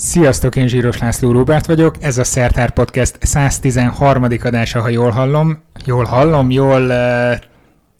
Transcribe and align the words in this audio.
Sziasztok, 0.00 0.56
én 0.56 0.68
Zsíros 0.68 0.98
László 0.98 1.32
Róbert 1.32 1.66
vagyok, 1.66 1.94
ez 2.00 2.18
a 2.18 2.24
Szertár 2.24 2.70
Podcast 2.70 3.18
113. 3.20 4.26
adása, 4.42 4.80
ha 4.80 4.88
jól 4.88 5.10
hallom, 5.10 5.62
jól 5.84 6.04
hallom, 6.04 6.50
jól 6.50 6.82
uh, 6.82 7.32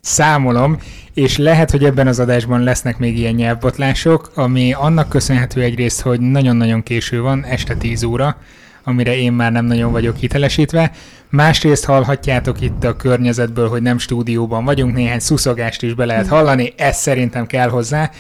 számolom, 0.01 0.79
és 1.15 1.37
lehet, 1.37 1.71
hogy 1.71 1.85
ebben 1.85 2.07
az 2.07 2.19
adásban 2.19 2.63
lesznek 2.63 2.99
még 2.99 3.19
ilyen 3.19 3.35
nyelvbotlások, 3.35 4.31
ami 4.35 4.73
annak 4.73 5.09
köszönhető 5.09 5.61
egyrészt, 5.63 6.01
hogy 6.01 6.21
nagyon-nagyon 6.21 6.83
késő 6.83 7.21
van, 7.21 7.45
este 7.45 7.75
10 7.75 8.03
óra, 8.03 8.37
amire 8.85 9.17
én 9.17 9.33
már 9.33 9.53
nem 9.53 9.65
nagyon 9.65 9.93
vagyok 9.93 10.17
hitelesítve. 10.17 10.91
Másrészt 11.29 11.85
hallhatjátok 11.85 12.61
itt 12.61 12.85
a 12.85 12.97
környezetből, 12.97 13.69
hogy 13.69 13.83
nem 13.83 13.99
stúdióban 13.99 14.65
vagyunk, 14.65 14.95
néhány 14.95 15.19
szuszogást 15.19 15.83
is 15.83 15.95
be 15.95 16.05
lehet 16.05 16.29
hallani, 16.29 16.73
ez 16.77 16.97
szerintem 16.97 17.47
kell 17.47 17.69
hozzá. 17.69 18.11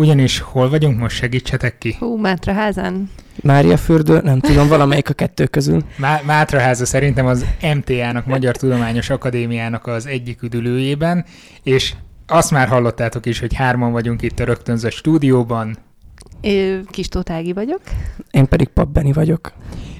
Ugyanis 0.00 0.38
hol 0.38 0.68
vagyunk 0.70 0.98
most, 0.98 1.16
segítsetek 1.16 1.78
ki? 1.78 1.96
Hú, 1.98 2.16
Mátraházán. 2.16 3.10
Mária 3.42 3.76
fürdő, 3.76 4.20
nem 4.22 4.40
tudom, 4.40 4.68
valamelyik 4.68 5.08
a 5.08 5.12
kettő 5.12 5.46
közül. 5.46 5.82
Má- 5.96 6.24
Mátraháza 6.24 6.84
szerintem 6.84 7.26
az 7.26 7.44
MTA-nak, 7.74 8.26
Magyar 8.26 8.56
Tudományos 8.56 9.10
Akadémiának 9.10 9.86
az 9.86 10.06
egyik 10.06 10.42
üdülőjében, 10.42 11.24
és 11.62 11.94
azt 12.26 12.50
már 12.50 12.68
hallottátok 12.68 13.26
is, 13.26 13.40
hogy 13.40 13.54
hárman 13.54 13.92
vagyunk 13.92 14.22
itt 14.22 14.38
a 14.40 14.44
rögtönzött 14.44 14.92
stúdióban, 14.92 15.76
Ö, 16.42 16.78
Kis 16.90 17.08
Tótági 17.08 17.52
vagyok. 17.52 17.80
Én 18.30 18.46
pedig 18.46 18.68
Pabbeni 18.68 19.12
vagyok. 19.12 19.52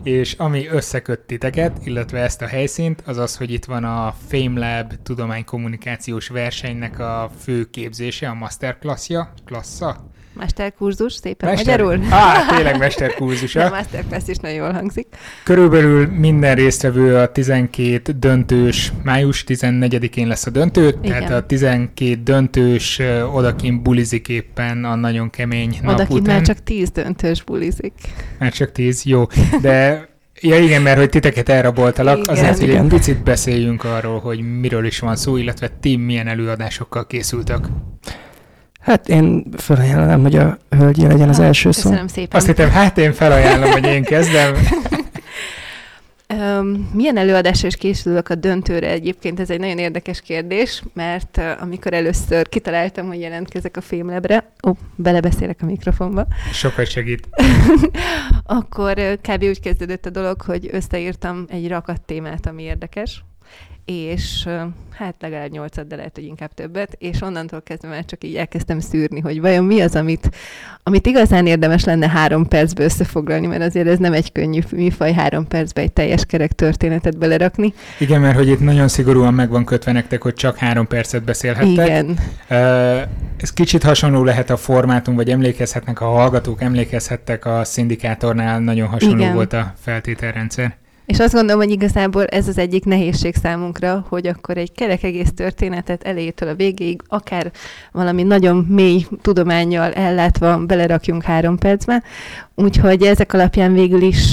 És 0.02 0.32
ami 0.32 0.66
összeköt 0.66 1.20
titeket, 1.20 1.86
illetve 1.86 2.18
ezt 2.18 2.42
a 2.42 2.46
helyszínt, 2.46 3.02
az 3.06 3.16
az, 3.16 3.36
hogy 3.36 3.52
itt 3.52 3.64
van 3.64 3.84
a 3.84 4.14
FameLab 4.28 4.92
tudománykommunikációs 5.02 6.28
versenynek 6.28 6.98
a 6.98 7.30
fő 7.38 7.70
képzése, 7.70 8.28
a 8.28 8.34
masterclassja, 8.34 9.32
klassza? 9.45 10.09
Mesterkurzus, 10.41 11.12
szépen 11.12 11.55
magyarul. 11.55 12.01
Á, 12.11 12.47
tényleg 12.57 12.73
De 12.73 12.79
mesterkurzusa. 12.79 13.69
masterclass 13.69 14.23
is 14.27 14.37
nagyon 14.37 14.57
jól 14.57 14.73
hangzik. 14.73 15.07
Körülbelül 15.45 16.07
minden 16.07 16.55
résztvevő 16.55 17.16
a 17.16 17.32
12 17.32 18.13
döntős, 18.13 18.93
május 19.02 19.45
14-én 19.49 20.27
lesz 20.29 20.47
a 20.47 20.51
döntő, 20.51 20.91
tehát 20.91 21.23
Igen. 21.23 21.32
a 21.32 21.47
12 21.47 22.15
döntős 22.23 23.01
odakin 23.32 23.82
bulizik 23.82 24.29
éppen 24.29 24.85
a 24.85 24.95
nagyon 24.95 25.30
kemény 25.30 25.79
nap 25.82 25.95
Odakint 25.95 26.21
után. 26.21 26.35
már 26.35 26.45
csak 26.47 26.63
tíz 26.63 26.91
döntős 26.91 27.43
bulizik. 27.43 27.93
Már 28.38 28.52
csak 28.52 28.73
10, 28.73 29.04
jó. 29.04 29.27
De 29.60 30.09
Ja 30.43 30.59
igen, 30.59 30.82
mert 30.82 30.99
hogy 30.99 31.09
titeket 31.09 31.49
elraboltalak, 31.49 32.19
Igen. 32.19 32.29
azért, 32.29 32.54
hogy 32.59 32.69
egy 32.69 32.75
Igen. 32.75 32.88
picit 32.88 33.23
beszéljünk 33.23 33.85
arról, 33.85 34.19
hogy 34.21 34.59
miről 34.60 34.85
is 34.85 34.99
van 34.99 35.16
szó, 35.16 35.37
illetve 35.37 35.69
ti 35.80 35.97
milyen 35.97 36.27
előadásokkal 36.29 37.07
készültek. 37.07 37.59
Hát 38.80 39.09
én 39.09 39.45
felajánlom, 39.56 40.23
hogy 40.23 40.36
a 40.36 40.59
hölgye 40.70 41.06
legyen 41.06 41.28
az 41.28 41.38
első 41.38 41.70
szó. 41.70 41.82
Köszönöm 41.82 42.06
szépen. 42.06 42.38
Azt 42.38 42.46
hittem, 42.46 42.70
hát 42.70 42.98
én 42.98 43.12
felajánlom, 43.12 43.70
hogy 43.70 43.84
én 43.84 44.02
kezdem. 44.02 44.54
Milyen 46.92 47.16
előadásra 47.16 47.66
is 47.66 47.76
készülök 47.76 48.28
a 48.28 48.34
döntőre 48.34 48.90
egyébként? 48.90 49.40
Ez 49.40 49.51
egy 49.51 49.60
nagyon 49.60 49.78
érdekes 49.78 50.20
kérdés, 50.20 50.82
mert 50.95 51.40
amikor 51.60 51.92
először 51.92 52.48
kitaláltam, 52.48 53.06
hogy 53.06 53.20
jelentkezek 53.20 53.76
a 53.76 53.80
Fémlebre, 53.80 54.52
ó, 54.68 54.73
belebeszélek 54.96 55.58
a 55.62 55.64
mikrofonba, 55.66 56.26
Sokat 56.52 56.86
segít. 56.86 57.28
akkor 58.45 59.18
kb. 59.23 59.42
úgy 59.42 59.60
kezdődött 59.60 60.06
a 60.06 60.10
dolog, 60.10 60.42
hogy 60.42 60.68
összeírtam 60.73 61.45
egy 61.48 61.68
rakat 61.68 62.01
témát, 62.01 62.46
ami 62.46 62.62
érdekes, 62.62 63.24
és 63.91 64.49
hát 64.91 65.15
legalább 65.21 65.50
nyolcat, 65.50 65.87
de 65.87 65.97
lehet, 65.97 66.15
hogy 66.15 66.25
inkább 66.25 66.55
többet, 66.55 66.97
és 66.99 67.22
onnantól 67.22 67.62
kezdve 67.62 67.88
már 67.88 68.05
csak 68.05 68.25
így 68.25 68.34
elkezdtem 68.34 68.81
szűrni, 68.81 69.21
hogy 69.21 69.41
vajon 69.41 69.65
mi 69.65 69.81
az, 69.81 69.94
amit, 69.94 70.31
amit 70.82 71.06
igazán 71.06 71.47
érdemes 71.47 71.84
lenne 71.84 72.09
három 72.09 72.49
percbe 72.49 72.84
összefoglalni, 72.84 73.47
mert 73.47 73.62
azért 73.62 73.87
ez 73.87 73.99
nem 73.99 74.12
egy 74.12 74.32
könnyű 74.32 74.60
műfaj 74.72 75.12
három 75.12 75.49
percbe 75.49 75.81
egy 75.81 75.93
teljes 75.93 76.25
kerek 76.25 76.53
történetet 76.53 77.19
belerakni. 77.19 77.72
Igen, 77.99 78.21
mert 78.21 78.37
hogy 78.37 78.49
itt 78.49 78.60
nagyon 78.60 78.88
szigorúan 78.88 79.34
meg 79.34 79.50
van 79.50 79.65
kötve 79.65 79.93
nektek, 79.93 80.22
hogy 80.22 80.34
csak 80.34 80.56
három 80.56 80.87
percet 80.87 81.22
beszélhettek. 81.22 81.87
Igen, 81.87 82.19
Ez 83.37 83.53
kicsit 83.53 83.82
hasonló 83.82 84.25
lehet 84.25 84.50
a 84.50 84.56
formátum, 84.56 85.14
vagy 85.14 85.31
emlékezhetnek 85.31 86.00
a 86.00 86.04
hallgatók, 86.04 86.62
emlékezhettek 86.62 87.47
a 87.47 87.64
szindikátornál, 87.64 88.60
nagyon 88.60 88.88
hasonló 88.88 89.19
Igen. 89.19 89.34
volt 89.34 89.53
a 89.53 89.75
feltételrendszer. 89.81 90.78
És 91.10 91.19
azt 91.19 91.34
gondolom, 91.34 91.60
hogy 91.60 91.71
igazából 91.71 92.25
ez 92.25 92.48
az 92.48 92.59
egyik 92.59 92.84
nehézség 92.84 93.34
számunkra, 93.34 94.06
hogy 94.09 94.26
akkor 94.26 94.56
egy 94.56 94.72
kerek 94.72 95.03
egész 95.03 95.32
történetet 95.34 96.03
elejétől 96.03 96.48
a 96.48 96.54
végéig, 96.54 97.00
akár 97.06 97.50
valami 97.93 98.22
nagyon 98.22 98.56
mély 98.69 99.06
tudományjal 99.22 99.93
ellátva 99.93 100.59
belerakjunk 100.66 101.22
három 101.22 101.59
percbe. 101.59 102.03
Úgyhogy 102.54 103.03
ezek 103.03 103.32
alapján 103.32 103.72
végül 103.72 104.03
is 104.03 104.32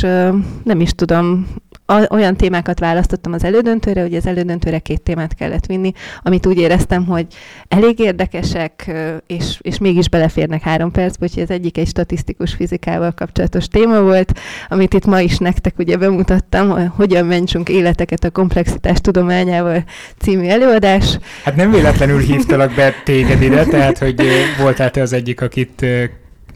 nem 0.63 0.79
is 0.79 0.91
tudom, 0.91 1.47
a- 1.89 2.07
olyan 2.13 2.35
témákat 2.35 2.79
választottam 2.79 3.33
az 3.33 3.43
elődöntőre, 3.43 4.01
hogy 4.01 4.15
az 4.15 4.25
elődöntőre 4.27 4.79
két 4.79 5.01
témát 5.01 5.33
kellett 5.35 5.65
vinni, 5.65 5.91
amit 6.21 6.45
úgy 6.45 6.57
éreztem, 6.57 7.05
hogy 7.05 7.25
elég 7.67 7.99
érdekesek, 7.99 8.91
és, 9.27 9.57
és 9.61 9.77
mégis 9.77 10.09
beleférnek 10.09 10.61
három 10.61 10.91
percbe, 10.91 11.25
úgyhogy 11.25 11.43
az 11.43 11.51
egyik 11.51 11.77
egy 11.77 11.87
statisztikus 11.87 12.53
fizikával 12.53 13.11
kapcsolatos 13.11 13.67
téma 13.67 14.01
volt, 14.01 14.39
amit 14.67 14.93
itt 14.93 15.05
ma 15.05 15.19
is 15.19 15.37
nektek 15.37 15.77
ugye 15.77 15.97
bemutattam, 15.97 16.69
hogy 16.69 16.87
hogyan 16.95 17.25
mentsünk 17.25 17.69
életeket 17.69 18.23
a 18.23 18.29
komplexitás 18.31 19.01
tudományával 19.01 19.83
című 20.17 20.47
előadás. 20.47 21.17
Hát 21.43 21.55
nem 21.55 21.71
véletlenül 21.71 22.19
hívtalak 22.19 22.73
be 22.75 22.93
téged 23.03 23.41
ide, 23.41 23.65
tehát 23.65 23.97
hogy 23.97 24.21
voltál 24.59 24.91
te 24.91 25.01
az 25.01 25.13
egyik, 25.13 25.41
akit 25.41 25.85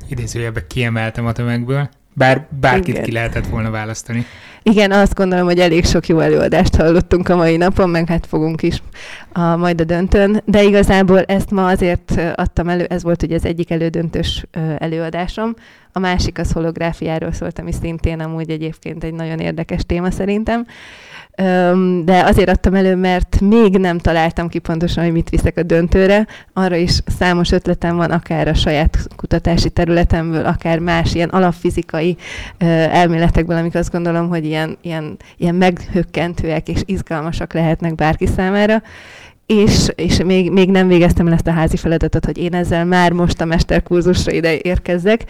idézőjelben 0.10 0.64
kiemeltem 0.68 1.26
a 1.26 1.32
tömegből. 1.32 1.90
Bár 2.14 2.48
bárkit 2.60 2.88
Igen. 2.88 3.04
ki 3.04 3.12
lehetett 3.12 3.48
volna 3.48 3.70
választani. 3.70 4.26
Igen, 4.64 4.92
azt 4.92 5.14
gondolom, 5.14 5.46
hogy 5.46 5.60
elég 5.60 5.86
sok 5.86 6.08
jó 6.08 6.20
előadást 6.20 6.76
hallottunk 6.76 7.30
a 7.30 7.36
mai 7.36 7.58
napon, 7.58 7.90
meg 7.90 8.08
hát 8.08 8.26
fogunk 8.26 8.62
is 8.62 8.82
a, 9.34 9.56
majd 9.56 9.82
a 9.82 9.84
döntőn, 9.84 10.42
de 10.46 10.64
igazából 10.64 11.22
ezt 11.22 11.52
ma 11.52 11.68
azért 11.68 12.22
adtam 12.36 12.70
elő, 12.70 12.84
ez 12.84 13.04
volt 13.04 13.24
ugye 13.24 13.36
az 13.36 13.46
egyik 13.46 13.72
elődöntős 13.72 14.46
előadásom, 14.78 15.56
a 15.92 16.00
másik 16.00 16.40
az 16.40 16.52
holográfiáról 16.52 17.32
szólt, 17.32 17.60
ami 17.60 17.72
szintén 17.82 18.20
amúgy 18.20 18.50
egyébként 18.50 19.04
egy 19.04 19.14
nagyon 19.14 19.40
érdekes 19.40 19.82
téma 19.86 20.12
szerintem. 20.12 20.66
De 22.04 22.24
azért 22.24 22.50
adtam 22.50 22.74
elő, 22.74 22.96
mert 22.96 23.40
még 23.40 23.78
nem 23.78 23.98
találtam 23.98 24.50
ki 24.50 24.60
pontosan, 24.60 25.04
hogy 25.04 25.14
mit 25.14 25.30
viszek 25.30 25.58
a 25.58 25.64
döntőre. 25.64 26.28
Arra 26.54 26.76
is 26.76 27.00
számos 27.20 27.52
ötletem 27.52 27.96
van, 27.96 28.12
akár 28.12 28.48
a 28.48 28.54
saját 28.54 28.98
kutatási 29.16 29.70
területemből, 29.70 30.46
akár 30.46 30.80
más 30.80 31.14
ilyen 31.14 31.30
alapfizikai 31.30 32.18
elméletekből, 32.58 33.58
amik 33.58 33.76
azt 33.76 33.92
gondolom, 33.92 34.30
hogy 34.30 34.46
ilyen, 34.46 34.78
ilyen, 34.82 35.18
ilyen 35.38 35.56
meghökkentőek 35.56 36.68
és 36.68 36.82
izgalmasak 36.86 37.54
lehetnek 37.54 37.96
bárki 37.96 38.26
számára. 38.26 38.82
És, 39.52 39.88
és 39.96 40.18
még, 40.24 40.52
még 40.52 40.70
nem 40.70 40.88
végeztem 40.88 41.28
el 41.28 41.34
ezt 41.34 41.48
a 41.48 41.52
házi 41.52 41.78
feladatot, 41.78 42.26
hogy 42.26 42.38
én 42.38 42.54
ezzel 42.54 42.86
már 42.86 43.12
most 43.12 43.42
a 43.42 43.46
mesterkurzusra 43.46 44.32
ide 44.32 44.58
érkezzek, 44.58 45.24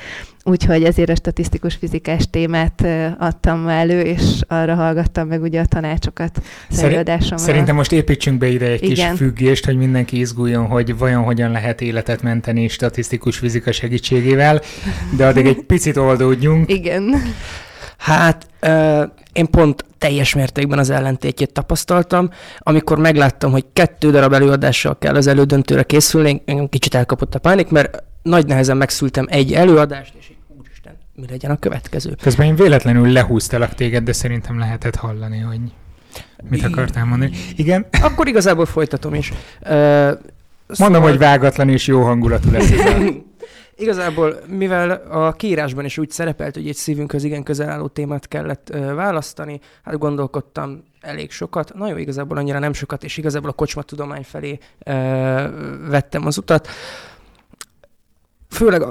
úgyhogy 0.44 0.84
ezért 0.84 1.10
a 1.10 1.16
statisztikus 1.16 1.76
fizikás 1.76 2.30
témát 2.30 2.88
adtam 3.20 3.68
elő, 3.68 4.02
és 4.02 4.22
arra 4.48 4.76
hallgattam 4.76 5.28
meg 5.28 5.42
ugye 5.42 5.60
a 5.60 5.66
tanácsokat 5.66 6.42
előadásomra. 6.82 7.38
Szerintem 7.38 7.76
most 7.76 7.92
építsünk 7.92 8.38
be 8.38 8.48
ide 8.48 8.66
egy 8.66 8.80
kis 8.80 8.98
Igen. 8.98 9.16
függést, 9.16 9.66
hogy 9.66 9.78
mindenki 9.78 10.20
izguljon, 10.20 10.66
hogy 10.66 10.98
vajon 10.98 11.24
hogyan 11.24 11.52
lehet 11.52 11.82
életet 11.82 12.22
menteni 12.22 12.68
statisztikus 12.68 13.38
fizika 13.38 13.72
segítségével, 13.72 14.62
de 15.18 15.28
addig 15.28 15.46
egy 15.46 15.62
picit 15.62 15.98
oldódjunk. 15.98 16.72
Igen. 16.72 17.22
Hát 18.02 18.48
ö, 18.60 19.04
én 19.34 19.50
pont 19.50 19.86
teljes 19.98 20.34
mértékben 20.34 20.80
az 20.80 20.90
ellentétjét 20.90 21.54
tapasztaltam. 21.54 22.30
Amikor 22.58 22.98
megláttam, 22.98 23.52
hogy 23.52 23.66
kettő 23.74 24.12
darab 24.12 24.34
előadással 24.34 24.98
kell 24.98 25.16
az 25.16 25.28
elődöntőre 25.28 25.84
készülni, 25.84 26.42
engem 26.46 26.70
kicsit 26.70 26.96
elkapott 26.96 27.36
a 27.36 27.40
pánik, 27.40 27.70
mert 27.70 28.04
nagy 28.22 28.46
nehezen 28.46 28.78
megszültem 28.78 29.26
egy 29.30 29.54
előadást, 29.54 30.14
és 30.20 30.30
így, 30.30 30.38
úristen, 30.60 30.94
mi 31.16 31.26
legyen 31.30 31.52
a 31.52 31.58
következő. 31.58 32.16
Közben 32.22 32.46
én 32.46 32.56
véletlenül 32.56 33.12
lehúztalak 33.12 33.76
téged, 33.76 34.04
de 34.04 34.14
szerintem 34.14 34.60
lehetett 34.60 34.96
hallani, 34.96 35.40
hogy 35.40 35.60
mit 36.50 36.64
akartál 36.64 37.06
mondani. 37.06 37.32
Igen, 37.56 37.86
Akkor 38.02 38.28
igazából 38.28 38.66
folytatom 38.66 39.14
is. 39.14 39.34
Ö, 39.62 40.12
mondom, 40.78 41.02
hogy 41.02 41.18
vágatlan 41.18 41.70
és 41.70 41.88
jó 41.88 42.02
hangulatú 42.02 42.52
lesz. 42.52 42.72
Igazából, 43.82 44.40
mivel 44.48 44.92
a 45.10 45.32
kiírásban 45.32 45.86
is 45.86 45.98
úgy 45.98 46.10
szerepelt, 46.10 46.56
hogy 46.56 46.68
egy 46.68 46.76
szívünkhöz 46.76 47.24
igen 47.24 47.44
közel 47.44 47.70
álló 47.70 47.88
témát 47.88 48.28
kellett 48.28 48.70
ö, 48.70 48.94
választani, 48.94 49.60
hát 49.84 49.98
gondolkodtam 49.98 50.84
elég 51.00 51.32
sokat, 51.32 51.74
na 51.74 51.90
jó, 51.90 51.98
igazából 51.98 52.38
annyira 52.38 52.60
nem 52.60 52.74
sokat, 52.74 53.04
és 53.04 53.18
igazából 53.18 53.50
a 53.50 53.54
kocsmatudomány 53.54 54.24
felé 54.24 54.58
ö, 54.84 54.94
vettem 55.90 56.26
az 56.26 56.38
utat. 56.38 56.68
Főleg 58.50 58.82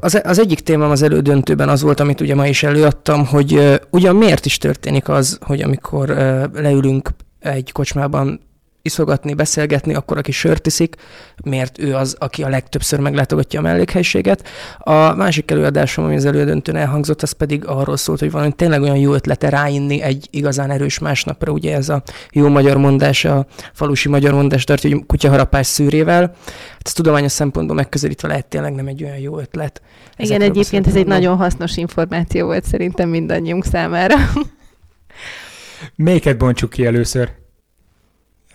az, 0.00 0.38
egyik 0.38 0.60
témám 0.60 0.90
az 0.90 1.02
elődöntőben 1.02 1.68
az 1.68 1.82
volt, 1.82 2.00
amit 2.00 2.20
ugye 2.20 2.34
ma 2.34 2.46
is 2.46 2.62
előadtam, 2.62 3.26
hogy 3.26 3.80
ugyan 3.90 4.16
miért 4.16 4.46
is 4.46 4.58
történik 4.58 5.08
az, 5.08 5.38
hogy 5.40 5.62
amikor 5.62 6.10
ö, 6.10 6.44
leülünk 6.52 7.08
egy 7.40 7.72
kocsmában 7.72 8.40
iszogatni, 8.88 9.34
beszélgetni, 9.34 9.94
akkor 9.94 10.18
aki 10.18 10.32
sört 10.32 10.66
iszik, 10.66 10.96
mert 11.44 11.78
ő 11.78 11.94
az, 11.94 12.16
aki 12.18 12.42
a 12.42 12.48
legtöbbször 12.48 12.98
meglátogatja 12.98 13.60
a 13.60 13.62
mellékhelységet. 13.62 14.48
A 14.78 15.14
másik 15.14 15.50
előadásom, 15.50 16.04
ami 16.04 16.14
az 16.14 16.24
elődöntőn 16.24 16.76
elhangzott, 16.76 17.22
az 17.22 17.32
pedig 17.32 17.66
arról 17.66 17.96
szólt, 17.96 18.20
hogy 18.20 18.30
valami 18.30 18.52
tényleg 18.52 18.82
olyan 18.82 18.96
jó 18.96 19.12
ötlete 19.12 19.48
ráinni 19.48 20.02
egy 20.02 20.28
igazán 20.30 20.70
erős 20.70 20.98
másnapra, 20.98 21.52
ugye 21.52 21.74
ez 21.74 21.88
a 21.88 22.02
jó 22.32 22.48
magyar 22.48 22.76
mondás, 22.76 23.24
a 23.24 23.46
falusi 23.72 24.08
magyar 24.08 24.32
mondás 24.32 24.64
tartja, 24.64 24.90
hogy 24.90 25.06
kutyaharapás 25.06 25.66
szűrével. 25.66 26.20
Hát 26.20 26.82
ez 26.84 26.92
tudományos 26.92 27.32
szempontból 27.32 27.76
megközelítve 27.76 28.28
lehet 28.28 28.46
tényleg 28.46 28.74
nem 28.74 28.86
egy 28.86 29.04
olyan 29.04 29.18
jó 29.18 29.38
ötlet. 29.38 29.82
Igen, 30.16 30.26
Ezekről 30.26 30.48
egyébként 30.48 30.86
ez 30.86 30.94
egy 30.94 31.06
nagyon 31.06 31.36
hasznos 31.36 31.76
információ 31.76 32.46
volt 32.46 32.64
szerintem 32.64 33.08
mindannyiunk 33.08 33.64
számára. 33.64 34.14
Melyiket 35.96 36.38
bontsuk 36.38 36.70
ki 36.70 36.86
először? 36.86 37.30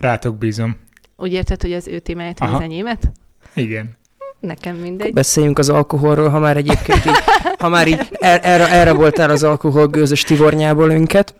Rátok 0.04 0.36
bízom. 0.38 0.76
Úgy 1.16 1.32
érted, 1.32 1.62
hogy 1.62 1.72
az 1.72 1.88
ő 1.88 1.98
témáját, 1.98 2.40
Aha. 2.40 2.56
az 2.56 2.62
enyémet? 2.62 3.12
Igen. 3.54 3.96
Nekem 4.40 4.76
mindegy. 4.76 5.12
Beszéljünk 5.12 5.58
az 5.58 5.68
alkoholról, 5.68 6.28
ha 6.28 6.38
már 6.38 6.56
egyébként 6.56 7.06
így, 7.06 7.16
ha 7.58 7.68
már 7.68 7.88
így 7.88 8.08
er, 8.10 8.40
erre, 8.42 8.70
erre 8.70 8.92
voltál 8.92 9.30
az 9.30 9.42
alkohol 9.42 9.86
gőzös 9.86 10.22
tivornyából 10.22 10.90
önket. 10.90 11.34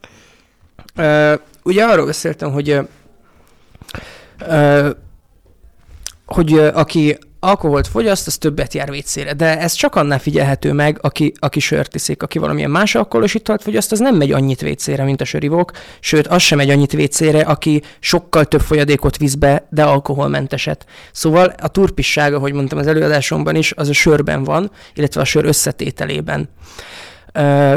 Uh, 0.96 1.32
ugye 1.62 1.84
arról 1.84 2.06
beszéltem, 2.06 2.52
hogy 2.52 2.80
uh, 4.40 4.90
hogy 6.26 6.52
uh, 6.52 6.70
aki 6.74 7.18
alkoholt 7.44 7.86
fogyaszt, 7.86 8.26
az 8.26 8.36
többet 8.36 8.74
jár 8.74 8.90
vécére. 8.90 9.32
De 9.32 9.58
ez 9.60 9.72
csak 9.72 9.94
annál 9.94 10.18
figyelhető 10.18 10.72
meg, 10.72 10.98
aki, 11.00 11.32
aki 11.38 11.60
sört 11.60 11.94
iszik, 11.94 12.22
aki 12.22 12.38
valamilyen 12.38 12.70
más 12.70 12.94
alkoholos 12.94 13.34
italt 13.34 13.62
fogyaszt, 13.62 13.92
az 13.92 13.98
nem 13.98 14.16
megy 14.16 14.32
annyit 14.32 14.60
vécére, 14.60 15.04
mint 15.04 15.20
a 15.20 15.24
sörivók, 15.24 15.70
sőt, 16.00 16.26
az 16.26 16.42
sem 16.42 16.58
megy 16.58 16.70
annyit 16.70 16.92
vécére, 16.92 17.40
aki 17.40 17.82
sokkal 18.00 18.44
több 18.44 18.60
folyadékot 18.60 19.16
visz 19.16 19.34
be, 19.34 19.66
de 19.70 19.82
alkoholmenteset. 19.84 20.86
Szóval 21.12 21.54
a 21.62 21.68
turpisság, 21.68 22.34
ahogy 22.34 22.52
mondtam 22.52 22.78
az 22.78 22.86
előadásomban 22.86 23.56
is, 23.56 23.72
az 23.72 23.88
a 23.88 23.92
sörben 23.92 24.44
van, 24.44 24.70
illetve 24.94 25.20
a 25.20 25.24
sör 25.24 25.44
összetételében. 25.44 26.48
Ö, 27.32 27.74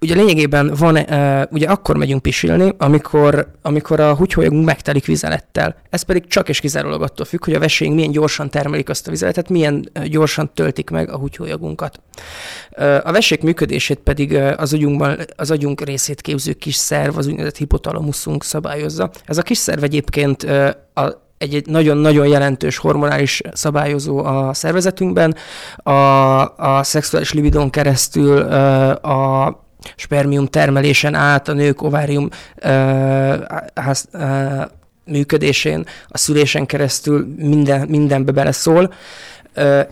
ugye 0.00 0.14
lényegében 0.14 0.74
van, 0.78 0.96
uh, 0.96 1.42
ugye 1.50 1.66
akkor 1.66 1.96
megyünk 1.96 2.22
pisilni, 2.22 2.74
amikor, 2.78 3.50
amikor 3.62 4.00
a 4.00 4.14
húgyhólyagunk 4.14 4.64
megtelik 4.64 5.06
vizelettel. 5.06 5.76
Ez 5.90 6.02
pedig 6.02 6.26
csak 6.26 6.48
és 6.48 6.60
kizárólag 6.60 7.02
attól 7.02 7.26
függ, 7.26 7.44
hogy 7.44 7.54
a 7.54 7.58
veséink 7.58 7.94
milyen 7.94 8.10
gyorsan 8.10 8.50
termelik 8.50 8.88
azt 8.88 9.06
a 9.08 9.10
vizeletet, 9.10 9.48
milyen 9.48 9.90
uh, 9.98 10.04
gyorsan 10.04 10.50
töltik 10.54 10.90
meg 10.90 11.10
a 11.10 11.16
húgyhólyagunkat. 11.16 12.00
Uh, 12.76 13.00
a 13.04 13.12
vesék 13.12 13.42
működését 13.42 13.98
pedig 13.98 14.34
az, 14.34 14.72
agyunkban, 14.72 15.18
az 15.36 15.50
agyunk 15.50 15.80
részét 15.80 16.20
képző 16.20 16.52
kis 16.52 16.74
szerv, 16.74 17.16
az 17.16 17.26
úgynevezett 17.26 17.56
hipotalamuszunk 17.56 18.44
szabályozza. 18.44 19.10
Ez 19.24 19.38
a 19.38 19.42
kis 19.42 19.58
szerv 19.58 19.82
egyébként 19.82 20.42
uh, 20.42 20.70
a, 20.94 21.28
egy, 21.38 21.54
egy 21.54 21.66
nagyon-nagyon 21.66 22.26
jelentős 22.26 22.76
hormonális 22.76 23.40
szabályozó 23.52 24.18
a 24.18 24.54
szervezetünkben. 24.54 25.34
A, 25.76 25.92
a 26.56 26.82
szexuális 26.82 27.32
libidon 27.32 27.70
keresztül 27.70 28.38
a 28.92 29.68
spermium 29.96 30.46
termelésen 30.46 31.14
át, 31.14 31.48
a 31.48 31.52
nők 31.52 31.82
ovárium 31.82 32.28
ö, 32.56 32.68
ház, 33.74 34.08
ö, 34.12 34.62
működésén, 35.04 35.86
a 36.08 36.18
szülésen 36.18 36.66
keresztül 36.66 37.34
minden, 37.36 37.88
mindenbe 37.88 38.32
beleszól, 38.32 38.92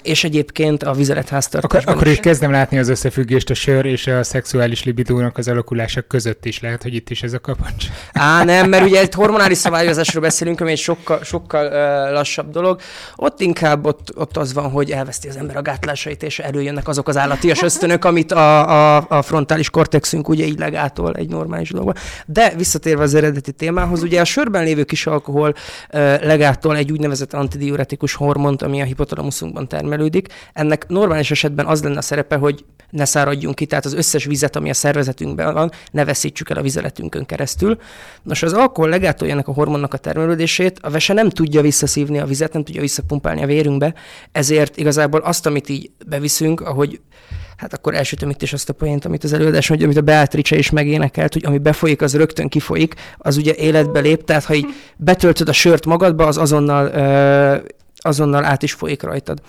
és 0.02 0.24
egyébként 0.24 0.82
a 0.82 0.92
vizeletháztartásban 0.92 1.94
akkor 1.94 2.06
is 2.06 2.20
kezdem 2.20 2.50
látni 2.50 2.78
az 2.78 2.88
összefüggést 2.88 3.50
a 3.50 3.54
sör 3.54 3.84
és 3.84 4.06
a 4.06 4.22
szexuális 4.22 4.84
libidónak 4.84 5.38
az 5.38 5.48
alakulása 5.48 6.02
között 6.02 6.44
is. 6.44 6.60
Lehet, 6.60 6.82
hogy 6.82 6.94
itt 6.94 7.10
is 7.10 7.22
ez 7.22 7.32
a 7.32 7.38
kapancs. 7.38 7.86
Á, 8.12 8.44
nem, 8.44 8.68
mert 8.68 8.84
ugye 8.84 9.00
egy 9.00 9.14
hormonális 9.14 9.58
szabályozásról 9.58 10.22
beszélünk, 10.22 10.60
ami 10.60 10.70
egy 10.70 10.78
sokkal, 10.78 11.24
sokkal 11.24 11.66
uh, 11.66 12.12
lassabb 12.12 12.50
dolog. 12.50 12.80
Ott 13.16 13.40
inkább 13.40 13.86
ott, 13.86 14.12
ott 14.16 14.36
az 14.36 14.52
van, 14.52 14.70
hogy 14.70 14.90
elveszti 14.90 15.28
az 15.28 15.36
ember 15.36 15.56
a 15.56 15.62
gátlásait, 15.62 16.22
és 16.22 16.38
előjönnek 16.38 16.88
azok 16.88 17.08
az 17.08 17.16
állatias 17.16 17.62
ösztönök, 17.68 18.04
amit 18.04 18.32
a, 18.32 18.96
a, 18.96 19.06
a 19.08 19.22
frontális 19.22 19.70
kortexünk 19.70 20.28
ugye 20.28 20.44
így 20.44 20.58
legátol 20.58 21.14
egy 21.14 21.28
normális 21.28 21.70
dologba. 21.70 21.92
De 22.26 22.52
visszatérve 22.56 23.02
az 23.02 23.14
eredeti 23.14 23.52
témához, 23.52 24.02
ugye 24.02 24.20
a 24.20 24.24
sörben 24.24 24.64
lévő 24.64 24.84
kis 24.84 25.06
alkohol 25.06 25.48
uh, 25.48 25.54
legátol 26.22 26.76
egy 26.76 26.92
úgynevezett 26.92 27.32
antidiuretikus 27.32 28.14
hormont, 28.14 28.62
ami 28.62 28.80
a 28.80 28.84
hipotalamuszunkban 29.48 29.68
termelődik. 29.68 30.28
Ennek 30.52 30.88
normális 30.88 31.30
esetben 31.30 31.66
az 31.66 31.82
lenne 31.82 31.98
a 31.98 32.02
szerepe, 32.02 32.36
hogy 32.36 32.64
ne 32.90 33.04
száradjunk 33.04 33.54
ki, 33.54 33.66
tehát 33.66 33.84
az 33.84 33.94
összes 33.94 34.24
vizet, 34.24 34.56
ami 34.56 34.70
a 34.70 34.74
szervezetünkben 34.74 35.54
van, 35.54 35.70
ne 35.90 36.04
veszítsük 36.04 36.50
el 36.50 36.56
a 36.56 36.62
vizeletünkön 36.62 37.26
keresztül. 37.26 37.78
Nos, 38.22 38.42
az 38.42 38.52
alkohol 38.52 38.90
legátolja 38.90 39.32
ennek 39.32 39.48
a 39.48 39.52
hormonnak 39.52 39.94
a 39.94 39.98
termelődését, 39.98 40.78
a 40.82 40.90
vese 40.90 41.12
nem 41.12 41.28
tudja 41.28 41.60
visszaszívni 41.60 42.18
a 42.18 42.26
vizet, 42.26 42.52
nem 42.52 42.64
tudja 42.64 42.80
visszapumpálni 42.80 43.42
a 43.42 43.46
vérünkbe, 43.46 43.94
ezért 44.32 44.76
igazából 44.76 45.20
azt, 45.20 45.46
amit 45.46 45.68
így 45.68 45.90
beviszünk, 46.06 46.60
ahogy 46.60 47.00
hát 47.56 47.72
akkor 47.72 47.94
elsütöm 47.94 48.30
itt 48.30 48.42
is 48.42 48.52
azt 48.52 48.68
a 48.68 48.72
poént, 48.72 49.04
amit 49.04 49.24
az 49.24 49.32
előadás, 49.32 49.68
hogy 49.68 49.82
amit 49.82 49.96
a 49.96 50.00
Beatrice 50.00 50.56
is 50.56 50.70
megénekelt, 50.70 51.32
hogy 51.32 51.44
ami 51.46 51.58
befolyik, 51.58 52.02
az 52.02 52.16
rögtön 52.16 52.48
kifolyik, 52.48 52.94
az 53.18 53.36
ugye 53.36 53.54
életbe 53.54 54.00
lép, 54.00 54.24
tehát 54.24 54.44
ha 54.44 54.54
így 54.54 54.66
betöltöd 54.96 55.48
a 55.48 55.52
sört 55.52 55.86
magadba, 55.86 56.26
az 56.26 56.36
azonnal, 56.36 56.86
ö, 56.86 57.56
azonnal 57.98 58.44
át 58.44 58.62
is 58.62 58.72
folyik 58.72 59.02
rajtad. 59.02 59.40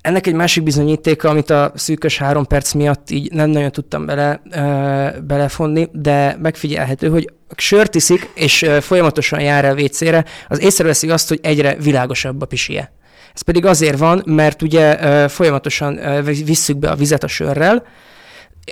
Ennek 0.00 0.26
egy 0.26 0.34
másik 0.34 0.62
bizonyítéka, 0.62 1.28
amit 1.28 1.50
a 1.50 1.72
szűkös 1.74 2.18
három 2.18 2.46
perc 2.46 2.72
miatt 2.72 3.10
így 3.10 3.32
nem 3.32 3.50
nagyon 3.50 3.72
tudtam 3.72 4.06
bele, 4.06 4.42
ö, 4.50 5.20
belefonni, 5.20 5.88
de 5.92 6.36
megfigyelhető, 6.42 7.08
hogy 7.08 7.32
sört 7.56 7.94
iszik, 7.94 8.30
és 8.34 8.66
folyamatosan 8.80 9.40
jár 9.40 9.64
el 9.64 9.74
vécére, 9.74 10.24
az 10.48 10.60
észreveszi 10.60 11.10
azt, 11.10 11.28
hogy 11.28 11.38
egyre 11.42 11.74
világosabb 11.74 12.42
a 12.42 12.46
pisie. 12.46 12.92
Ez 13.34 13.40
pedig 13.40 13.66
azért 13.66 13.98
van, 13.98 14.22
mert 14.26 14.62
ugye 14.62 15.28
folyamatosan 15.28 16.00
visszük 16.44 16.76
be 16.76 16.90
a 16.90 16.94
vizet 16.94 17.24
a 17.24 17.28
sörrel, 17.28 17.86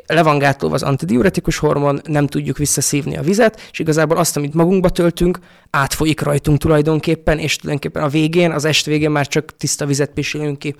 le 0.06 0.22
van 0.22 0.38
gátolva 0.38 0.74
az 0.74 0.82
antidiuretikus 0.82 1.58
hormon, 1.58 2.00
nem 2.04 2.26
tudjuk 2.26 2.56
visszaszívni 2.56 3.16
a 3.16 3.22
vizet, 3.22 3.68
és 3.72 3.78
igazából 3.78 4.16
azt, 4.16 4.36
amit 4.36 4.54
magunkba 4.54 4.90
töltünk, 4.90 5.38
átfolyik 5.70 6.20
rajtunk 6.20 6.58
tulajdonképpen, 6.58 7.38
és 7.38 7.56
tulajdonképpen 7.56 8.02
a 8.02 8.08
végén, 8.08 8.50
az 8.50 8.64
est 8.64 8.86
végén 8.86 9.10
már 9.10 9.26
csak 9.26 9.56
tiszta 9.56 9.86
vizet 9.86 10.10
pisilünk 10.10 10.58
ki. 10.58 10.74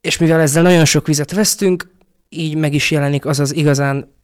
És 0.00 0.18
mivel 0.18 0.40
ezzel 0.40 0.62
nagyon 0.62 0.84
sok 0.84 1.06
vizet 1.06 1.32
vesztünk, 1.32 1.94
így 2.28 2.54
meg 2.54 2.74
is 2.74 2.90
jelenik 2.90 3.26
az 3.26 3.40
az 3.40 3.54
igazán 3.54 4.14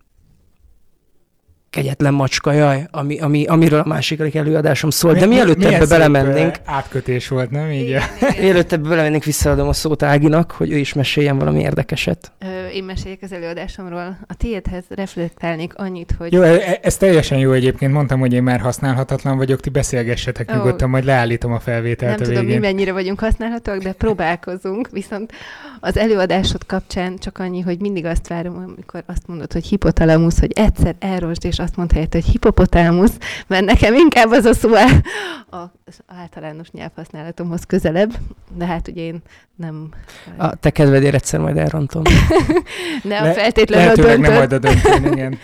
kegyetlen 1.72 2.14
macska, 2.14 2.52
jaj, 2.52 2.86
ami, 2.90 3.18
ami, 3.18 3.46
amiről 3.46 3.80
a 3.80 3.86
másik 3.88 4.34
előadásom 4.34 4.90
szól. 4.90 5.12
De 5.14 5.26
mielőtt 5.26 5.56
Milyen 5.56 5.72
ebbe 5.74 5.84
szép, 5.84 5.98
belemennénk, 5.98 6.56
ö, 6.56 6.70
Átkötés 6.70 7.28
volt, 7.28 7.50
nem? 7.50 7.70
Így 7.70 7.96
mielőtt 8.40 8.72
ebbe 8.72 8.88
belemennénk, 8.88 9.24
visszaadom 9.24 9.68
a 9.68 9.72
szót 9.72 10.02
Áginak, 10.02 10.50
hogy 10.50 10.72
ő 10.72 10.76
is 10.76 10.92
meséljen 10.92 11.38
valami 11.38 11.60
érdekeset. 11.60 12.32
Ö, 12.38 12.66
Én 12.66 12.84
meséljek 12.84 13.18
az 13.22 13.32
előadásomról. 13.32 14.18
A 14.28 14.34
tiédhez 14.36 14.84
reflektálnék 14.88 15.72
annyit, 15.76 16.14
hogy... 16.18 16.32
Jó, 16.32 16.42
e- 16.42 16.78
ez 16.82 16.96
teljesen 16.96 17.38
jó 17.38 17.52
egyébként. 17.52 17.92
Mondtam, 17.92 18.20
hogy 18.20 18.32
én 18.32 18.42
már 18.42 18.60
használhatatlan 18.60 19.36
vagyok, 19.36 19.60
ti 19.60 19.70
beszélgessetek 19.70 20.50
Ó. 20.50 20.54
nyugodtan, 20.56 20.90
majd 20.90 21.04
leállítom 21.04 21.52
a 21.52 21.60
felvételt 21.60 22.12
nem 22.18 22.20
a 22.22 22.24
tudom, 22.28 22.40
mi 22.40 22.46
végén. 22.46 22.60
mennyire 22.60 22.92
vagyunk 22.92 23.20
használhatóak, 23.20 23.78
de 23.78 23.92
próbálkozunk. 23.92 24.88
Viszont 24.90 25.32
az 25.84 25.96
előadásod 25.96 26.66
kapcsán 26.66 27.18
csak 27.18 27.38
annyi, 27.38 27.60
hogy 27.60 27.80
mindig 27.80 28.04
azt 28.04 28.28
várom, 28.28 28.56
amikor 28.56 29.02
azt 29.06 29.26
mondod, 29.26 29.52
hogy 29.52 29.64
hipotalamusz, 29.66 30.38
hogy 30.40 30.52
egyszer 30.52 30.94
elrosd, 30.98 31.44
és 31.44 31.58
azt 31.58 31.76
mondta 31.76 31.94
helyett, 31.94 32.12
hogy 32.12 32.24
hipopotámusz, 32.24 33.16
mert 33.46 33.64
nekem 33.64 33.94
inkább 33.94 34.30
az 34.30 34.44
a 34.44 34.54
szó 34.54 34.76
áll 34.76 35.00
az 35.50 35.98
általános 36.06 36.70
nyelvhasználatomhoz 36.70 37.64
közelebb, 37.64 38.12
de 38.56 38.66
hát 38.66 38.88
ugye 38.88 39.02
én 39.02 39.22
nem, 39.56 39.88
A 40.36 40.54
te 40.54 40.70
kedvedért 40.70 41.14
egyszer 41.14 41.40
majd 41.40 41.56
elrontom. 41.56 42.02
nem 43.02 43.24
Le- 43.24 43.32
feltétlenül 43.32 43.84
a 43.84 43.92
Lehetőleg 43.92 44.20
nem 44.20 44.32
majd 44.32 44.48
döntőt. 44.48 44.84
a 44.84 44.88
döntőn, 44.88 45.12
igen. 45.12 45.38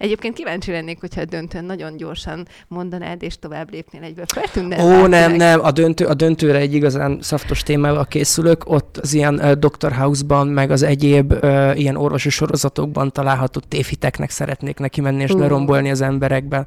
Egyébként 0.00 0.34
kíváncsi 0.34 0.70
lennék, 0.70 1.00
hogyha 1.00 1.20
a 1.20 1.24
döntőn 1.24 1.64
nagyon 1.64 1.96
gyorsan 1.96 2.46
mondanád, 2.68 3.22
és 3.22 3.38
tovább 3.38 3.70
lépnél 3.70 4.02
egybe. 4.02 4.24
Feltűnne 4.26 4.84
Ó, 4.84 5.06
nem, 5.06 5.32
nem, 5.32 5.60
a, 5.64 5.70
döntő, 5.70 6.06
a 6.06 6.14
döntőre 6.14 6.58
egy 6.58 6.74
igazán 6.74 7.18
szaftos 7.22 7.62
témával 7.62 8.06
készülök, 8.06 8.70
ott 8.70 8.96
az 8.96 9.14
ilyen 9.14 9.34
uh, 9.34 9.52
Dr. 9.52 9.92
House-ban, 9.92 10.46
meg 10.46 10.70
az 10.70 10.82
egyéb 10.82 11.32
uh, 11.32 11.78
ilyen 11.78 11.96
orvosi 11.96 12.30
sorozatokban 12.30 13.12
található 13.12 13.60
tévhiteknek 13.68 14.30
szeretnék 14.30 14.78
neki 14.78 15.00
menni, 15.00 15.22
és 15.22 15.30
Ú. 15.30 15.38
lerombolni 15.38 15.90
az 15.90 16.00
emberekben 16.00 16.66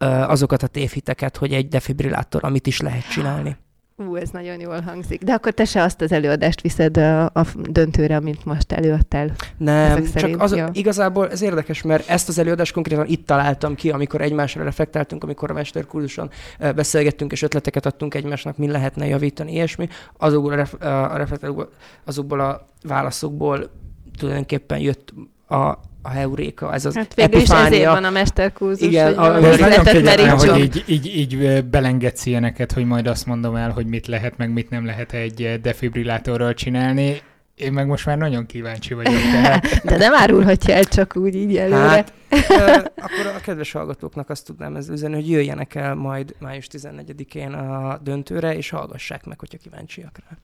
uh, 0.00 0.30
azokat 0.30 0.62
a 0.62 0.66
tévhiteket, 0.66 1.36
hogy 1.36 1.52
egy 1.52 1.68
defibrillátor, 1.68 2.44
amit 2.44 2.66
is 2.66 2.80
lehet 2.80 3.10
csinálni. 3.10 3.56
Ú, 3.98 4.16
ez 4.16 4.30
nagyon 4.30 4.60
jól 4.60 4.80
hangzik. 4.80 5.22
De 5.22 5.32
akkor 5.32 5.52
te 5.52 5.64
se 5.64 5.82
azt 5.82 6.00
az 6.00 6.12
előadást 6.12 6.60
viszed 6.60 6.96
a, 6.96 7.24
a 7.24 7.46
döntőre, 7.70 8.16
amit 8.16 8.44
most 8.44 8.72
előadtál. 8.72 9.32
Nem, 9.56 9.96
csak 9.96 10.06
szerint, 10.06 10.42
az, 10.42 10.54
ja. 10.54 10.68
igazából 10.72 11.30
ez 11.30 11.42
érdekes, 11.42 11.82
mert 11.82 12.08
ezt 12.08 12.28
az 12.28 12.38
előadást 12.38 12.72
konkrétan 12.72 13.06
itt 13.06 13.26
találtam 13.26 13.74
ki, 13.74 13.90
amikor 13.90 14.20
egymásra 14.20 14.62
reflektáltunk, 14.62 15.24
amikor 15.24 15.50
a 15.50 15.54
mesterkurzuson 15.54 16.30
beszélgettünk 16.58 17.32
és 17.32 17.42
ötleteket 17.42 17.86
adtunk 17.86 18.14
egymásnak, 18.14 18.56
mi 18.56 18.70
lehetne 18.70 19.06
javítani, 19.06 19.52
ilyesmi. 19.52 19.88
Azokból 20.16 20.52
a, 20.52 20.56
ref, 20.56 20.74
a 20.82 21.16
reflektálókból, 21.16 21.72
azokból 22.04 22.40
a 22.40 22.68
válaszokból 22.82 23.70
tulajdonképpen 24.18 24.78
jött 24.78 25.14
a, 25.48 25.78
a 26.06 26.10
heuréka, 26.10 26.72
ez 26.74 26.84
az 26.84 26.94
Hát 26.94 27.14
végül 27.14 27.40
is 27.40 27.48
ezért 27.48 27.84
van 27.84 28.04
a 28.04 28.10
mesterkurzus, 28.10 28.86
Igen, 28.88 29.06
hogy 29.14 29.44
a- 29.44 29.46
Ez 29.48 29.58
nagyon 29.58 29.84
kegyetlen, 29.84 30.38
hogy 30.38 30.58
így, 30.58 30.84
így, 30.86 31.06
így 31.16 31.64
belengedsz 31.64 32.26
ilyeneket, 32.26 32.72
hogy 32.72 32.84
majd 32.84 33.06
azt 33.06 33.26
mondom 33.26 33.56
el, 33.56 33.70
hogy 33.70 33.86
mit 33.86 34.06
lehet, 34.06 34.36
meg 34.36 34.52
mit 34.52 34.70
nem 34.70 34.84
lehet 34.86 35.12
egy 35.12 35.60
defibrillátorral 35.62 36.54
csinálni. 36.54 37.20
Én 37.56 37.72
meg 37.72 37.86
most 37.86 38.06
már 38.06 38.18
nagyon 38.18 38.46
kíváncsi 38.46 38.94
vagyok. 38.94 39.20
Tehát 39.20 39.66
De 39.84 39.96
nem 39.96 40.14
árulhatja 40.14 40.74
el 40.74 40.84
csak 40.84 41.16
úgy 41.16 41.34
így 41.34 41.56
előre. 41.56 41.78
Hát, 41.78 42.12
akkor 43.06 43.26
a 43.36 43.40
kedves 43.40 43.72
hallgatóknak 43.72 44.30
azt 44.30 44.44
tudnám 44.44 44.76
ez 44.76 44.88
üzenni, 44.88 45.14
hogy 45.14 45.30
jöjjenek 45.30 45.74
el 45.74 45.94
majd 45.94 46.34
május 46.38 46.66
14-én 46.72 47.52
a 47.52 47.98
döntőre, 48.02 48.56
és 48.56 48.70
hallgassák 48.70 49.24
meg, 49.24 49.38
hogyha 49.38 49.58
kíváncsiak 49.58 50.18
rá. 50.28 50.36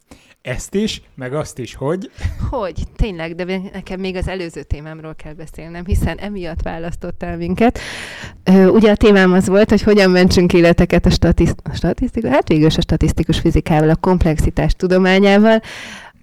ezt 0.53 0.75
is, 0.75 1.03
meg 1.15 1.35
azt 1.35 1.59
is, 1.59 1.75
hogy 1.75 2.11
Hogy? 2.51 2.83
Tényleg, 2.97 3.35
de 3.35 3.61
nekem 3.73 4.01
még 4.01 4.17
az 4.17 4.29
előző 4.29 4.63
témámról 4.63 5.15
kell 5.15 5.33
beszélnem, 5.33 5.85
hiszen 5.85 6.19
emiatt 6.19 6.63
választottál 6.63 7.37
minket. 7.37 7.79
Ugye 8.51 8.91
a 8.91 8.97
témám 8.97 9.33
az 9.33 9.49
volt, 9.49 9.71
hogy 9.71 9.83
hogyan 9.83 10.11
mentsünk 10.11 10.53
életeket 10.53 11.07
a, 11.07 11.11
statiszt- 11.11 11.61
a 11.63 11.75
statisztikus, 11.75 12.31
hát 12.31 12.49
végül 12.49 12.67
is 12.67 12.77
a 12.77 12.81
statisztikus 12.81 13.39
fizikával, 13.39 13.91
a 13.91 13.97
komplexitás 13.97 14.75
tudományával. 14.75 15.63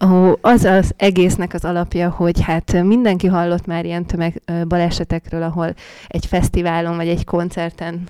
Ó, 0.06 0.38
az 0.42 0.64
az 0.64 0.94
egésznek 0.98 1.54
az 1.54 1.66
alapja, 1.66 2.10
hogy 2.10 2.42
hát 2.42 2.84
mindenki 2.84 3.28
hallott 3.28 3.66
már 3.66 3.86
ilyen 3.86 4.06
tömeg 4.06 4.42
balesetekről, 4.68 5.44
ahol 5.44 5.74
egy 6.08 6.26
fesztiválon 6.26 6.96
vagy 6.96 7.08
egy 7.08 7.26
koncerten 7.26 8.04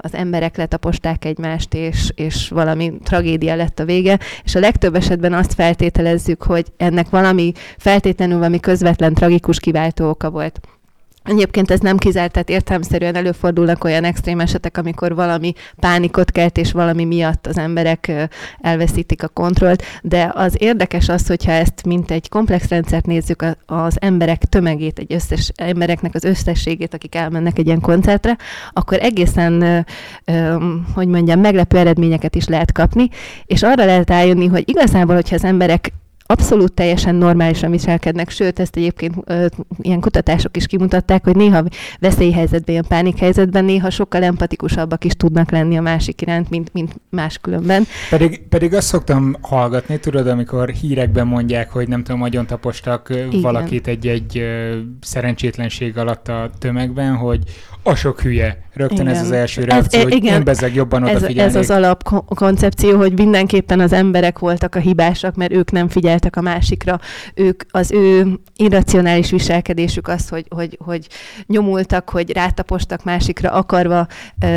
az 0.00 0.14
emberek 0.14 0.56
letaposták 0.56 1.24
egymást, 1.24 1.74
és, 1.74 2.12
és 2.14 2.48
valami 2.48 2.92
tragédia 3.02 3.54
lett 3.54 3.78
a 3.78 3.84
vége, 3.84 4.18
és 4.44 4.54
a 4.54 4.60
legtöbb 4.60 4.94
esetben 4.94 5.32
azt 5.32 5.54
feltételezzük, 5.54 6.42
hogy 6.42 6.66
ennek 6.76 7.10
valami 7.10 7.52
feltétlenül 7.78 8.36
valami 8.36 8.60
közvetlen 8.60 9.14
tragikus 9.14 9.60
kiváltó 9.60 10.08
oka 10.08 10.30
volt. 10.30 10.60
Egyébként 11.24 11.70
ez 11.70 11.80
nem 11.80 11.96
kizárt, 11.96 12.32
tehát 12.32 12.48
értelmszerűen 12.48 13.14
előfordulnak 13.14 13.84
olyan 13.84 14.04
extrém 14.04 14.40
esetek, 14.40 14.78
amikor 14.78 15.14
valami 15.14 15.52
pánikot 15.76 16.30
kelt, 16.30 16.58
és 16.58 16.72
valami 16.72 17.04
miatt 17.04 17.46
az 17.46 17.58
emberek 17.58 18.12
elveszítik 18.60 19.22
a 19.22 19.28
kontrollt, 19.28 19.82
de 20.02 20.30
az 20.34 20.54
érdekes 20.58 21.08
az, 21.08 21.26
hogyha 21.26 21.52
ezt 21.52 21.84
mint 21.86 22.10
egy 22.10 22.28
komplex 22.28 22.68
rendszert 22.68 23.06
nézzük, 23.06 23.44
az 23.66 23.96
emberek 24.00 24.44
tömegét, 24.44 24.98
egy 24.98 25.12
összes 25.12 25.52
embereknek 25.54 26.14
az 26.14 26.24
összességét, 26.24 26.94
akik 26.94 27.14
elmennek 27.14 27.58
egy 27.58 27.66
ilyen 27.66 27.80
koncertre, 27.80 28.36
akkor 28.72 28.98
egészen, 29.00 29.86
hogy 30.94 31.08
mondjam, 31.08 31.40
meglepő 31.40 31.78
eredményeket 31.78 32.34
is 32.34 32.46
lehet 32.46 32.72
kapni, 32.72 33.08
és 33.44 33.62
arra 33.62 33.84
lehet 33.84 34.08
rájönni, 34.08 34.46
hogy 34.46 34.68
igazából, 34.68 35.14
hogyha 35.14 35.34
az 35.34 35.44
emberek 35.44 35.92
abszolút 36.26 36.72
teljesen 36.72 37.14
normálisan 37.14 37.70
viselkednek, 37.70 38.30
sőt, 38.30 38.60
ezt 38.60 38.76
egyébként 38.76 39.14
ö, 39.24 39.46
ilyen 39.80 40.00
kutatások 40.00 40.56
is 40.56 40.66
kimutatták, 40.66 41.24
hogy 41.24 41.36
néha 41.36 41.64
veszélyhelyzetben, 42.00 42.72
ilyen 42.74 42.84
pánikhelyzetben 42.88 43.64
néha 43.64 43.90
sokkal 43.90 44.22
empatikusabbak 44.22 45.04
is 45.04 45.12
tudnak 45.12 45.50
lenni 45.50 45.76
a 45.76 45.80
másik 45.80 46.20
iránt, 46.20 46.50
mint, 46.50 46.72
mint 46.72 47.00
máskülönben. 47.10 47.86
pedig, 48.10 48.42
pedig 48.48 48.74
azt 48.74 48.86
szoktam 48.86 49.36
hallgatni, 49.40 49.98
tudod, 49.98 50.26
amikor 50.26 50.68
hírekben 50.68 51.26
mondják, 51.26 51.70
hogy 51.70 51.88
nem 51.88 52.02
tudom, 52.04 52.22
agyon 52.22 52.46
tapostak 52.46 53.08
Igen. 53.10 53.40
valakit 53.40 53.86
egy-egy 53.86 54.42
szerencsétlenség 55.00 55.98
alatt 55.98 56.28
a 56.28 56.50
tömegben, 56.58 57.14
hogy 57.14 57.38
a 57.82 57.94
sok 57.94 58.20
hülye. 58.20 58.62
Rögtön 58.72 59.06
ez 59.06 59.12
Igen. 59.12 59.24
az 59.24 59.30
első 59.30 59.60
Ez- 59.60 59.66
reakció, 59.68 60.00
e- 60.00 60.02
hogy 60.02 60.14
igen. 60.14 60.34
én 60.34 60.44
bezzeg 60.44 60.74
jobban 60.74 61.02
Ez, 61.02 61.08
ez 61.10 61.16
odafigyelnék. 61.16 61.56
az 61.56 61.70
alapkoncepció, 61.70 62.96
hogy 62.96 63.12
mindenképpen 63.12 63.80
az 63.80 63.92
emberek 63.92 64.38
voltak 64.38 64.74
a 64.74 64.78
hibásak, 64.78 65.34
mert 65.34 65.52
ők 65.52 65.70
nem 65.70 65.88
figyeltek 65.88 66.12
a 66.36 66.40
másikra. 66.40 67.00
Ők, 67.34 67.62
az 67.70 67.92
ő 67.92 68.38
irracionális 68.56 69.30
viselkedésük 69.30 70.08
az, 70.08 70.28
hogy, 70.28 70.46
hogy, 70.48 70.78
hogy 70.84 71.06
nyomultak, 71.46 72.10
hogy 72.10 72.32
rátapostak 72.32 73.04
másikra 73.04 73.50
akarva, 73.50 74.06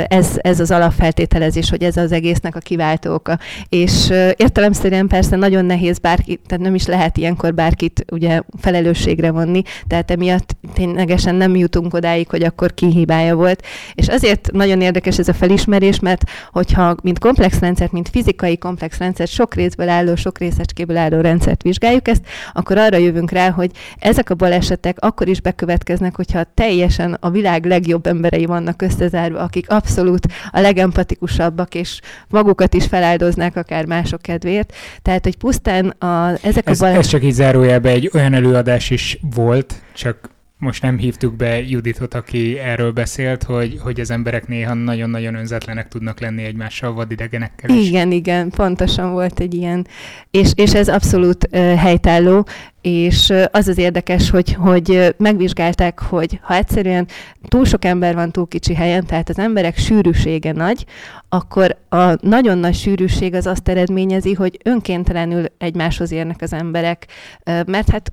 ez, 0.08 0.30
ez 0.36 0.60
az 0.60 0.70
alapfeltételezés, 0.70 1.70
hogy 1.70 1.82
ez 1.82 1.96
az 1.96 2.12
egésznek 2.12 2.56
a 2.56 2.58
kiváltó 2.58 3.14
oka. 3.14 3.38
És 3.68 4.10
értelemszerűen 4.36 5.06
persze 5.06 5.36
nagyon 5.36 5.64
nehéz 5.64 5.98
bárki, 5.98 6.40
tehát 6.46 6.64
nem 6.64 6.74
is 6.74 6.86
lehet 6.86 7.16
ilyenkor 7.16 7.54
bárkit 7.54 8.04
ugye 8.12 8.40
felelősségre 8.58 9.30
vonni, 9.30 9.62
tehát 9.86 10.10
emiatt 10.10 10.56
ténylegesen 10.74 11.34
nem 11.34 11.56
jutunk 11.56 11.94
odáig, 11.94 12.28
hogy 12.28 12.42
akkor 12.42 12.74
ki 12.74 12.86
hibája 12.86 13.34
volt. 13.34 13.64
És 13.94 14.08
azért 14.08 14.52
nagyon 14.52 14.80
érdekes 14.80 15.18
ez 15.18 15.28
a 15.28 15.32
felismerés, 15.32 16.00
mert 16.00 16.22
hogyha 16.52 16.96
mint 17.02 17.18
komplex 17.18 17.58
rendszert, 17.58 17.92
mint 17.92 18.08
fizikai 18.08 18.58
komplex 18.58 18.98
rendszert, 18.98 19.30
sok 19.30 19.54
részből 19.54 19.88
álló, 19.88 20.14
sok 20.16 20.38
részecskéből 20.38 20.96
álló 20.96 21.20
rendszert 21.48 21.62
vizsgáljuk 21.62 22.08
ezt, 22.08 22.22
akkor 22.52 22.78
arra 22.78 22.96
jövünk 22.96 23.30
rá, 23.30 23.50
hogy 23.50 23.70
ezek 23.98 24.30
a 24.30 24.34
balesetek 24.34 24.96
akkor 25.00 25.28
is 25.28 25.40
bekövetkeznek, 25.40 26.16
hogyha 26.16 26.44
teljesen 26.54 27.16
a 27.20 27.30
világ 27.30 27.64
legjobb 27.64 28.06
emberei 28.06 28.46
vannak 28.46 28.82
összezárva, 28.82 29.38
akik 29.38 29.70
abszolút 29.70 30.26
a 30.50 30.60
legempatikusabbak, 30.60 31.74
és 31.74 32.00
magukat 32.28 32.74
is 32.74 32.86
feláldoznák 32.86 33.56
akár 33.56 33.84
mások 33.84 34.22
kedvéért. 34.22 34.72
Tehát, 35.02 35.24
hogy 35.24 35.36
pusztán 35.36 35.88
a, 35.88 36.30
ezek 36.42 36.68
Ez, 36.68 36.80
a 36.80 36.84
balesetek... 36.84 36.98
ez 36.98 37.06
csak 37.06 37.24
így 37.24 37.32
zárójelben 37.32 37.92
egy 37.92 38.10
olyan 38.14 38.34
előadás 38.34 38.90
is 38.90 39.18
volt, 39.34 39.74
csak 39.94 40.30
most 40.58 40.82
nem 40.82 40.98
hívtuk 40.98 41.36
be 41.36 41.62
Juditot, 41.62 42.14
aki 42.14 42.58
erről 42.58 42.92
beszélt, 42.92 43.42
hogy, 43.42 43.78
hogy 43.82 44.00
az 44.00 44.10
emberek 44.10 44.48
néha 44.48 44.74
nagyon-nagyon 44.74 45.34
önzetlenek 45.34 45.88
tudnak 45.88 46.20
lenni 46.20 46.42
egymással, 46.42 46.92
vadidegenekkel 46.92 47.70
is. 47.70 47.88
Igen, 47.88 48.12
igen, 48.12 48.50
pontosan 48.50 49.12
volt 49.12 49.40
egy 49.40 49.54
ilyen, 49.54 49.86
és, 50.30 50.50
és 50.54 50.74
ez 50.74 50.88
abszolút 50.88 51.48
uh, 51.52 51.74
helytálló, 51.74 52.46
és 52.80 53.32
az 53.50 53.68
az 53.68 53.78
érdekes, 53.78 54.30
hogy, 54.30 54.52
hogy 54.52 55.14
megvizsgálták, 55.18 55.98
hogy 56.00 56.38
ha 56.42 56.54
egyszerűen 56.54 57.06
túl 57.48 57.64
sok 57.64 57.84
ember 57.84 58.14
van 58.14 58.30
túl 58.30 58.48
kicsi 58.48 58.74
helyen, 58.74 59.06
tehát 59.06 59.28
az 59.28 59.38
emberek 59.38 59.76
sűrűsége 59.76 60.52
nagy, 60.52 60.84
akkor 61.28 61.76
a 61.88 62.26
nagyon 62.26 62.58
nagy 62.58 62.74
sűrűség 62.74 63.34
az 63.34 63.46
azt 63.46 63.68
eredményezi, 63.68 64.32
hogy 64.32 64.58
önkéntelenül 64.64 65.44
egymáshoz 65.58 66.12
érnek 66.12 66.42
az 66.42 66.52
emberek, 66.52 67.06
mert 67.44 67.90
hát 67.90 68.12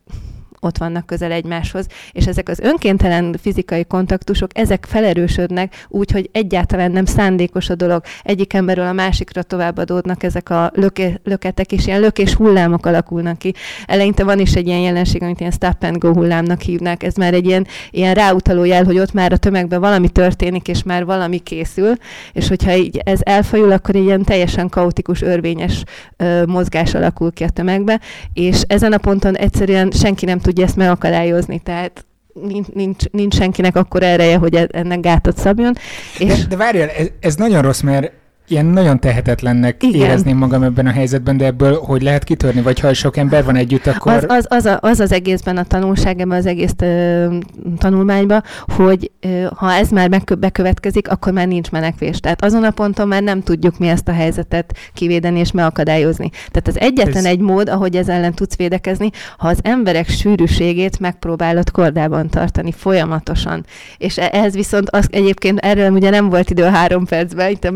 ott 0.59 0.77
vannak 0.77 1.05
közel 1.05 1.31
egymáshoz, 1.31 1.87
és 2.11 2.27
ezek 2.27 2.49
az 2.49 2.59
önkéntelen 2.59 3.35
fizikai 3.41 3.85
kontaktusok, 3.85 4.49
ezek 4.53 4.85
felerősödnek 4.89 5.85
úgy, 5.87 6.11
hogy 6.11 6.29
egyáltalán 6.31 6.91
nem 6.91 7.05
szándékos 7.05 7.69
a 7.69 7.75
dolog. 7.75 8.03
Egyik 8.23 8.53
emberről 8.53 8.87
a 8.87 8.93
másikra 8.93 9.43
továbbadódnak 9.43 10.23
ezek 10.23 10.49
a 10.49 10.71
löke, 10.73 11.19
löketek, 11.23 11.71
és 11.71 11.87
ilyen 11.87 11.99
lökés 11.99 12.33
hullámok 12.33 12.85
alakulnak 12.85 13.37
ki. 13.37 13.53
Eleinte 13.85 14.23
van 14.23 14.39
is 14.39 14.53
egy 14.53 14.67
ilyen 14.67 14.79
jelenség, 14.79 15.23
amit 15.23 15.39
ilyen 15.39 15.51
stop 15.51 15.83
and 15.83 15.97
go 15.97 16.13
hullámnak 16.13 16.61
hívnak. 16.61 17.03
Ez 17.03 17.15
már 17.15 17.33
egy 17.33 17.45
ilyen, 17.45 17.67
ilyen 17.91 18.13
ráutaló 18.13 18.63
jel, 18.63 18.83
hogy 18.83 18.99
ott 18.99 19.13
már 19.13 19.31
a 19.31 19.37
tömegben 19.37 19.79
valami 19.79 20.09
történik, 20.09 20.67
és 20.67 20.83
már 20.83 21.05
valami 21.05 21.37
készül, 21.37 21.93
és 22.33 22.47
hogyha 22.47 22.75
így 22.75 23.01
ez 23.03 23.19
elfajul, 23.23 23.71
akkor 23.71 23.95
ilyen 23.95 24.23
teljesen 24.23 24.69
kaotikus, 24.69 25.21
örvényes 25.21 25.83
ö, 26.17 26.45
mozgás 26.45 26.93
alakul 26.93 27.31
ki 27.31 27.43
a 27.43 27.49
tömegbe, 27.49 27.99
és 28.33 28.61
ezen 28.67 28.93
a 28.93 28.97
ponton 28.97 29.37
egyszerűen 29.37 29.91
senki 29.91 30.25
nem 30.25 30.39
tudja 30.45 30.63
ezt 30.65 30.75
megakadályozni, 30.75 31.59
tehát 31.59 32.05
nincs, 32.33 32.67
nincs, 32.67 33.03
nincs 33.11 33.35
senkinek 33.35 33.75
akkor 33.75 34.03
ereje, 34.03 34.37
hogy 34.37 34.55
e- 34.55 34.67
ennek 34.71 34.99
gátat 34.99 35.37
szabjon. 35.37 35.73
De, 36.19 36.25
És 36.25 36.47
de 36.47 36.55
várjál, 36.55 36.89
ez, 36.89 37.07
ez 37.19 37.35
nagyon 37.35 37.61
rossz, 37.61 37.81
mert 37.81 38.11
ilyen 38.47 38.65
nagyon 38.65 38.99
tehetetlennek 38.99 39.83
Igen. 39.83 40.01
érezném 40.01 40.37
magam 40.37 40.63
ebben 40.63 40.87
a 40.87 40.91
helyzetben, 40.91 41.37
de 41.37 41.45
ebből 41.45 41.79
hogy 41.79 42.01
lehet 42.01 42.23
kitörni? 42.23 42.61
Vagy 42.61 42.79
ha 42.79 42.93
sok 42.93 43.17
ember 43.17 43.43
van 43.43 43.55
együtt, 43.55 43.87
akkor... 43.87 44.11
az, 44.13 44.25
az, 44.27 44.45
az, 44.49 44.65
a, 44.65 44.77
az 44.81 44.99
az 44.99 45.11
egészben 45.11 45.57
a 45.57 45.63
tanulság 45.63 46.19
ebben 46.19 46.37
az 46.37 46.45
egész 46.45 46.73
ö, 46.77 47.35
tanulmányban, 47.77 48.43
hogy 48.75 49.11
ö, 49.19 49.45
ha 49.55 49.71
ez 49.73 49.89
már 49.89 50.09
megkö- 50.09 50.39
bekövetkezik, 50.39 51.09
akkor 51.09 51.33
már 51.33 51.47
nincs 51.47 51.71
menekvés. 51.71 52.19
Tehát 52.19 52.43
azon 52.43 52.63
a 52.63 52.71
ponton 52.71 53.07
már 53.07 53.23
nem 53.23 53.41
tudjuk 53.41 53.77
mi 53.77 53.87
ezt 53.87 54.07
a 54.07 54.11
helyzetet 54.11 54.77
kivédeni 54.93 55.39
és 55.39 55.51
megakadályozni. 55.51 56.29
Tehát 56.29 56.67
az 56.67 56.79
egyetlen 56.79 57.25
Ez- 57.25 57.31
egy 57.31 57.39
mód, 57.39 57.69
ahogy 57.69 57.95
ez 57.95 58.09
ellen 58.09 58.33
tudsz 58.33 58.55
védekezni, 58.55 59.09
ha 59.37 59.47
az 59.47 59.59
emberek 59.61 60.09
sűrűségét 60.09 60.99
megpróbálod 60.99 61.71
kordában 61.71 62.29
tartani 62.29 62.71
folyamatosan. 62.71 63.65
És 63.97 64.17
e- 64.17 64.29
ehhez 64.31 64.53
viszont 64.53 64.89
az, 64.89 65.07
egyébként 65.11 65.59
erről 65.59 65.91
ugye 65.91 66.09
nem 66.09 66.29
volt 66.29 66.49
idő 66.49 66.63
a 66.63 66.69
három 66.69 67.05
percben, 67.05 67.49
itt 67.49 67.63
a 67.63 67.71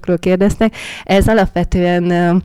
megoldásokról 0.00 0.18
kérdeztek, 0.18 0.74
ez 1.04 1.28
alapvetően 1.28 2.42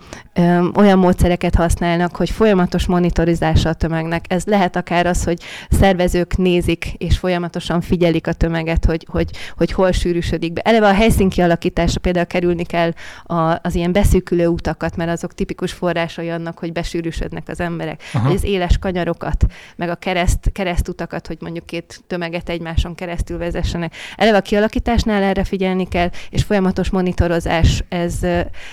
olyan 0.76 1.00
módszereket 1.00 1.56
használnak, 1.56 2.16
hogy 2.16 2.30
folyamatos 2.30 2.86
monitorizása 2.86 3.70
a 3.70 3.74
tömegnek. 3.74 4.26
Ez 4.28 4.44
lehet 4.46 4.76
akár 4.76 5.06
az, 5.06 5.24
hogy 5.24 5.42
szervezők 5.70 6.38
nézik 6.38 6.94
és 6.98 7.18
folyamatosan 7.18 7.82
figyelik 7.82 8.28
a 8.28 8.34
tömeget, 8.34 8.86
hogy, 8.86 9.06
hogy, 9.10 9.30
hogy 9.58 9.72
hol 9.72 9.92
sűrűsödik 9.92 10.54
be. 10.54 10.62
Eleve 10.62 10.88
a 10.88 10.94
helyszín 10.94 11.30
kialakítása 11.30 12.00
például 12.00 12.26
kerülni 12.26 12.64
kell 12.64 12.92
a, 13.24 13.60
az 13.62 13.76
ilyen 13.76 13.92
beszűkülő 13.92 14.48
utakat, 14.48 14.96
mert 14.96 15.10
azok 15.10 15.34
tipikus 15.34 15.72
forrásai 15.72 16.30
annak, 16.30 16.60
hogy 16.60 16.72
besűrűsödnek 16.72 17.48
az 17.48 17.60
emberek. 17.60 18.02
Aha. 18.14 18.30
Az 18.30 18.44
éles 18.44 18.78
kanyarokat, 18.78 19.46
meg 19.76 19.90
a 19.90 19.96
kereszt, 19.96 20.52
keresztutakat, 20.52 21.28
hogy 21.28 21.38
mondjuk 21.40 21.66
két 21.66 22.04
tömeget 22.08 22.50
egymáson 22.50 22.96
keresztül 22.96 23.38
vezessenek. 23.38 23.94
Eleve 24.16 24.38
a 24.38 24.42
kialakításnál 24.42 25.24
erre 25.24 25.44
figyelni 25.44 25.88
kell, 25.88 26.10
és 26.30 26.44
folyamatos 26.44 26.90
monitorozás, 26.90 27.84
ez 27.90 28.20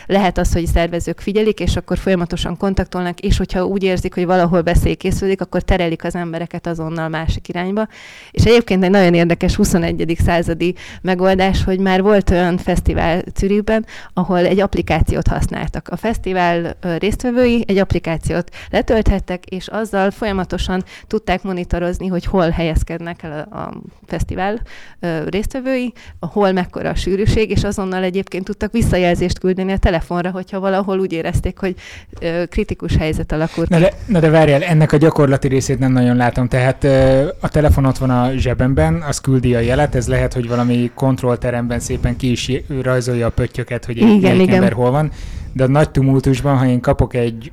lehet 0.07 0.39
az, 0.39 0.53
hogy 0.53 0.67
szervezők 0.67 1.21
figyelik, 1.21 1.52
kérik, 1.53 1.69
és 1.69 1.77
akkor 1.77 1.99
folyamatosan 1.99 2.57
kontaktolnak, 2.57 3.21
és 3.21 3.37
hogyha 3.37 3.65
úgy 3.65 3.83
érzik, 3.83 4.15
hogy 4.15 4.27
valahol 4.27 4.63
beszél 4.63 4.97
készülik, 4.97 5.41
akkor 5.41 5.63
terelik 5.63 6.05
az 6.05 6.15
embereket 6.15 6.67
azonnal 6.67 7.09
másik 7.09 7.49
irányba. 7.49 7.87
És 8.31 8.45
egyébként 8.45 8.85
egy 8.85 8.91
nagyon 8.91 9.15
érdekes 9.15 9.55
21. 9.55 10.17
századi 10.25 10.75
megoldás, 11.03 11.65
hogy 11.65 11.79
már 11.79 12.03
volt 12.03 12.31
olyan 12.31 12.57
fesztivál 12.57 13.23
Zürichben, 13.37 13.87
ahol 14.15 14.39
egy 14.39 14.61
applikációt 14.61 15.27
használtak. 15.27 15.89
A 15.89 15.97
fesztivál 15.97 16.77
résztvevői 16.99 17.65
egy 17.67 17.79
applikációt 17.79 18.51
letölthettek, 18.71 19.45
és 19.47 19.69
azzal 19.69 20.11
folyamatosan 20.11 20.85
tudták 21.07 21.43
monitorozni, 21.43 22.07
hogy 22.07 22.25
hol 22.25 22.51
helyezkednek 22.51 23.23
el 23.23 23.49
a, 23.51 23.59
a 23.59 23.73
fesztivál 24.07 24.61
résztvevői, 25.27 25.93
hol 26.21 26.53
mekkora 26.53 26.89
a 26.89 26.95
sűrűség, 26.95 27.51
és 27.51 27.65
azonnal 27.65 28.03
egyébként 28.03 28.45
tudtak 28.45 28.73
visszajelzést 28.73 29.39
küldeni 29.39 29.73
a 29.73 29.79
telefonra, 29.79 30.31
hogyha 30.31 30.61
valahol 30.61 30.99
úgy 30.99 31.13
érezték, 31.13 31.42
hogy 31.59 31.75
kritikus 32.49 32.97
helyzet 32.97 33.33
alakult. 33.33 33.69
Na 33.69 33.79
de, 33.79 33.93
na 34.07 34.21
de 34.21 34.29
várjál, 34.29 34.63
ennek 34.63 34.93
a 34.93 34.97
gyakorlati 34.97 35.49
részét 35.49 35.79
nem 35.79 35.93
nagyon 35.93 36.17
látom. 36.17 36.49
Tehát 36.49 36.85
a 37.41 37.49
telefon 37.49 37.85
ott 37.85 37.99
van 37.99 38.11
a 38.11 38.31
zsebemben, 38.37 39.03
az 39.09 39.21
küldi 39.21 39.55
a 39.55 39.61
jelet, 39.61 39.95
ez 39.95 40.09
lehet, 40.09 40.33
hogy 40.33 40.49
valami 40.49 40.91
kontrollteremben 40.95 41.81
szépen 41.81 42.17
ki 42.17 42.31
is 42.31 42.51
rajzolja 42.83 43.27
a 43.27 43.31
pöttyöket, 43.31 43.85
hogy 43.85 43.97
igen, 43.97 44.41
egy 44.41 44.49
ember 44.49 44.73
hol 44.73 44.91
van, 44.91 45.11
de 45.53 45.65
a 45.65 45.69
nagy 45.69 45.91
tumultusban, 45.91 46.57
ha 46.57 46.67
én 46.67 46.81
kapok 46.81 47.15
egy 47.15 47.53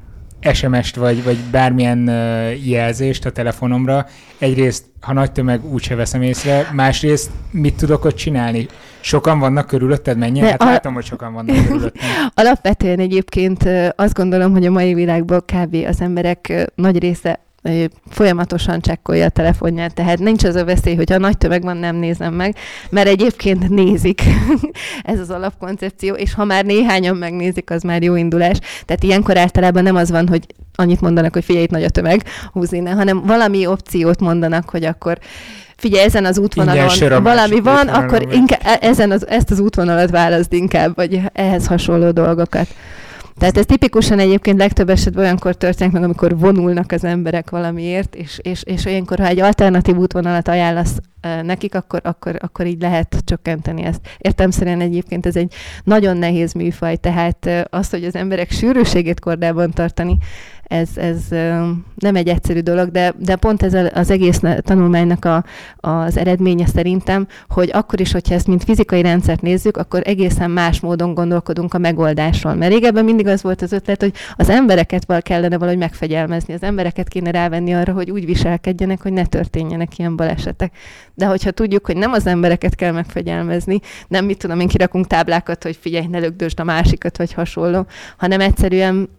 SMS-t 0.53 0.95
vagy, 0.95 1.23
vagy 1.23 1.37
bármilyen 1.51 2.09
uh, 2.09 2.67
jelzést 2.67 3.25
a 3.25 3.31
telefonomra, 3.31 4.05
egyrészt, 4.37 4.85
ha 4.99 5.13
nagy 5.13 5.31
tömeg, 5.31 5.65
úgyse 5.73 5.95
veszem 5.95 6.21
észre, 6.21 6.69
másrészt 6.73 7.31
mit 7.51 7.75
tudok 7.75 8.05
ott 8.05 8.15
csinálni? 8.15 8.67
Sokan 9.01 9.39
vannak 9.39 9.67
körülötted, 9.67 10.17
menjen? 10.17 10.45
Hát 10.45 10.61
a... 10.61 10.65
látom, 10.65 10.93
hogy 10.93 11.05
sokan 11.05 11.33
vannak 11.33 11.55
körülötted. 11.65 12.01
Alapvetően 12.33 12.99
egyébként 12.99 13.69
azt 13.95 14.13
gondolom, 14.13 14.51
hogy 14.51 14.65
a 14.65 14.71
mai 14.71 14.93
világban 14.93 15.43
kb. 15.45 15.75
az 15.87 16.01
emberek 16.01 16.71
nagy 16.75 16.99
része 16.99 17.39
folyamatosan 18.09 18.81
csekkolja 18.81 19.25
a 19.25 19.29
telefonját, 19.29 19.93
tehát 19.93 20.19
nincs 20.19 20.43
az 20.43 20.55
a 20.55 20.65
veszély, 20.65 20.95
hogy 20.95 21.09
ha 21.09 21.17
nagy 21.17 21.37
tömeg 21.37 21.63
van, 21.63 21.77
nem 21.77 21.95
nézem 21.95 22.33
meg, 22.33 22.55
mert 22.89 23.07
egyébként 23.07 23.69
nézik. 23.69 24.21
Ez 25.03 25.19
az 25.19 25.29
alapkoncepció, 25.29 26.13
és 26.13 26.33
ha 26.33 26.43
már 26.43 26.65
néhányan 26.65 27.15
megnézik, 27.15 27.69
az 27.69 27.81
már 27.81 28.03
jó 28.03 28.15
indulás. 28.15 28.59
Tehát 28.85 29.03
ilyenkor 29.03 29.37
általában 29.37 29.83
nem 29.83 29.95
az 29.95 30.11
van, 30.11 30.27
hogy 30.27 30.45
annyit 30.75 31.01
mondanak, 31.01 31.33
hogy 31.33 31.43
figyelj, 31.43 31.63
itt 31.63 31.71
nagy 31.71 31.83
a 31.83 31.89
tömeg, 31.89 32.23
húz 32.51 32.73
innen, 32.73 32.95
hanem 32.95 33.21
valami 33.25 33.65
opciót 33.65 34.19
mondanak, 34.19 34.69
hogy 34.69 34.83
akkor 34.83 35.17
figyelj, 35.79 36.03
ezen 36.03 36.25
az 36.25 36.37
útvonalon 36.37 37.23
valami 37.23 37.59
van, 37.59 37.87
akkor 37.87 38.27
inkább, 38.31 38.59
e- 38.63 38.77
ezen 38.81 39.11
az, 39.11 39.27
ezt 39.27 39.51
az 39.51 39.59
útvonalat 39.59 40.09
válaszd 40.09 40.53
inkább, 40.53 40.95
vagy 40.95 41.21
ehhez 41.33 41.67
hasonló 41.67 42.11
dolgokat. 42.11 42.67
Tehát 43.37 43.57
ez 43.57 43.65
tipikusan 43.65 44.19
egyébként 44.19 44.57
legtöbb 44.57 44.89
esetben 44.89 45.23
olyankor 45.23 45.55
történik 45.55 45.93
meg, 45.93 46.03
amikor 46.03 46.37
vonulnak 46.37 46.91
az 46.91 47.03
emberek 47.03 47.49
valamiért, 47.49 48.15
és, 48.15 48.39
és, 48.41 48.63
és 48.63 48.85
olyankor, 48.85 49.19
ha 49.19 49.27
egy 49.27 49.39
alternatív 49.39 49.95
útvonalat 49.95 50.47
ajánlasz 50.47 50.97
nekik, 51.21 51.75
akkor, 51.75 51.99
akkor, 52.03 52.35
akkor 52.39 52.65
így 52.65 52.81
lehet 52.81 53.21
csökkenteni 53.25 53.83
ezt. 53.83 54.01
Értem 54.17 54.51
szerint 54.51 54.81
egyébként 54.81 55.25
ez 55.25 55.35
egy 55.35 55.53
nagyon 55.83 56.17
nehéz 56.17 56.53
műfaj, 56.53 56.95
tehát 56.95 57.67
az, 57.69 57.89
hogy 57.89 58.03
az 58.03 58.15
emberek 58.15 58.51
sűrűségét 58.51 59.19
kordában 59.19 59.71
tartani, 59.71 60.17
ez, 60.69 60.89
ez 60.95 61.21
nem 61.95 62.15
egy 62.15 62.27
egyszerű 62.27 62.59
dolog, 62.59 62.89
de, 62.89 63.13
de 63.17 63.35
pont 63.35 63.63
ez 63.63 63.73
az 63.93 64.09
egész 64.09 64.39
tanulmánynak 64.61 65.25
a, 65.25 65.43
az 65.77 66.17
eredménye 66.17 66.65
szerintem, 66.65 67.27
hogy 67.47 67.69
akkor 67.73 67.99
is, 67.99 68.11
hogyha 68.11 68.33
ezt 68.33 68.47
mint 68.47 68.63
fizikai 68.63 69.01
rendszert 69.01 69.41
nézzük, 69.41 69.77
akkor 69.77 70.01
egészen 70.05 70.51
más 70.51 70.79
módon 70.79 71.13
gondolkodunk 71.13 71.73
a 71.73 71.77
megoldásról. 71.77 72.53
Mert 72.53 72.71
régebben 72.71 73.03
mindig 73.03 73.27
az 73.27 73.41
volt 73.41 73.61
az 73.61 73.71
ötlet, 73.71 74.01
hogy 74.01 74.13
az 74.35 74.49
embereket 74.49 75.05
val 75.05 75.21
kellene 75.21 75.57
valahogy 75.57 75.79
megfegyelmezni, 75.79 76.53
az 76.53 76.63
embereket 76.63 77.07
kéne 77.07 77.31
rávenni 77.31 77.73
arra, 77.73 77.93
hogy 77.93 78.11
úgy 78.11 78.25
viselkedjenek, 78.25 79.01
hogy 79.01 79.13
ne 79.13 79.25
történjenek 79.25 79.97
ilyen 79.97 80.15
balesetek. 80.15 80.71
De 81.19 81.25
hogyha 81.25 81.51
tudjuk, 81.51 81.85
hogy 81.85 81.97
nem 81.97 82.11
az 82.11 82.27
embereket 82.27 82.75
kell 82.75 82.91
megfegyelmezni, 82.91 83.79
nem 84.07 84.25
mit 84.25 84.37
tudom 84.37 84.59
én 84.59 84.67
kirakunk 84.67 85.07
táblákat, 85.07 85.63
hogy 85.63 85.77
figyelj, 85.81 86.05
ne 86.05 86.19
lögdösd 86.19 86.59
a 86.59 86.63
másikat, 86.63 87.17
vagy 87.17 87.33
hasonló, 87.33 87.85
hanem 88.17 88.39
egyszerűen 88.39 89.09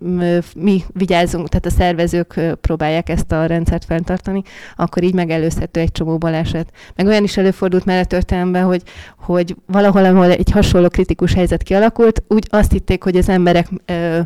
mi 0.55 0.85
vigyázunk, 0.93 1.49
tehát 1.49 1.67
a 1.67 1.71
szervezők 1.71 2.41
próbálják 2.61 3.09
ezt 3.09 3.33
a 3.33 3.47
rendszert 3.47 3.85
fenntartani, 3.85 4.43
akkor 4.77 5.03
így 5.03 5.15
megelőzhető 5.15 5.81
egy 5.81 5.93
csomó 5.93 6.19
baleset. 6.19 6.73
Meg 6.97 7.07
olyan 7.07 7.23
is 7.23 7.37
előfordult 7.37 7.85
már 7.85 7.99
a 7.99 8.05
történelemben, 8.05 8.65
hogy, 8.65 8.83
hogy 9.19 9.57
valahol, 9.67 10.05
ahol 10.05 10.31
egy 10.31 10.51
hasonló 10.51 10.89
kritikus 10.89 11.35
helyzet 11.35 11.63
kialakult, 11.63 12.23
úgy 12.29 12.47
azt 12.51 12.73
hitték, 12.73 13.03
hogy 13.03 13.17
az 13.17 13.29
emberek 13.29 13.69
ö, 13.87 14.21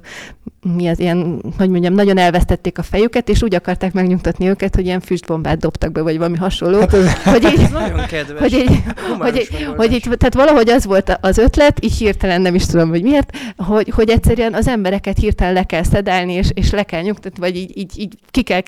mi 0.77 0.89
az 0.89 0.99
ilyen, 0.99 1.43
hogy 1.59 1.71
mondjam, 1.71 1.95
nagyon 1.95 2.19
elvesztették 2.19 2.79
a 2.79 2.83
fejüket, 2.83 3.29
és 3.29 3.43
úgy 3.43 3.55
akarták 3.55 3.93
megnyugtatni 3.93 4.49
őket, 4.49 4.75
hogy 4.75 4.85
ilyen 4.85 5.01
füstbombát 5.01 5.59
dobtak 5.59 5.93
be, 5.93 6.03
vagy 6.03 6.17
valami 6.17 6.37
hasonló. 6.37 6.79
Hát 6.81 6.93
ez... 6.95 7.23
Hogy 7.23 7.45
így, 7.45 7.64
nagyon 7.73 8.07
kedves. 8.07 8.41
Hogy 8.41 8.53
így, 8.53 8.83
hogy, 9.19 9.37
így, 9.37 9.69
hogy 9.77 9.93
így, 9.93 10.03
tehát 10.03 10.35
valahogy 10.35 10.71
az 10.71 10.85
volt 10.85 11.19
az 11.21 11.39
ötlet, 11.39 11.85
így 11.85 11.97
hirtelen 11.97 12.41
nem 12.41 12.55
is 12.55 12.67
tudom, 12.67 12.89
hogy 12.89 13.03
miért, 13.03 13.37
hogy, 13.57 13.89
hogy 13.89 14.11
egyszerűen 14.11 14.55
az 14.55 14.69
embereket 14.69 15.19
hirtelen 15.19 15.53
le 15.53 15.63
kell 15.63 15.83
szedálni, 15.83 16.33
és, 16.33 16.51
és 16.55 16.71
le 16.71 16.83
kell 16.83 17.03
nyugtatni, 17.03 17.41
vagy 17.41 17.57
így, 17.57 17.79
így, 17.79 17.99
így 17.99 18.15
ki 18.31 18.43
kell 18.43 18.61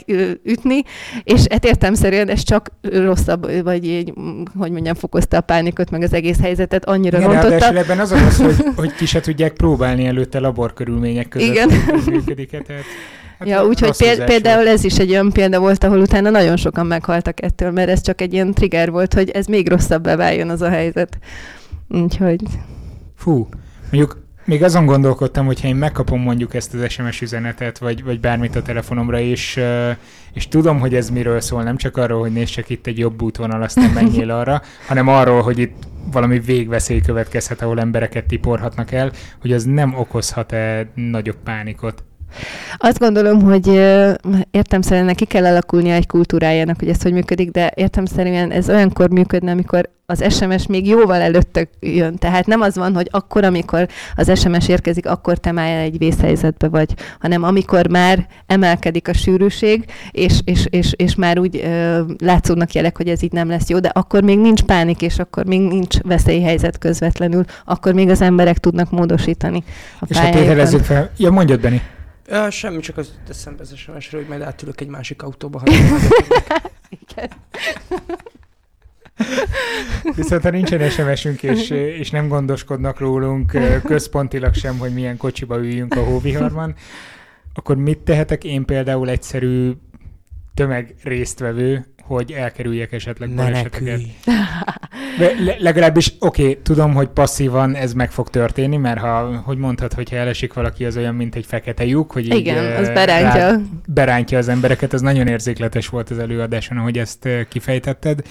ütni, 0.44 0.82
és 1.24 1.42
hát 1.50 1.64
értelmszerűen 1.64 2.28
ez 2.28 2.42
csak 2.42 2.70
rosszabb, 2.80 3.62
vagy 3.62 3.86
így, 3.86 4.12
hogy 4.58 4.70
mondjam, 4.70 4.94
fokozta 4.94 5.36
a 5.36 5.40
pánikot, 5.40 5.90
meg 5.90 6.02
az 6.02 6.12
egész 6.12 6.40
helyzetet, 6.40 6.84
annyira 6.84 7.18
Igen, 7.18 7.32
rontotta. 7.32 7.74
ebben 7.78 7.98
az 7.98 8.12
az, 8.12 8.36
hogy, 8.36 8.54
hogy 8.76 8.94
ki 8.94 9.06
se 9.06 9.20
tudják 9.20 9.52
próbálni 9.52 10.06
előtte 10.06 10.38
laborkörülmények 10.38 11.28
között. 11.28 11.48
Igen. 11.48 11.68
Működik 12.06 12.52
-e, 12.52 12.60
tehát 12.60 12.84
Hát 13.38 13.48
ja, 13.48 13.64
úgyhogy 13.64 13.96
péld, 13.96 14.24
például 14.24 14.68
ez 14.68 14.84
is 14.84 14.98
egy 14.98 15.10
olyan 15.10 15.32
példa 15.32 15.60
volt, 15.60 15.84
ahol 15.84 15.98
utána 15.98 16.30
nagyon 16.30 16.56
sokan 16.56 16.86
meghaltak 16.86 17.42
ettől, 17.42 17.70
mert 17.70 17.88
ez 17.88 18.00
csak 18.00 18.20
egy 18.20 18.32
ilyen 18.32 18.52
trigger 18.52 18.90
volt, 18.90 19.14
hogy 19.14 19.30
ez 19.30 19.46
még 19.46 19.68
rosszabbá 19.68 20.16
váljon 20.16 20.50
az 20.50 20.62
a 20.62 20.68
helyzet. 20.68 21.18
Úgyhogy... 21.88 22.40
Fú, 23.16 23.48
mondjuk 23.90 24.24
még 24.46 24.62
azon 24.62 24.86
gondolkodtam, 24.86 25.46
hogy 25.46 25.60
ha 25.60 25.68
én 25.68 25.76
megkapom 25.76 26.20
mondjuk 26.20 26.54
ezt 26.54 26.74
az 26.74 26.90
SMS 26.90 27.20
üzenetet, 27.20 27.78
vagy, 27.78 28.04
vagy 28.04 28.20
bármit 28.20 28.56
a 28.56 28.62
telefonomra, 28.62 29.20
és, 29.20 29.60
és 30.32 30.48
tudom, 30.48 30.78
hogy 30.78 30.94
ez 30.94 31.10
miről 31.10 31.40
szól, 31.40 31.62
nem 31.62 31.76
csak 31.76 31.96
arról, 31.96 32.20
hogy 32.20 32.32
nézd 32.32 32.52
csak 32.52 32.68
itt 32.68 32.86
egy 32.86 32.98
jobb 32.98 33.22
útvonal, 33.22 33.62
aztán 33.62 33.90
menjél 33.90 34.30
arra, 34.30 34.62
hanem 34.88 35.08
arról, 35.08 35.42
hogy 35.42 35.58
itt 35.58 35.76
valami 36.12 36.38
végveszély 36.38 37.00
következhet, 37.00 37.62
ahol 37.62 37.80
embereket 37.80 38.26
tiporhatnak 38.26 38.92
el, 38.92 39.12
hogy 39.40 39.52
az 39.52 39.64
nem 39.64 39.94
okozhat-e 39.94 40.90
nagyobb 40.94 41.38
pánikot. 41.44 42.04
Azt 42.76 42.98
gondolom, 42.98 43.42
hogy 43.42 43.66
értem 44.50 44.82
szerint 44.82 45.06
neki 45.06 45.24
kell 45.24 45.44
alakulnia 45.44 45.94
egy 45.94 46.06
kultúrájának, 46.06 46.78
hogy 46.78 46.88
ez 46.88 47.02
hogy 47.02 47.12
működik, 47.12 47.50
de 47.50 47.72
értem 47.74 48.04
szerint 48.04 48.52
ez 48.52 48.68
olyankor 48.68 49.10
működne, 49.10 49.50
amikor 49.50 49.94
az 50.06 50.34
SMS 50.34 50.66
még 50.66 50.88
jóval 50.88 51.20
előtte 51.20 51.68
jön. 51.80 52.16
Tehát 52.16 52.46
nem 52.46 52.60
az 52.60 52.76
van, 52.76 52.94
hogy 52.94 53.08
akkor, 53.10 53.44
amikor 53.44 53.88
az 54.14 54.40
SMS 54.40 54.68
érkezik, 54.68 55.06
akkor 55.06 55.38
te 55.38 55.52
már 55.52 55.78
egy 55.78 55.98
vészhelyzetbe 55.98 56.68
vagy, 56.68 56.94
hanem 57.20 57.42
amikor 57.42 57.88
már 57.88 58.26
emelkedik 58.46 59.08
a 59.08 59.12
sűrűség, 59.12 59.84
és, 60.10 60.40
és, 60.44 60.66
és, 60.70 60.92
és 60.96 61.14
már 61.14 61.38
úgy 61.38 61.60
ö, 61.64 62.00
látszódnak 62.18 62.72
jelek, 62.72 62.96
hogy 62.96 63.08
ez 63.08 63.22
így 63.22 63.32
nem 63.32 63.48
lesz 63.48 63.68
jó, 63.68 63.78
de 63.78 63.88
akkor 63.88 64.22
még 64.22 64.38
nincs 64.38 64.62
pánik, 64.62 65.02
és 65.02 65.18
akkor 65.18 65.46
még 65.46 65.60
nincs 65.60 65.98
veszélyhelyzet 65.98 66.78
közvetlenül, 66.78 67.44
akkor 67.64 67.92
még 67.92 68.08
az 68.08 68.20
emberek 68.20 68.58
tudnak 68.58 68.90
módosítani 68.90 69.64
a 70.00 70.04
És 70.08 70.18
ha 70.18 70.78
fel, 70.78 71.10
ja 71.16 71.30
mondjad, 71.30 71.60
Benni. 71.60 71.80
Ja, 72.28 72.50
semmi, 72.50 72.80
csak 72.80 72.96
az 72.96 73.18
eszembe 73.28 73.62
az 73.62 73.76
sms 73.76 74.10
hogy 74.10 74.26
majd 74.28 74.40
átülök 74.42 74.80
egy 74.80 74.88
másik 74.88 75.22
autóba. 75.22 75.62
Igen. 76.88 77.30
Viszont 80.16 80.42
ha 80.42 80.50
nincsen 80.50 80.90
SMS-ünk, 80.90 81.42
és, 81.42 81.70
és 81.70 82.10
nem 82.10 82.28
gondoskodnak 82.28 82.98
rólunk 82.98 83.58
központilag 83.84 84.54
sem, 84.54 84.78
hogy 84.78 84.92
milyen 84.94 85.16
kocsiba 85.16 85.58
üljünk 85.58 85.94
a 85.94 86.04
hóviharban, 86.04 86.74
akkor 87.54 87.76
mit 87.76 87.98
tehetek 87.98 88.44
én 88.44 88.64
például 88.64 89.08
egyszerű 89.08 89.72
tömeg 90.54 90.94
résztvevő, 91.02 91.86
hogy 92.06 92.32
elkerüljek 92.32 92.92
esetleg 92.92 93.34
baleseteket. 93.34 94.00
Le, 95.38 95.56
legalábbis 95.58 96.12
oké, 96.18 96.42
okay, 96.42 96.58
tudom, 96.62 96.94
hogy 96.94 97.08
passzívan 97.08 97.74
ez 97.74 97.92
meg 97.92 98.10
fog 98.10 98.30
történni, 98.30 98.76
mert 98.76 98.98
ha, 98.98 99.42
hogy 99.44 99.58
mondhat, 99.58 99.92
hogyha 99.92 100.16
elesik 100.16 100.52
valaki, 100.52 100.84
az 100.84 100.96
olyan, 100.96 101.14
mint 101.14 101.34
egy 101.34 101.46
fekete 101.46 101.84
lyuk, 101.84 102.12
hogy 102.12 102.34
Igen, 102.34 102.64
így, 102.64 102.80
az 102.80 102.88
berántja. 102.88 103.50
Rá, 103.50 103.56
berántja 103.86 104.38
az 104.38 104.48
embereket, 104.48 104.94
ez 104.94 105.00
nagyon 105.00 105.26
érzékletes 105.26 105.88
volt 105.88 106.10
az 106.10 106.18
előadáson, 106.18 106.78
ahogy 106.78 106.98
ezt 106.98 107.28
kifejtetted. 107.48 108.22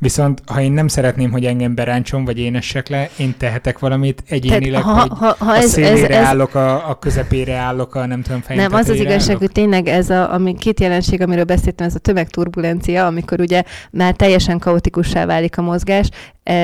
Viszont 0.00 0.42
ha 0.46 0.60
én 0.60 0.72
nem 0.72 0.88
szeretném, 0.88 1.30
hogy 1.30 1.44
engem 1.44 1.74
beráncson, 1.74 2.24
vagy 2.24 2.38
én 2.38 2.56
essek 2.56 2.88
le, 2.88 3.10
én 3.16 3.34
tehetek 3.38 3.78
valamit 3.78 4.22
egyénileg, 4.28 4.82
Tehát, 4.82 5.08
ha, 5.08 5.14
ha, 5.14 5.36
ha 5.38 5.52
a 5.52 5.56
ez, 5.56 5.70
szélére 5.70 6.14
ez, 6.14 6.20
ez, 6.20 6.26
állok, 6.26 6.54
a, 6.54 6.88
a 6.88 6.98
közepére 6.98 7.54
állok, 7.54 7.94
a 7.94 8.06
nem 8.06 8.22
tudom, 8.22 8.42
Nem, 8.48 8.74
az 8.74 8.88
az 8.88 8.96
igazság, 8.96 9.28
állok. 9.28 9.38
hogy 9.38 9.52
tényleg 9.52 9.88
ez 9.88 10.10
a 10.10 10.32
ami 10.32 10.54
két 10.54 10.80
jelenség, 10.80 11.20
amiről 11.20 11.44
beszéltem, 11.44 11.86
ez 11.86 11.94
a 11.94 11.98
tömegturbulencia, 11.98 13.06
amikor 13.06 13.40
ugye 13.40 13.62
már 13.90 14.14
teljesen 14.14 14.58
kaotikussá 14.58 15.26
válik 15.26 15.58
a 15.58 15.62
mozgás, 15.62 16.08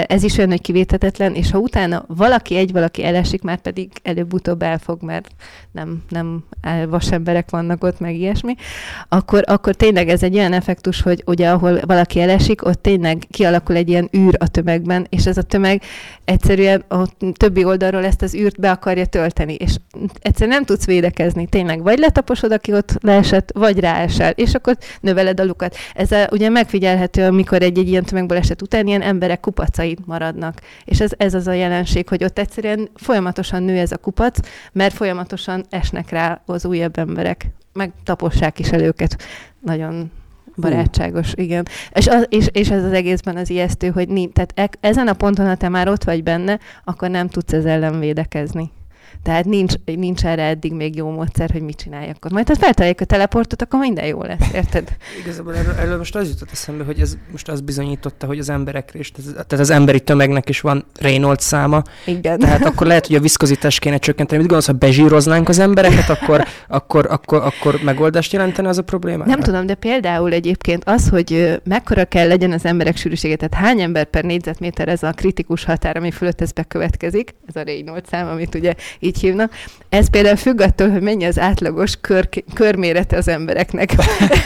ez 0.07 0.23
is 0.23 0.37
olyan, 0.39 0.51
hogy 0.51 0.61
kivétetetlen, 0.61 1.35
és 1.35 1.51
ha 1.51 1.59
utána 1.59 2.05
valaki 2.09 2.57
egy 2.57 2.73
valaki 2.73 3.05
elesik, 3.05 3.43
már 3.43 3.59
pedig 3.59 3.91
előbb-utóbb 4.03 4.63
elfog, 4.63 5.03
mert 5.03 5.29
nem, 5.73 6.03
nem 6.09 6.45
vasemberek 6.89 7.51
vannak 7.51 7.85
ott, 7.85 8.01
meg 8.01 8.15
ilyesmi, 8.15 8.55
akkor, 9.09 9.43
akkor 9.47 9.75
tényleg 9.75 10.09
ez 10.09 10.23
egy 10.23 10.37
olyan 10.37 10.53
effektus, 10.53 11.03
hogy 11.03 11.23
ugye 11.27 11.51
ahol 11.51 11.81
valaki 11.87 12.21
elesik, 12.21 12.65
ott 12.65 12.83
tényleg 12.83 13.25
kialakul 13.31 13.77
egy 13.77 13.89
ilyen 13.89 14.11
űr 14.17 14.37
a 14.39 14.49
tömegben, 14.49 15.07
és 15.09 15.27
ez 15.27 15.37
a 15.37 15.43
tömeg 15.43 15.83
egyszerűen 16.25 16.85
a 16.89 17.07
többi 17.33 17.65
oldalról 17.65 18.05
ezt 18.05 18.23
az 18.23 18.35
űrt 18.35 18.61
be 18.61 18.71
akarja 18.71 19.07
tölteni, 19.07 19.55
és 19.55 19.75
egyszerűen 20.21 20.57
nem 20.57 20.65
tudsz 20.65 20.87
védekezni. 20.87 21.47
Tényleg 21.47 21.83
vagy 21.83 21.99
letaposod, 21.99 22.53
aki 22.53 22.73
ott 22.73 22.99
leesett, 23.01 23.51
vagy 23.55 23.81
ráesel, 23.81 24.31
és 24.31 24.55
akkor 24.55 24.77
növeled 25.01 25.41
a 25.41 25.45
lukat. 25.45 25.77
Ez 25.95 26.13
a, 26.13 26.29
ugye 26.31 26.49
megfigyelhető, 26.49 27.27
amikor 27.27 27.63
egy-egy 27.63 27.89
ilyen 27.89 28.05
tömegből 28.05 28.39
esett 28.39 28.63
után 28.63 28.87
ilyen 28.87 29.03
emberek 29.03 29.47
kupacai 29.67 29.97
maradnak. 30.05 30.61
És 30.85 31.01
ez, 31.01 31.11
ez 31.17 31.35
az 31.35 31.47
a 31.47 31.53
jelenség, 31.53 32.09
hogy 32.09 32.25
ott 32.25 32.39
egyszerűen 32.39 32.89
folyamatosan 32.95 33.63
nő 33.63 33.79
ez 33.79 33.93
a 33.93 33.97
kupac, 33.97 34.39
mert 34.73 34.95
folyamatosan 34.95 35.65
esnek 35.71 36.11
rá 36.11 36.41
az 36.47 36.65
újabb 36.65 36.99
emberek. 36.99 37.47
Meg 37.73 37.93
tapossák 38.05 38.59
is 38.59 38.69
el 38.69 38.81
őket. 38.81 39.23
Nagyon 39.61 40.11
barátságos, 40.57 41.35
Hú. 41.35 41.43
igen. 41.43 41.67
És, 41.93 42.07
az, 42.07 42.27
és, 42.29 42.49
és 42.53 42.71
ez 42.71 42.85
az 42.85 42.93
egészben 42.93 43.37
az 43.37 43.51
ijesztő, 43.51 43.89
hogy 43.89 44.09
nincs, 44.09 44.33
tehát 44.33 44.53
e, 44.55 44.89
ezen 44.89 45.09
a 45.09 45.13
ponton, 45.13 45.47
ha 45.47 45.55
te 45.55 45.69
már 45.69 45.89
ott 45.89 46.05
vagy 46.05 46.23
benne, 46.23 46.59
akkor 46.85 47.11
nem 47.11 47.29
tudsz 47.29 47.53
ez 47.53 47.65
ellen 47.65 47.99
védekezni. 47.99 48.71
Tehát 49.27 49.45
nincs, 49.45 49.75
nincs 49.85 50.25
erre 50.25 50.43
eddig 50.43 50.73
még 50.73 50.97
jó 50.97 51.11
módszer, 51.11 51.51
hogy 51.51 51.63
mit 51.63 51.77
csináljak 51.77 52.25
ott. 52.25 52.33
Majd 52.33 52.49
ha 52.49 52.57
feltalálják 52.57 53.01
a 53.01 53.05
teleportot, 53.05 53.63
akkor 53.63 53.81
minden 53.81 54.07
jó 54.07 54.23
lesz, 54.23 54.53
érted? 54.55 54.97
Igazából 55.23 55.57
erről, 55.57 55.75
erről 55.75 55.97
most 55.97 56.17
az 56.17 56.29
jutott 56.29 56.51
eszembe, 56.53 56.85
hogy 56.85 57.01
ez 57.01 57.17
most 57.31 57.49
az 57.49 57.61
bizonyította, 57.61 58.27
hogy 58.27 58.39
az 58.39 58.49
emberekre 58.49 58.99
is, 58.99 59.11
tehát 59.33 59.53
az 59.53 59.71
emberi 59.71 60.01
tömegnek 60.01 60.49
is 60.49 60.61
van 60.61 60.85
Reynolds 61.01 61.45
száma. 61.45 61.83
Igen. 62.05 62.39
Tehát 62.39 62.65
akkor 62.65 62.87
lehet, 62.87 63.07
hogy 63.07 63.17
a 63.17 63.21
viszkozitást 63.21 63.79
kéne 63.79 63.99
csökkenteni. 63.99 64.41
Mit 64.41 64.51
gondolsz, 64.51 64.67
ha 64.67 64.87
bezsíroznánk 64.87 65.49
az 65.49 65.59
embereket, 65.59 66.09
akkor, 66.09 66.45
akkor, 66.69 67.07
akkor, 67.11 67.43
akkor 67.43 67.81
megoldást 67.83 68.33
jelentene 68.33 68.69
az 68.69 68.79
a 68.79 68.83
probléma? 68.83 69.25
Nem 69.25 69.41
tudom, 69.41 69.67
de 69.67 69.75
például 69.75 70.33
egyébként 70.33 70.83
az, 70.85 71.09
hogy 71.09 71.61
mekkora 71.65 72.05
kell 72.05 72.29
legyen 72.29 72.53
az 72.53 72.65
emberek 72.65 72.97
sűrűsége, 72.97 73.37
tehát 73.37 73.67
hány 73.67 73.81
ember 73.81 74.05
per 74.05 74.25
négyzetméter 74.25 74.89
ez 74.89 75.03
a 75.03 75.13
kritikus 75.13 75.65
határ, 75.65 75.97
ami 75.97 76.11
fölött 76.11 76.41
ez 76.41 76.53
bekövetkezik, 76.53 77.35
ez 77.47 77.57
a 77.57 77.63
Reynolds 77.63 78.09
szám, 78.09 78.29
amit 78.29 78.55
ugye 78.55 78.75
így 78.99 79.16
hívnak. 79.19 79.53
Ez 79.89 80.11
például 80.11 80.37
függ 80.37 80.61
attól, 80.61 80.91
hogy 80.91 81.03
mennyi 81.03 81.25
az 81.25 81.39
átlagos 81.39 81.97
kör, 82.01 82.29
körmérete 82.55 83.17
az 83.17 83.29
embereknek. 83.29 83.93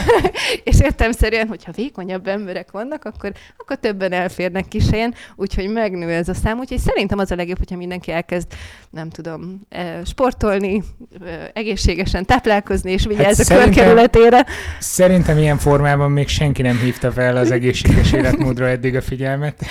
és 0.63 0.79
értemszerűen, 0.79 1.47
hogyha 1.47 1.71
vékonyabb 1.71 2.27
emberek 2.27 2.71
vannak, 2.71 3.05
akkor, 3.05 3.31
akkor 3.57 3.77
többen 3.77 4.11
elférnek 4.11 4.67
kis 4.67 4.89
helyen, 4.89 5.13
úgyhogy 5.35 5.69
megnő 5.69 6.09
ez 6.09 6.29
a 6.29 6.33
szám. 6.33 6.59
Úgyhogy 6.59 6.79
szerintem 6.79 7.19
az 7.19 7.31
a 7.31 7.35
legjobb, 7.35 7.57
hogyha 7.57 7.75
mindenki 7.75 8.11
elkezd, 8.11 8.47
nem 8.89 9.09
tudom, 9.09 9.61
eh, 9.69 9.99
sportolni, 10.05 10.83
eh, 11.25 11.47
egészségesen 11.53 12.25
táplálkozni, 12.25 12.91
és 12.91 13.05
vigyázz 13.05 13.49
hát 13.49 13.59
a 13.59 13.63
körkerületére. 13.63 14.45
Szerintem 14.79 15.37
ilyen 15.37 15.57
formában 15.57 16.11
még 16.11 16.27
senki 16.27 16.61
nem 16.61 16.77
hívta 16.77 17.11
fel 17.11 17.37
az 17.37 17.51
egészséges 17.51 18.11
életmódra 18.11 18.67
eddig 18.67 18.95
a 18.95 19.01
figyelmet. 19.01 19.65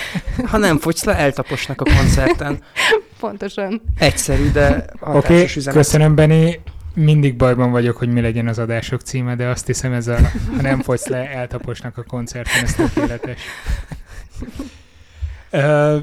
Ha 0.44 0.56
nem 0.56 0.78
fogysz 0.78 1.04
le, 1.04 1.16
eltaposnak 1.16 1.80
a 1.80 1.84
koncerten. 1.96 2.58
Pontosan. 3.20 3.82
Egyszerű, 3.98 4.50
de 4.50 4.84
Oké, 5.00 5.16
okay, 5.16 5.46
köszönöm, 5.72 6.14
Benni. 6.14 6.60
Mindig 6.94 7.36
bajban 7.36 7.70
vagyok, 7.70 7.96
hogy 7.96 8.08
mi 8.08 8.20
legyen 8.20 8.48
az 8.48 8.58
adások 8.58 9.00
címe, 9.00 9.36
de 9.36 9.46
azt 9.46 9.66
hiszem 9.66 9.92
ez 9.92 10.08
a, 10.08 10.16
ha 10.56 10.62
nem 10.62 10.80
fogysz 10.80 11.06
le, 11.06 11.30
eltaposnak 11.30 11.98
a 11.98 12.02
koncerten, 12.02 12.62
ez 12.62 12.74
tökéletes. 12.74 13.40
Uh, 15.52 15.96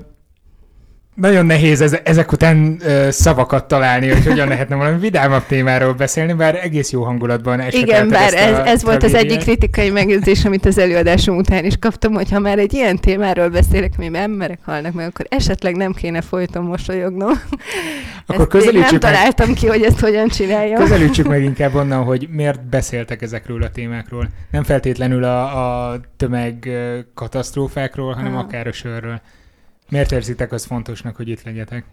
nagyon 1.18 1.46
nehéz 1.46 1.82
ez, 1.82 1.98
ezek 2.04 2.32
után 2.32 2.78
ö, 2.82 3.08
szavakat 3.12 3.68
találni, 3.68 4.10
hogy 4.10 4.26
hogyan 4.26 4.48
lehetne 4.48 4.76
valami 4.76 5.00
vidámabb 5.00 5.46
témáról 5.46 5.94
beszélni, 5.94 6.34
bár 6.34 6.56
egész 6.56 6.92
jó 6.92 7.04
hangulatban 7.04 7.62
Igen, 7.70 8.10
bár 8.10 8.34
ez, 8.34 8.58
ez 8.58 8.84
volt 8.84 9.04
az 9.04 9.14
egyik 9.14 9.40
kritikai 9.40 9.90
megjegyzés, 9.90 10.46
amit 10.46 10.66
az 10.66 10.78
előadásom 10.78 11.38
után 11.38 11.66
is 11.66 11.78
kaptam, 11.80 12.14
hogy 12.14 12.32
ha 12.32 12.40
már 12.40 12.60
egy 12.60 12.74
ilyen 12.74 12.98
témáról 12.98 13.50
beszélek, 13.50 13.98
mi 13.98 14.10
emberek 14.14 14.60
halnak 14.66 14.94
meg, 14.94 15.08
akkor 15.08 15.26
esetleg 15.30 15.76
nem 15.76 15.94
kéne 15.94 16.22
folyton 16.22 16.64
mosolyognom. 16.64 17.32
Akkor 18.26 18.48
közelítsük 18.48 19.00
nem 19.00 19.12
meg, 19.12 19.12
találtam 19.12 19.54
ki, 19.54 19.68
hogy 19.68 19.84
ezt 19.84 20.00
hogyan 20.00 20.28
csináljam. 20.28 20.80
Közelítsük 20.80 21.28
meg 21.28 21.44
inkább 21.44 21.76
onnan, 21.76 22.04
hogy 22.04 22.28
miért 22.32 22.70
beszéltek 22.70 23.22
ezekről 23.22 23.64
a 23.64 23.70
témákról. 23.70 24.28
Nem 24.52 24.64
feltétlenül 24.64 25.24
a, 25.24 25.92
a 25.92 26.00
tömeg 26.18 26.70
katasztrófákról, 27.14 28.14
hanem 28.14 28.34
ha. 28.34 28.40
akár 28.40 28.68
a 28.68 28.72
sörről. 28.72 29.22
Miért 29.90 30.12
érzitek 30.12 30.52
az 30.52 30.66
fontosnak, 30.66 31.16
hogy 31.16 31.28
itt 31.28 31.44
legyetek? 31.44 31.86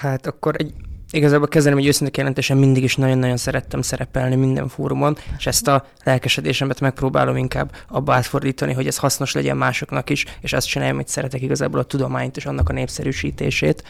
Hát 0.00 0.26
akkor 0.26 0.54
egy, 0.58 0.74
igazából 1.10 1.48
kezdeném, 1.48 1.78
hogy 1.78 1.86
őszinte 1.86 2.12
jelentésen 2.16 2.56
mindig 2.56 2.82
is 2.82 2.96
nagyon-nagyon 2.96 3.36
szerettem 3.36 3.82
szerepelni 3.82 4.34
minden 4.34 4.68
fórumon, 4.68 5.16
és 5.38 5.46
ezt 5.46 5.68
a 5.68 5.86
lelkesedésemet 6.04 6.80
megpróbálom 6.80 7.36
inkább 7.36 7.74
abba 7.88 8.14
átfordítani, 8.14 8.72
hogy 8.72 8.86
ez 8.86 8.96
hasznos 8.96 9.32
legyen 9.32 9.56
másoknak 9.56 10.10
is, 10.10 10.24
és 10.40 10.52
azt 10.52 10.66
csináljam, 10.66 10.96
hogy 10.96 11.08
szeretek 11.08 11.42
igazából 11.42 11.80
a 11.80 11.84
tudományt 11.84 12.36
és 12.36 12.46
annak 12.46 12.68
a 12.68 12.72
népszerűsítését. 12.72 13.84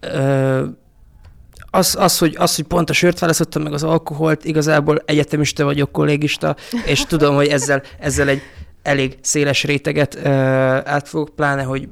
Ö, 0.00 0.64
az, 1.70 1.96
az, 1.98 2.18
hogy, 2.18 2.36
az, 2.38 2.56
hogy 2.56 2.64
pont 2.64 2.90
a 2.90 2.92
sört 2.92 3.18
választottam, 3.18 3.62
meg 3.62 3.72
az 3.72 3.82
alkoholt, 3.82 4.44
igazából 4.44 5.02
egyetemista 5.04 5.64
vagyok, 5.64 5.92
kollégista, 5.92 6.56
és 6.86 7.04
tudom, 7.04 7.34
hogy 7.34 7.46
ezzel, 7.46 7.82
ezzel 7.98 8.28
egy 8.28 8.42
elég 8.82 9.18
széles 9.20 9.64
réteget 9.64 10.14
ö, 10.14 10.28
átfogok, 10.84 11.34
pláne, 11.34 11.62
hogy 11.62 11.88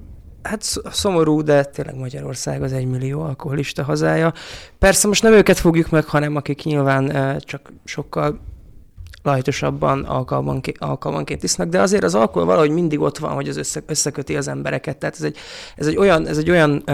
hát 0.47 0.63
szomorú, 0.91 1.43
de 1.43 1.65
tényleg 1.65 1.97
Magyarország 1.97 2.63
az 2.63 2.73
egy 2.73 2.87
millió 2.87 3.21
alkoholista 3.21 3.83
hazája. 3.83 4.33
Persze 4.79 5.09
most 5.09 5.23
nem 5.23 5.33
őket 5.33 5.59
fogjuk 5.59 5.91
meg, 5.91 6.05
hanem 6.05 6.37
akik 6.37 6.63
nyilván 6.63 7.39
csak 7.45 7.73
sokkal 7.85 8.41
lajtosabban 9.27 10.05
alkalmanként, 10.05 10.77
alkalmanként 10.81 11.43
isznak, 11.43 11.69
de 11.69 11.81
azért 11.81 12.05
az 12.05 12.15
alkohol 12.15 12.45
valahogy 12.45 12.71
mindig 12.71 13.01
ott 13.01 13.19
van, 13.19 13.33
hogy 13.33 13.49
az 13.49 13.57
össze, 13.57 13.83
összeköti 13.87 14.37
az 14.37 14.49
embereket. 14.49 14.97
Tehát 14.97 15.15
ez 15.15 15.23
egy, 15.23 15.37
ez 15.77 15.87
egy 15.87 15.97
olyan, 15.97 16.27
ez 16.27 16.39
egy 16.39 16.51
olyan 16.51 16.85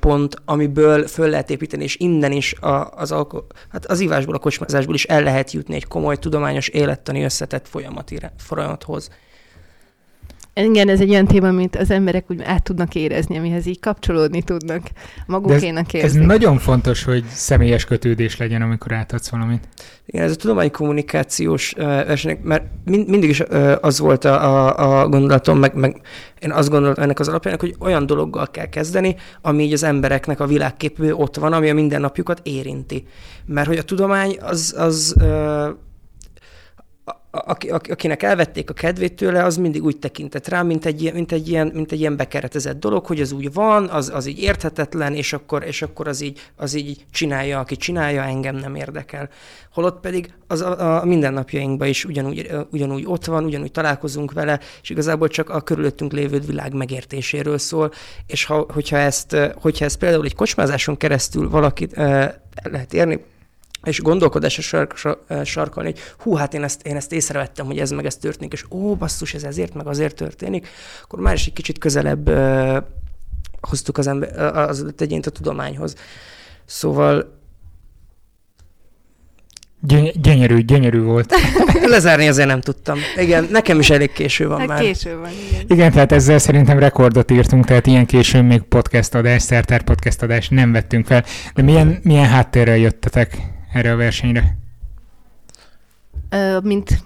pont, 0.00 0.36
amiből 0.44 1.06
föl 1.06 1.28
lehet 1.28 1.50
építeni, 1.50 1.82
és 1.82 1.96
innen 1.96 2.32
is 2.32 2.52
a, 2.52 2.90
az 2.90 3.12
alkohol, 3.12 3.46
hát 3.68 3.86
az 3.86 4.00
ivásból, 4.00 4.34
a 4.34 4.38
kocsmázásból 4.38 4.94
is 4.94 5.04
el 5.04 5.22
lehet 5.22 5.52
jutni 5.52 5.74
egy 5.74 5.86
komoly, 5.86 6.16
tudományos, 6.16 6.68
élettani 6.68 7.22
összetett 7.22 7.68
folyamat, 7.68 8.10
folyamathoz. 8.36 9.10
Igen, 10.60 10.88
ez 10.88 11.00
egy 11.00 11.10
olyan 11.10 11.26
téma, 11.26 11.48
amit 11.48 11.76
az 11.76 11.90
emberek 11.90 12.30
úgy 12.30 12.42
át 12.42 12.62
tudnak 12.62 12.94
érezni, 12.94 13.38
amihez 13.38 13.66
így 13.66 13.80
kapcsolódni 13.80 14.42
tudnak, 14.42 14.82
magukénak 15.26 15.86
ez, 15.86 15.94
érezni. 15.94 16.20
Ez 16.20 16.26
nagyon 16.26 16.58
fontos, 16.58 17.04
hogy 17.04 17.24
személyes 17.28 17.84
kötődés 17.84 18.36
legyen, 18.36 18.62
amikor 18.62 18.92
átadsz 18.92 19.28
valamit. 19.28 19.68
Igen, 20.06 20.24
ez 20.24 20.30
a 20.30 20.36
tudománykommunikációs 20.36 21.72
versenyek, 21.76 22.42
mert 22.42 22.64
mind, 22.84 23.08
mindig 23.08 23.28
is 23.28 23.42
az 23.80 23.98
volt 23.98 24.24
a, 24.24 24.44
a, 24.44 25.00
a 25.00 25.08
gondolatom, 25.08 25.58
meg, 25.58 25.74
meg 25.74 26.00
én 26.38 26.52
azt 26.52 26.70
gondoltam 26.70 27.04
ennek 27.04 27.20
az 27.20 27.28
alapjának, 27.28 27.60
hogy 27.60 27.74
olyan 27.78 28.06
dologgal 28.06 28.50
kell 28.50 28.68
kezdeni, 28.68 29.16
ami 29.42 29.62
így 29.62 29.72
az 29.72 29.82
embereknek 29.82 30.40
a 30.40 30.46
világképből 30.46 31.14
ott 31.14 31.36
van, 31.36 31.52
ami 31.52 31.70
a 31.70 31.74
mindennapjukat 31.74 32.40
érinti. 32.42 33.06
Mert 33.46 33.66
hogy 33.66 33.78
a 33.78 33.82
tudomány 33.82 34.36
az, 34.40 34.74
az 34.78 35.16
aki, 37.30 37.68
akinek 37.68 38.22
elvették 38.22 38.70
a 38.70 38.74
kedvét 38.74 39.14
tőle, 39.14 39.44
az 39.44 39.56
mindig 39.56 39.84
úgy 39.84 39.98
tekintett 39.98 40.48
rá, 40.48 40.62
mint 40.62 40.84
egy, 40.84 41.10
mint 41.14 41.32
egy, 41.32 41.48
ilyen, 41.48 41.70
mint 41.74 41.92
egy 41.92 42.00
ilyen 42.00 42.16
bekeretezett 42.16 42.80
dolog, 42.80 43.06
hogy 43.06 43.20
az 43.20 43.32
úgy 43.32 43.52
van, 43.52 43.88
az, 43.88 44.10
az 44.14 44.26
így 44.26 44.38
érthetetlen, 44.38 45.14
és 45.14 45.32
akkor, 45.32 45.64
és 45.64 45.82
akkor 45.82 46.08
az, 46.08 46.20
így, 46.20 46.40
az 46.56 46.74
így 46.74 47.06
csinálja, 47.10 47.58
aki 47.58 47.76
csinálja, 47.76 48.22
engem 48.22 48.56
nem 48.56 48.74
érdekel. 48.74 49.28
Holott 49.72 50.00
pedig 50.00 50.32
az 50.46 50.60
a, 50.60 51.00
a 51.00 51.04
mindennapjainkban 51.04 51.88
is 51.88 52.04
ugyanúgy, 52.04 52.50
ugyanúgy 52.70 53.04
ott 53.06 53.24
van, 53.24 53.44
ugyanúgy 53.44 53.72
találkozunk 53.72 54.32
vele, 54.32 54.60
és 54.82 54.90
igazából 54.90 55.28
csak 55.28 55.50
a 55.50 55.60
körülöttünk 55.60 56.12
lévő 56.12 56.38
világ 56.38 56.72
megértéséről 56.72 57.58
szól, 57.58 57.92
és 58.26 58.44
ha, 58.44 58.66
hogyha, 58.72 58.96
ezt, 58.96 59.36
hogyha 59.54 59.84
ezt 59.84 59.98
például 59.98 60.24
egy 60.24 60.34
kocsmázáson 60.34 60.96
keresztül 60.96 61.50
valakit 61.50 61.96
lehet 62.62 62.94
érni, 62.94 63.20
és 63.86 64.00
gondolkodásra 64.00 64.62
sark, 64.62 65.18
sarkalni, 65.44 65.90
hogy 65.90 66.00
hú, 66.18 66.34
hát 66.34 66.54
én 66.54 66.62
ezt, 66.62 66.86
én 66.86 66.96
ezt 66.96 67.12
észrevettem, 67.12 67.66
hogy 67.66 67.78
ez 67.78 67.90
meg 67.90 68.06
ez 68.06 68.16
történik, 68.16 68.52
és 68.52 68.64
ó, 68.70 68.94
basszus, 68.94 69.34
ez 69.34 69.42
ezért 69.42 69.74
meg 69.74 69.86
azért 69.86 70.14
történik, 70.14 70.68
akkor 71.02 71.20
már 71.20 71.34
is 71.34 71.46
egy 71.46 71.52
kicsit 71.52 71.78
közelebb 71.78 72.28
uh, 72.28 72.76
hoztuk 73.60 73.98
az, 73.98 74.06
ember, 74.06 74.56
az 74.56 74.86
egyént 74.98 75.26
a 75.26 75.30
tudományhoz. 75.30 75.94
Szóval 76.64 77.34
Gyönyörű, 80.20 80.60
gyönyörű 80.60 81.00
volt. 81.00 81.34
Lezárni 81.86 82.28
azért 82.28 82.48
nem 82.48 82.60
tudtam. 82.60 82.98
Igen, 83.16 83.48
nekem 83.50 83.78
is 83.78 83.90
elég 83.90 84.12
késő 84.12 84.48
van 84.48 84.58
hát 84.58 84.68
már. 84.68 84.80
Késő 84.80 85.18
van, 85.18 85.30
igen. 85.48 85.64
Igen, 85.68 85.92
tehát 85.92 86.12
ezzel 86.12 86.38
szerintem 86.38 86.78
rekordot 86.78 87.30
írtunk, 87.30 87.64
tehát 87.64 87.86
ilyen 87.86 88.06
későn 88.06 88.44
még 88.44 88.62
podcast 88.62 89.14
adás, 89.14 89.42
szertár 89.42 89.82
podcast 89.82 90.22
adás 90.22 90.48
nem 90.48 90.72
vettünk 90.72 91.06
fel. 91.06 91.24
De 91.54 91.62
milyen, 91.62 91.98
milyen 92.02 92.26
háttérrel 92.26 92.76
jöttetek 92.76 93.55
erre 93.76 93.92
a 93.92 93.96
versenyre? 93.96 94.56
Ö, 96.30 96.58
mint 96.62 97.02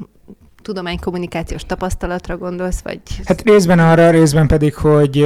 tudománykommunikációs 0.62 1.64
tapasztalatra 1.64 2.38
gondolsz, 2.38 2.80
vagy... 2.80 3.00
Hát 3.24 3.42
részben 3.42 3.78
arra, 3.78 4.10
részben 4.10 4.46
pedig, 4.46 4.74
hogy 4.74 5.24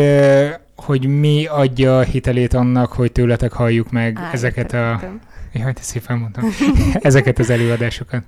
hogy 0.76 1.06
mi 1.06 1.46
adja 1.46 1.98
a 1.98 2.02
hitelét 2.02 2.54
annak, 2.54 2.92
hogy 2.92 3.12
tőletek 3.12 3.52
halljuk 3.52 3.90
meg 3.90 4.18
Á, 4.18 4.32
ezeket 4.32 4.72
a... 4.72 5.00
Jaj, 5.52 5.72
te 5.72 5.82
szépen 5.82 6.18
mondtam. 6.18 6.44
ezeket 7.00 7.38
az 7.38 7.50
előadásokat. 7.50 8.22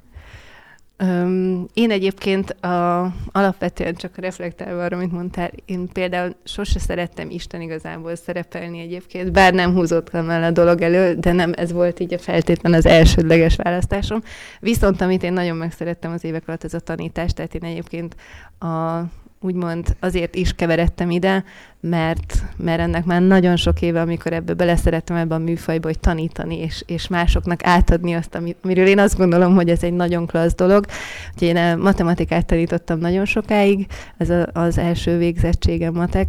Öm, 0.99 1.67
én 1.75 1.91
egyébként 1.91 2.51
a, 2.51 3.01
alapvetően 3.33 3.95
csak 3.95 4.17
reflektálva 4.17 4.85
arra, 4.85 4.97
amit 4.97 5.13
mondtál, 5.13 5.51
én 5.65 5.89
például 5.93 6.35
sose 6.45 6.79
szerettem 6.79 7.31
Isten 7.31 7.61
igazából 7.61 8.15
szerepelni 8.15 8.81
egyébként, 8.81 9.33
bár 9.33 9.55
nem 9.55 9.75
húzottam 9.75 10.31
el 10.31 10.43
a 10.43 10.51
dolog 10.51 10.81
elő, 10.81 11.15
de 11.15 11.33
nem 11.33 11.53
ez 11.57 11.73
volt 11.73 12.01
így 12.01 12.15
a 12.15 12.19
feltétlen 12.19 12.73
az 12.73 12.87
elsődleges 12.87 13.57
választásom. 13.57 14.23
Viszont 14.61 15.01
amit 15.01 15.23
én 15.23 15.33
nagyon 15.33 15.57
megszerettem 15.57 16.13
az 16.13 16.25
évek 16.25 16.43
alatt, 16.47 16.65
ez 16.65 16.75
a 16.75 16.81
tanítás, 16.81 17.33
tehát 17.33 17.55
én 17.55 17.65
egyébként 17.65 18.17
a 18.59 19.03
úgymond 19.47 19.97
azért 20.01 20.35
is 20.35 20.53
keveredtem 20.53 21.11
ide, 21.11 21.45
mert, 21.81 22.43
mert 22.57 22.81
ennek 22.81 23.05
már 23.05 23.23
nagyon 23.23 23.57
sok 23.57 23.83
éve, 23.83 24.01
amikor 24.01 24.33
ebbe 24.33 24.55
beleszerettem 24.55 25.17
ebbe 25.17 25.35
a 25.35 25.39
műfajba, 25.39 25.89
hogy 25.89 25.99
tanítani, 25.99 26.59
és, 26.59 26.83
és 26.87 27.09
másoknak 27.09 27.61
átadni 27.65 28.15
azt, 28.15 28.39
amiről 28.63 28.87
én 28.87 28.99
azt 28.99 29.17
gondolom, 29.17 29.55
hogy 29.55 29.69
ez 29.69 29.83
egy 29.83 29.93
nagyon 29.93 30.27
klassz 30.27 30.55
dolog. 30.55 30.87
Úgyhogy 31.33 31.49
én 31.49 31.57
a 31.57 31.77
matematikát 31.77 32.47
tanítottam 32.47 32.99
nagyon 32.99 33.25
sokáig, 33.25 33.87
ez 34.17 34.31
a, 34.31 34.47
az 34.53 34.79
első 34.79 35.19
végzettségem 35.19 35.95
matek, 35.95 36.29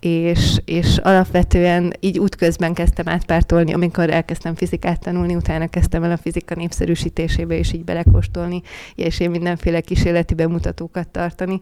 és, 0.00 0.60
és 0.64 0.96
alapvetően 0.96 1.92
így 2.00 2.18
útközben 2.18 2.74
kezdtem 2.74 3.08
átpártolni, 3.08 3.72
amikor 3.72 4.10
elkezdtem 4.10 4.54
fizikát 4.54 5.00
tanulni, 5.00 5.34
utána 5.34 5.66
kezdtem 5.66 6.04
el 6.04 6.10
a 6.10 6.16
fizika 6.16 6.54
népszerűsítésébe, 6.54 7.54
és 7.58 7.72
így 7.72 7.84
belekóstolni, 7.84 8.62
és 8.94 9.20
én 9.20 9.30
mindenféle 9.30 9.80
kísérleti 9.80 10.34
bemutatókat 10.34 11.08
tartani 11.08 11.60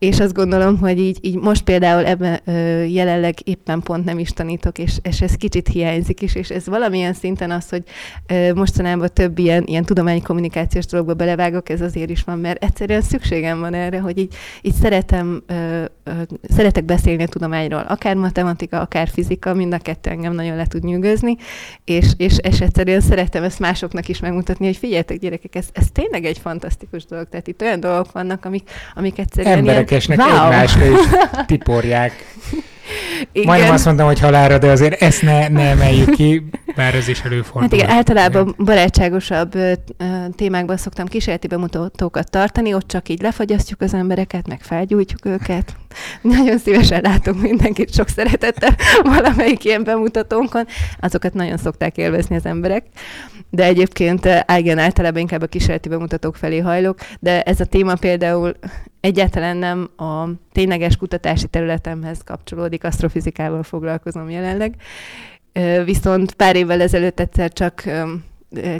és 0.00 0.20
azt 0.20 0.32
gondolom, 0.32 0.78
hogy 0.78 0.98
így, 0.98 1.18
így 1.20 1.34
most 1.34 1.62
például 1.62 2.06
ebben 2.06 2.40
ö, 2.44 2.52
jelenleg 2.82 3.34
éppen 3.44 3.80
pont 3.80 4.04
nem 4.04 4.18
is 4.18 4.30
tanítok, 4.30 4.78
és, 4.78 4.98
és 5.02 5.20
ez 5.20 5.34
kicsit 5.34 5.68
hiányzik 5.68 6.22
is, 6.22 6.34
és 6.34 6.48
ez 6.48 6.66
valamilyen 6.66 7.12
szinten 7.12 7.50
az, 7.50 7.68
hogy 7.68 7.82
ö, 8.26 8.54
mostanában 8.54 9.08
több 9.12 9.38
ilyen, 9.38 9.64
ilyen 9.66 9.84
tudományi 9.84 10.22
kommunikációs 10.22 10.86
dologba 10.86 11.14
belevágok, 11.14 11.68
ez 11.68 11.80
azért 11.80 12.10
is 12.10 12.22
van, 12.22 12.38
mert 12.38 12.64
egyszerűen 12.64 13.00
szükségem 13.00 13.60
van 13.60 13.74
erre, 13.74 14.00
hogy 14.00 14.18
így, 14.18 14.34
így 14.62 14.74
szeretem, 14.74 15.42
ö, 15.46 15.84
ö, 16.04 16.10
szeretek 16.48 16.84
beszélni 16.84 17.22
a 17.22 17.28
tudományról, 17.28 17.84
akár 17.88 18.16
matematika, 18.16 18.80
akár 18.80 19.08
fizika, 19.08 19.54
mind 19.54 19.72
a 19.72 19.78
kettő 19.78 20.10
engem 20.10 20.32
nagyon 20.32 20.56
le 20.56 20.66
tud 20.66 20.84
nyűgözni, 20.84 21.36
és, 21.84 22.06
és, 22.16 22.38
és 22.42 22.60
egyszerűen 22.60 23.00
szeretem 23.00 23.42
ezt 23.42 23.58
másoknak 23.58 24.08
is 24.08 24.20
megmutatni, 24.20 24.66
hogy 24.66 24.76
figyeljetek 24.76 25.18
gyerekek, 25.18 25.54
ez, 25.54 25.68
ez 25.72 25.86
tényleg 25.92 26.24
egy 26.24 26.38
fantasztikus 26.38 27.04
dolog, 27.04 27.28
tehát 27.28 27.48
itt 27.48 27.62
olyan 27.62 27.80
dolgok 27.80 28.12
vannak, 28.12 28.44
amik, 28.44 28.70
amik 28.94 29.18
egyszerűen 29.18 29.58
Emberek 29.58 29.89
énekesnek 29.90 30.18
wow. 30.18 30.44
egymásra 30.44 30.84
is 30.84 30.98
tiporják. 31.46 32.28
Igen. 33.32 33.46
Majdnem 33.46 33.72
azt 33.72 33.84
mondtam, 33.84 34.06
hogy 34.06 34.20
halára, 34.20 34.58
de 34.58 34.70
azért 34.70 35.02
ezt 35.02 35.22
ne, 35.22 35.48
ne 35.48 35.62
emeljük 35.62 36.10
ki, 36.10 36.44
bár 36.76 36.94
ez 36.94 37.08
is 37.08 37.20
előfordul. 37.20 37.62
Hát 37.62 37.72
igen, 37.72 37.88
általában 37.88 38.54
barátságosabb 38.58 39.56
témákban 40.36 40.76
szoktam 40.76 41.06
kísérleti 41.06 41.46
bemutatókat 41.46 42.30
tartani, 42.30 42.74
ott 42.74 42.88
csak 42.88 43.08
így 43.08 43.22
lefagyasztjuk 43.22 43.80
az 43.80 43.94
embereket, 43.94 44.48
meg 44.48 44.60
felgyújtjuk 44.60 45.26
őket. 45.26 45.72
Nagyon 46.20 46.58
szívesen 46.58 47.00
látunk 47.02 47.40
mindenkit 47.40 47.94
sok 47.94 48.08
szeretettel 48.08 48.74
valamelyik 49.02 49.64
ilyen 49.64 49.84
bemutatónkon. 49.84 50.66
Azokat 51.00 51.34
nagyon 51.34 51.56
szokták 51.56 51.96
élvezni 51.96 52.36
az 52.36 52.46
emberek. 52.46 52.84
De 53.50 53.64
egyébként 53.64 54.28
igen, 54.56 54.78
általában 54.78 55.20
inkább 55.20 55.42
a 55.42 55.46
kísérleti 55.46 55.88
bemutatók 55.88 56.36
felé 56.36 56.58
hajlok, 56.58 56.98
de 57.20 57.42
ez 57.42 57.60
a 57.60 57.64
téma 57.64 57.94
például 57.94 58.54
egyáltalán 59.00 59.56
nem 59.56 59.90
a 59.96 60.28
tényleges 60.52 60.96
kutatási 60.96 61.46
területemhez 61.46 62.22
kapcsolódik, 62.24 62.84
asztrofizikával 62.84 63.62
foglalkozom 63.62 64.30
jelenleg. 64.30 64.74
Viszont 65.84 66.32
pár 66.34 66.56
évvel 66.56 66.80
ezelőtt 66.80 67.20
egyszer 67.20 67.52
csak 67.52 67.84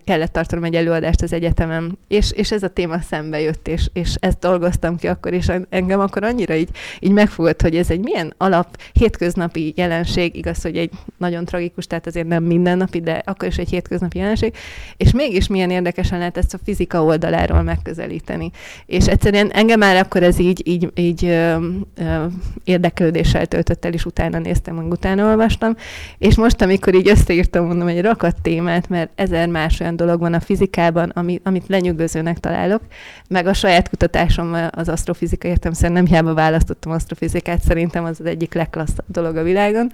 kellett 0.05 0.33
tartanom 0.33 0.65
egy 0.65 0.75
előadást 0.75 1.23
az 1.23 1.33
egyetemen, 1.33 1.99
és, 2.09 2.33
és 2.33 2.53
ez 2.53 2.63
a 2.63 2.69
téma 2.69 3.01
szembe 3.01 3.41
jött, 3.41 3.69
és, 3.69 3.89
és 3.93 4.15
ezt 4.21 4.39
dolgoztam 4.39 4.97
ki 4.97 5.07
akkor, 5.07 5.33
és 5.33 5.51
engem 5.69 6.01
akkor 6.01 6.25
annyira 6.25 6.55
így, 6.55 6.69
így 7.01 7.11
megfogott, 7.13 7.63
hogy 7.63 7.77
ez 7.77 7.91
egy 7.91 8.01
milyen 8.01 8.35
alap, 8.37 8.81
hétköznapi 8.93 9.73
jelenség, 9.77 10.37
igaz, 10.37 10.63
hogy 10.63 10.77
egy 10.77 10.91
nagyon 11.19 11.45
tragikus, 11.45 11.87
tehát 11.87 12.07
azért 12.07 12.27
nem 12.27 12.43
mindennapi, 12.45 13.01
de 13.01 13.23
akkor 13.25 13.49
is 13.49 13.57
egy 13.57 13.69
hétköznapi 13.69 14.19
jelenség, 14.19 14.55
és 14.97 15.13
mégis 15.13 15.47
milyen 15.47 15.71
érdekesen 15.71 16.19
lehet 16.19 16.37
ezt 16.37 16.55
a 16.55 16.59
fizika 16.65 17.05
oldaláról 17.05 17.63
megközelíteni. 17.63 18.51
És 18.87 19.07
egyszerűen 19.07 19.51
engem 19.51 19.79
már 19.79 19.97
akkor 19.97 20.23
ez 20.23 20.39
így, 20.39 20.69
így, 20.69 20.91
így 20.95 21.25
ö, 21.25 21.67
ö, 21.97 22.25
érdeklődéssel 22.65 23.47
töltött 23.47 23.85
el, 23.85 23.93
és 23.93 24.05
utána 24.05 24.39
néztem, 24.39 24.75
meg 24.75 24.91
utána 24.91 25.27
olvastam, 25.27 25.77
és 26.19 26.37
most, 26.37 26.63
amikor 26.63 26.95
így 26.95 27.09
összeírtam, 27.09 27.67
mondom, 27.67 27.89
egy 27.89 28.01
rakat 28.01 28.37
témát, 28.43 28.89
mert 28.89 29.11
ezer 29.15 29.49
más 29.61 29.81
olyan 29.81 29.97
dolog 29.97 30.21
van 30.21 30.35
a 30.35 30.41
fizikában, 30.41 31.09
ami, 31.09 31.41
amit 31.45 31.69
lenyűgözőnek 31.69 32.39
találok, 32.39 32.83
meg 33.29 33.47
a 33.47 33.53
saját 33.53 33.89
kutatásom 33.89 34.57
az 34.71 34.89
asztrofizika 34.89 35.49
értem 35.49 35.73
nem 35.81 36.07
hiába 36.07 36.35
választottam 36.35 36.93
asztrofizikát, 36.93 37.61
szerintem 37.63 38.05
az 38.05 38.21
az 38.21 38.27
egyik 38.27 38.55
legklasszabb 38.55 39.05
dolog 39.07 39.37
a 39.37 39.43
világon. 39.43 39.93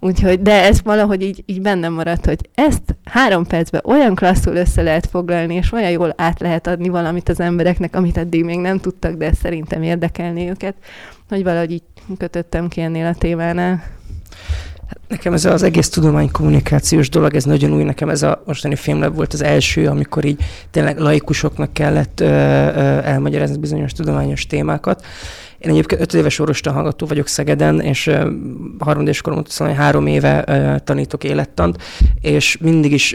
Úgyhogy, 0.00 0.42
de 0.42 0.62
ez 0.62 0.82
valahogy 0.82 1.22
így, 1.22 1.42
így 1.46 1.60
bennem 1.60 1.92
maradt, 1.92 2.26
hogy 2.26 2.48
ezt 2.54 2.96
három 3.04 3.46
percben 3.46 3.80
olyan 3.84 4.14
klasszul 4.14 4.56
össze 4.56 4.82
lehet 4.82 5.06
foglalni, 5.06 5.54
és 5.54 5.72
olyan 5.72 5.90
jól 5.90 6.14
át 6.16 6.40
lehet 6.40 6.66
adni 6.66 6.88
valamit 6.88 7.28
az 7.28 7.40
embereknek, 7.40 7.96
amit 7.96 8.18
eddig 8.18 8.44
még 8.44 8.58
nem 8.58 8.78
tudtak, 8.78 9.14
de 9.14 9.32
szerintem 9.32 9.82
érdekelni 9.82 10.48
őket, 10.48 10.74
hogy 11.28 11.42
valahogy 11.42 11.70
így 11.70 11.82
kötöttem 12.18 12.68
ki 12.68 12.80
ennél 12.80 13.06
a 13.06 13.14
témánál. 13.14 13.99
Nekem 15.10 15.32
ez 15.32 15.44
az 15.44 15.62
egész 15.62 15.88
tudománykommunikációs 15.88 17.08
dolog, 17.08 17.34
ez 17.34 17.44
nagyon 17.44 17.72
új. 17.72 17.82
Nekem 17.82 18.08
ez 18.08 18.22
a 18.22 18.42
mostani 18.46 18.76
filmlab 18.76 19.14
volt 19.14 19.32
az 19.32 19.42
első, 19.42 19.86
amikor 19.86 20.24
így 20.24 20.42
tényleg 20.70 20.98
laikusoknak 20.98 21.72
kellett 21.72 22.20
ö, 22.20 22.24
ö, 22.24 22.28
elmagyarázni 23.04 23.56
bizonyos 23.56 23.92
tudományos 23.92 24.46
témákat. 24.46 25.04
Én 25.60 25.70
egyébként 25.70 26.00
öt 26.00 26.14
éves 26.14 26.38
orvosta 26.38 26.72
hallgató 26.72 27.06
vagyok 27.06 27.26
Szegeden, 27.26 27.80
és 27.80 28.10
harmadés 28.78 29.20
korom 29.20 29.42
szóval 29.46 29.74
három 29.74 30.06
éve 30.06 30.44
tanítok 30.84 31.24
élettant, 31.24 31.82
és 32.20 32.58
mindig 32.60 32.92
is 32.92 33.14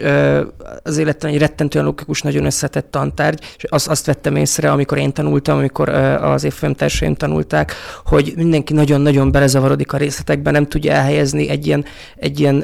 az 0.83 0.97
élettan 0.97 1.29
egy 1.29 1.37
rettentően 1.37 1.85
logikus, 1.85 2.21
nagyon 2.21 2.45
összetett 2.45 2.91
tantárgy, 2.91 3.39
és 3.57 3.63
azt, 3.63 3.87
azt 3.87 4.05
vettem 4.05 4.35
észre, 4.35 4.71
amikor 4.71 4.97
én 4.97 5.13
tanultam, 5.13 5.57
amikor 5.57 5.89
az 5.89 6.43
évfolyamtársaim 6.43 7.15
tanulták, 7.15 7.73
hogy 8.05 8.33
mindenki 8.35 8.73
nagyon-nagyon 8.73 9.31
belezavarodik 9.31 9.93
a 9.93 9.97
részletekben, 9.97 10.53
nem 10.53 10.67
tudja 10.67 10.91
elhelyezni 10.91 11.49
egy 11.49 11.67
ilyen, 11.67 11.85
egy 12.15 12.39
ilyen 12.39 12.63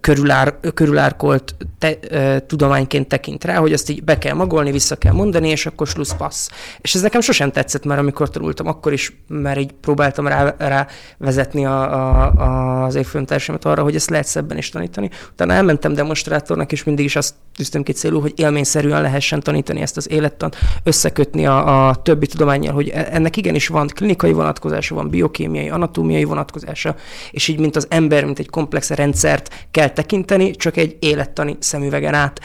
körülár, 0.00 0.54
körülárkolt 0.74 1.54
te, 1.78 1.98
tudományként 2.46 3.08
tekint 3.08 3.44
rá, 3.44 3.56
hogy 3.56 3.72
azt 3.72 3.90
így 3.90 4.04
be 4.04 4.18
kell 4.18 4.34
magolni, 4.34 4.70
vissza 4.70 4.96
kell 4.96 5.12
mondani, 5.12 5.48
és 5.48 5.66
akkor 5.66 5.86
slusz 5.86 6.14
passz. 6.14 6.48
És 6.80 6.94
ez 6.94 7.00
nekem 7.00 7.20
sosem 7.20 7.50
tetszett, 7.50 7.84
mert 7.84 8.00
amikor 8.00 8.30
tanultam, 8.30 8.66
akkor 8.66 8.92
is 8.92 9.09
mert 9.28 9.58
így 9.58 9.72
próbáltam 9.72 10.26
rá, 10.26 10.54
rá 10.58 10.86
vezetni 11.18 11.66
a, 11.66 11.82
a, 11.92 12.84
az 12.84 12.94
évfolyamtársamat 12.94 13.64
arra, 13.64 13.82
hogy 13.82 13.94
ezt 13.94 14.10
lehet 14.10 14.26
szebben 14.26 14.56
is 14.56 14.68
tanítani. 14.68 15.10
Utána 15.32 15.52
elmentem 15.52 15.94
demonstrátornak, 15.94 16.72
és 16.72 16.84
mindig 16.84 17.04
is 17.04 17.16
azt 17.16 17.34
tűztem 17.56 17.82
ki 17.82 17.92
célul, 17.92 18.20
hogy 18.20 18.32
élményszerűen 18.36 19.02
lehessen 19.02 19.40
tanítani 19.40 19.80
ezt 19.80 19.96
az 19.96 20.10
élettant, 20.10 20.56
összekötni 20.82 21.46
a, 21.46 21.88
a 21.88 21.94
többi 21.94 22.26
tudományjal, 22.26 22.74
hogy 22.74 22.88
e, 22.88 23.08
ennek 23.10 23.36
igenis 23.36 23.68
van 23.68 23.86
klinikai 23.86 24.32
vonatkozása, 24.32 24.94
van 24.94 25.10
biokémiai, 25.10 25.68
anatómiai 25.68 26.24
vonatkozása, 26.24 26.94
és 27.30 27.48
így, 27.48 27.58
mint 27.58 27.76
az 27.76 27.86
ember, 27.90 28.24
mint 28.24 28.38
egy 28.38 28.50
komplex 28.50 28.90
rendszert 28.90 29.66
kell 29.70 29.88
tekinteni, 29.88 30.50
csak 30.50 30.76
egy 30.76 30.96
élettani 31.00 31.56
szemüvegen 31.58 32.14
át 32.14 32.40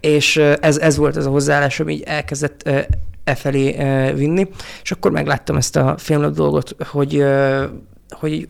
és 0.00 0.36
ez, 0.36 0.78
ez 0.78 0.96
volt 0.96 1.16
az 1.16 1.26
a 1.26 1.30
hozzáállás, 1.30 1.80
ami 1.80 1.92
így 1.92 2.02
elkezdett 2.02 2.70
e 3.26 3.34
felé 3.34 3.74
e, 3.76 4.12
vinni, 4.12 4.48
és 4.82 4.90
akkor 4.90 5.10
megláttam 5.10 5.56
ezt 5.56 5.76
a 5.76 5.94
filmlap 5.98 6.34
dolgot, 6.34 6.76
hogy, 6.86 7.18
e, 7.18 7.68
hogy 8.10 8.48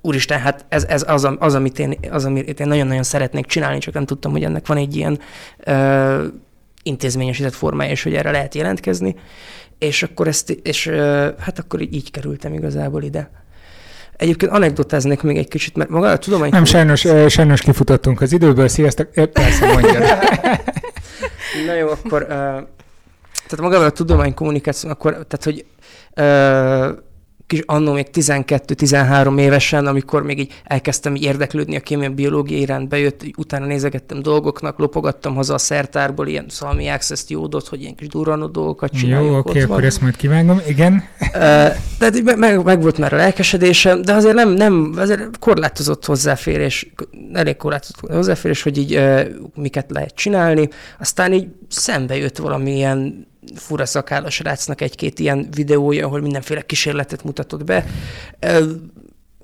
úristen, 0.00 0.40
hát 0.40 0.64
ez, 0.68 0.84
ez 0.84 1.04
az, 1.06 1.28
az, 1.38 1.54
amit 1.54 1.78
én, 1.78 1.98
az, 2.10 2.24
amit 2.24 2.60
én 2.60 2.66
nagyon-nagyon 2.68 3.02
szeretnék 3.02 3.46
csinálni, 3.46 3.78
csak 3.78 3.94
nem 3.94 4.04
tudtam, 4.04 4.32
hogy 4.32 4.44
ennek 4.44 4.66
van 4.66 4.76
egy 4.76 4.96
ilyen 4.96 5.18
e, 5.58 6.18
intézményesített 6.82 7.54
formája, 7.54 7.90
és 7.90 8.02
hogy 8.02 8.14
erre 8.14 8.30
lehet 8.30 8.54
jelentkezni, 8.54 9.14
és 9.78 10.02
akkor 10.02 10.28
ezt, 10.28 10.50
és 10.50 10.86
hát 11.38 11.58
akkor 11.58 11.80
így, 11.80 12.10
kerültem 12.10 12.52
igazából 12.52 13.02
ide. 13.02 13.30
Egyébként 14.16 14.52
anekdotáznék 14.52 15.22
még 15.22 15.36
egy 15.36 15.48
kicsit, 15.48 15.76
mert 15.76 15.90
maga 15.90 16.10
a 16.10 16.18
tudomány... 16.18 16.50
Nem, 16.50 16.64
sajnos, 16.64 17.06
sajnos 17.28 17.60
kifutottunk 17.60 18.20
az 18.20 18.32
időből, 18.32 18.68
sziasztok, 18.68 19.30
persze 19.32 19.72
mondja. 19.72 20.00
Na 21.66 21.74
jó, 21.74 21.88
akkor 21.88 22.26
uh, 22.30 22.68
tehát 23.46 23.64
magával 23.64 23.86
a 23.86 23.90
tudománykommunikáció, 23.90 24.90
akkor, 24.90 25.12
tehát 25.12 25.44
hogy 25.44 25.64
ö, 26.14 27.02
kis 27.46 27.62
annó 27.66 27.92
még 27.92 28.06
12-13 28.12 29.40
évesen, 29.40 29.86
amikor 29.86 30.22
még 30.22 30.38
így 30.38 30.52
elkezdtem 30.64 31.14
így 31.14 31.22
érdeklődni 31.22 31.76
a 31.76 31.80
kémia 31.80 32.10
biológia 32.10 32.58
iránt, 32.58 32.88
bejött, 32.88 33.22
utána 33.36 33.66
nézegettem 33.66 34.22
dolgoknak, 34.22 34.78
lopogattam 34.78 35.34
haza 35.34 35.54
a 35.54 35.58
szertárból 35.58 36.28
ilyen 36.28 36.46
szalmi 36.48 36.88
access 36.88 37.24
jódot, 37.28 37.68
hogy 37.68 37.80
ilyen 37.80 37.94
kis 37.94 38.08
durranó 38.08 38.46
dolgokat 38.46 38.92
csináljak 38.92 39.32
Jó, 39.32 39.38
oké, 39.38 39.62
akkor 39.62 39.84
ezt 39.84 40.00
majd 40.00 40.16
kivágom, 40.16 40.60
igen. 40.68 41.04
Tehát 41.98 42.22
meg, 42.22 42.38
meg, 42.38 42.64
meg, 42.64 42.82
volt 42.82 42.98
már 42.98 43.12
a 43.12 43.16
lelkesedésem, 43.16 44.02
de 44.02 44.12
azért 44.12 44.34
nem, 44.34 44.50
nem 44.50 44.92
azért 44.96 45.38
korlátozott 45.38 46.04
hozzáférés, 46.04 46.92
elég 47.32 47.56
korlátozott 47.56 48.10
hozzáférés, 48.10 48.62
hogy 48.62 48.78
így 48.78 49.00
miket 49.54 49.90
lehet 49.90 50.14
csinálni. 50.14 50.68
Aztán 50.98 51.32
így 51.32 51.48
szembe 51.68 52.16
jött 52.16 52.38
valamilyen 52.38 53.26
fura 53.54 53.86
szakállas 53.86 54.40
rácnak 54.40 54.80
egy-két 54.80 55.18
ilyen 55.18 55.48
videója, 55.54 56.06
ahol 56.06 56.20
mindenféle 56.20 56.60
kísérletet 56.60 57.24
mutatott 57.24 57.64
be. 57.64 57.84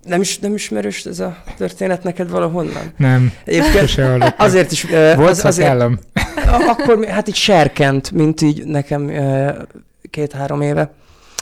Nem, 0.04 0.20
is, 0.20 0.38
nem 0.38 0.54
ismerős 0.54 1.04
ez 1.04 1.20
a 1.20 1.42
történet 1.56 2.02
neked 2.02 2.30
valahonnan? 2.30 2.92
Nem, 2.96 3.32
Egyébként 3.44 4.34
azért 4.36 4.72
is... 4.72 4.82
Volt 5.14 5.28
az, 5.28 5.44
azért, 5.44 5.82
Akkor 6.68 7.04
hát 7.06 7.28
így 7.28 7.34
serkent, 7.34 8.10
mint 8.10 8.40
így 8.40 8.64
nekem 8.64 9.10
két-három 10.10 10.60
éve. 10.60 10.92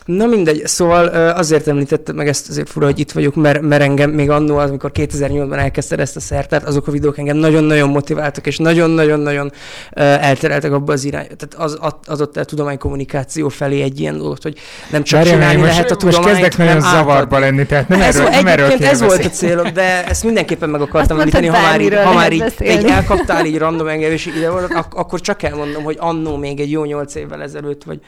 Na 0.09 0.27
mindegy, 0.27 0.67
szóval 0.67 1.07
azért 1.31 1.69
említettem 1.69 2.17
meg 2.17 2.29
ezt, 2.29 2.49
azért 2.49 2.69
fura, 2.69 2.87
hogy 2.87 2.99
itt 2.99 3.13
vagyok, 3.13 3.35
mert, 3.35 3.61
mert 3.61 3.83
engem 3.83 4.11
még 4.11 4.31
annó, 4.31 4.57
az, 4.57 4.69
amikor 4.69 4.91
2008-ban 4.95 5.59
elkezdted 5.59 6.01
ezt 6.01 6.17
a 6.17 6.21
szertát, 6.21 6.65
azok 6.65 6.87
a 6.87 6.91
videók 6.91 7.19
engem 7.19 7.37
nagyon-nagyon 7.37 7.89
motiváltak, 7.89 8.47
és 8.47 8.57
nagyon-nagyon-nagyon 8.59 9.53
eltereltek 9.95 10.73
abba 10.73 10.93
az 10.93 11.05
irány. 11.05 11.27
Tehát 11.37 11.55
az 11.55 11.79
adott 12.07 12.37
el 12.37 12.45
tudománykommunikáció 12.45 13.49
felé 13.49 13.83
egy 13.83 14.01
ilyen 14.01 14.19
dolgot, 14.19 14.43
hogy 14.43 14.59
nem 14.91 15.03
csak 15.03 15.19
Várjál, 15.19 15.39
csinálni 15.39 15.61
most, 15.61 15.71
lehet 15.73 15.91
a 15.91 15.97
tudományt, 15.97 16.25
Most 16.25 16.41
kezdek 16.41 16.59
nagyon 16.59 16.83
átad. 16.83 16.91
zavarba 16.99 17.39
lenni, 17.39 17.67
tehát 17.67 17.89
nem 17.89 18.01
ez, 18.01 18.17
erről, 18.17 18.31
nem 18.31 18.47
erről 18.47 18.71
ez 18.71 19.01
volt 19.01 19.25
a 19.25 19.29
célom, 19.29 19.73
de 19.73 20.07
ezt 20.07 20.25
mindenképpen 20.25 20.69
meg 20.71 20.81
akartam 20.81 21.19
említeni, 21.19 21.47
ha 21.47 21.61
már, 21.61 21.81
így, 21.81 21.95
ha 21.95 22.13
már 22.13 22.33
így, 22.33 22.55
így 22.61 22.85
elkaptál 22.85 23.47
így 23.47 23.59
random 23.59 23.87
engem, 23.87 24.13
és 24.13 24.27
ide 24.27 24.51
volt, 24.51 24.73
ak- 24.75 24.95
akkor 24.95 25.21
csak 25.21 25.43
elmondom, 25.43 25.83
hogy 25.83 25.97
annó 26.01 26.37
még 26.37 26.61
egy 26.61 26.71
jó 26.71 26.85
nyolc 26.85 27.15
évvel 27.15 27.43
ezelőtt, 27.43 27.85
vagy 27.85 28.01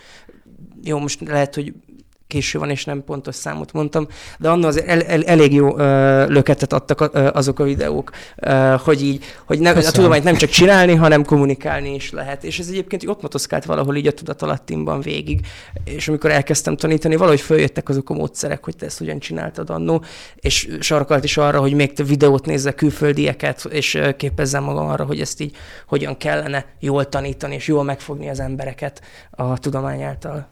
jó, 0.85 0.99
most 0.99 1.21
lehet, 1.29 1.55
hogy 1.55 1.73
késő 2.31 2.59
van, 2.59 2.71
és 2.71 2.85
nem 2.85 3.05
pontos 3.05 3.35
számot 3.35 3.73
mondtam, 3.73 4.07
de 4.39 4.49
annak 4.49 4.69
azért 4.69 4.87
el, 4.87 5.03
el, 5.03 5.23
elég 5.23 5.53
jó 5.53 5.79
ö, 5.79 6.27
löketet 6.27 6.73
adtak 6.73 7.11
ö, 7.13 7.29
azok 7.33 7.59
a 7.59 7.65
videók, 7.65 8.11
ö, 8.37 8.75
hogy 8.85 9.03
így, 9.03 9.25
hogy 9.45 9.59
nem, 9.59 9.77
a 9.77 9.81
tudományt 9.81 10.25
nem 10.25 10.35
csak 10.35 10.51
csinálni, 10.51 10.95
hanem 10.95 11.25
kommunikálni 11.25 11.95
is 11.95 12.11
lehet. 12.11 12.45
És 12.45 12.59
ez 12.59 12.69
egyébként 12.69 13.07
ott 13.07 13.23
motoszkált 13.23 13.65
valahol 13.65 13.97
így 13.97 14.07
a 14.07 14.13
tudatalattimban 14.13 15.01
végig, 15.01 15.41
és 15.85 16.09
amikor 16.09 16.31
elkezdtem 16.31 16.77
tanítani, 16.77 17.17
valahogy 17.17 17.41
följöttek 17.41 17.89
azok 17.89 18.11
a 18.11 18.15
módszerek, 18.15 18.65
hogy 18.65 18.77
te 18.77 18.87
ezt 18.87 19.01
ugyan 19.01 19.19
csináltad 19.19 19.71
annó, 19.71 20.05
és 20.35 20.69
sarkalt 20.81 21.25
is 21.25 21.37
arra, 21.37 21.61
hogy 21.61 21.75
még 21.75 21.93
több 21.93 22.07
videót 22.07 22.47
nézzek 22.47 22.75
külföldieket, 22.75 23.65
és 23.71 24.01
képezzem 24.17 24.65
magam 24.65 24.87
arra, 24.87 25.05
hogy 25.05 25.21
ezt 25.21 25.41
így 25.41 25.57
hogyan 25.87 26.17
kellene 26.17 26.67
jól 26.79 27.09
tanítani, 27.09 27.55
és 27.55 27.67
jól 27.67 27.85
megfogni 27.85 28.29
az 28.29 28.41
embereket 28.41 29.03
a 29.31 29.59
tudomány 29.59 30.03
által. 30.03 30.49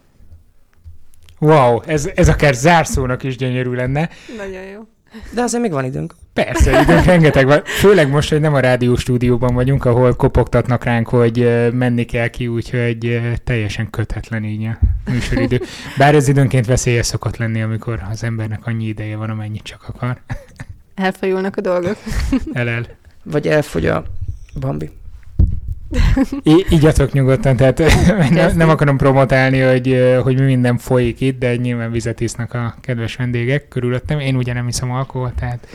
Wow, 1.39 1.81
ez, 1.87 2.11
ez 2.15 2.29
akár 2.29 2.55
zárszónak 2.55 3.23
is 3.23 3.37
gyönyörű 3.37 3.71
lenne. 3.71 4.09
Nagyon 4.37 4.63
jó. 4.63 4.81
De 5.35 5.43
azért 5.43 5.63
még 5.63 5.73
van 5.73 5.85
időnk. 5.85 6.15
Persze, 6.33 6.81
időnk 6.81 7.05
rengeteg 7.05 7.47
van. 7.47 7.63
Főleg 7.65 8.11
most, 8.11 8.29
hogy 8.29 8.41
nem 8.41 8.55
a 8.55 8.61
rádió 8.61 8.97
stúdióban 8.97 9.55
vagyunk, 9.55 9.85
ahol 9.85 10.15
kopogtatnak 10.15 10.85
ránk, 10.85 11.09
hogy 11.09 11.69
menni 11.73 12.05
kell 12.05 12.29
ki, 12.29 12.47
úgyhogy 12.47 13.21
teljesen 13.45 13.91
kötetlen 13.91 14.45
így 14.45 14.65
a 14.65 14.79
műsoridő. 15.11 15.61
Bár 15.97 16.15
ez 16.15 16.29
időnként 16.29 16.67
veszélyes 16.67 17.07
szokott 17.07 17.37
lenni, 17.37 17.63
amikor 17.63 18.01
az 18.11 18.23
embernek 18.25 18.67
annyi 18.67 18.85
ideje 18.87 19.17
van, 19.17 19.31
amennyit 19.31 19.63
csak 19.63 19.85
akar. 19.89 20.21
Elfajulnak 20.95 21.57
a 21.57 21.61
dolgok. 21.61 21.97
El-el. 22.53 22.87
Vagy 23.23 23.49
elfogy 23.49 23.87
a 23.87 24.05
Bambi. 24.61 24.91
I- 26.43 26.67
igyatok 26.69 27.13
nyugodtan, 27.13 27.57
tehát 27.57 27.83
ne, 28.31 28.53
nem 28.53 28.69
akarom 28.69 28.97
promotálni, 28.97 29.61
hogy, 29.61 30.17
hogy 30.23 30.39
mi 30.39 30.45
minden 30.45 30.79
folyik 30.79 31.21
itt, 31.21 31.39
de 31.39 31.57
nyilván 31.57 31.91
vizet 31.91 32.21
isznak 32.21 32.55
a 32.55 32.75
kedves 32.81 33.17
vendégek 33.17 33.69
körülöttem. 33.69 34.19
Én 34.19 34.37
ugye 34.37 34.53
nem 34.53 34.69
iszom 34.69 34.91
alkoholt, 34.91 35.35
tehát 35.35 35.67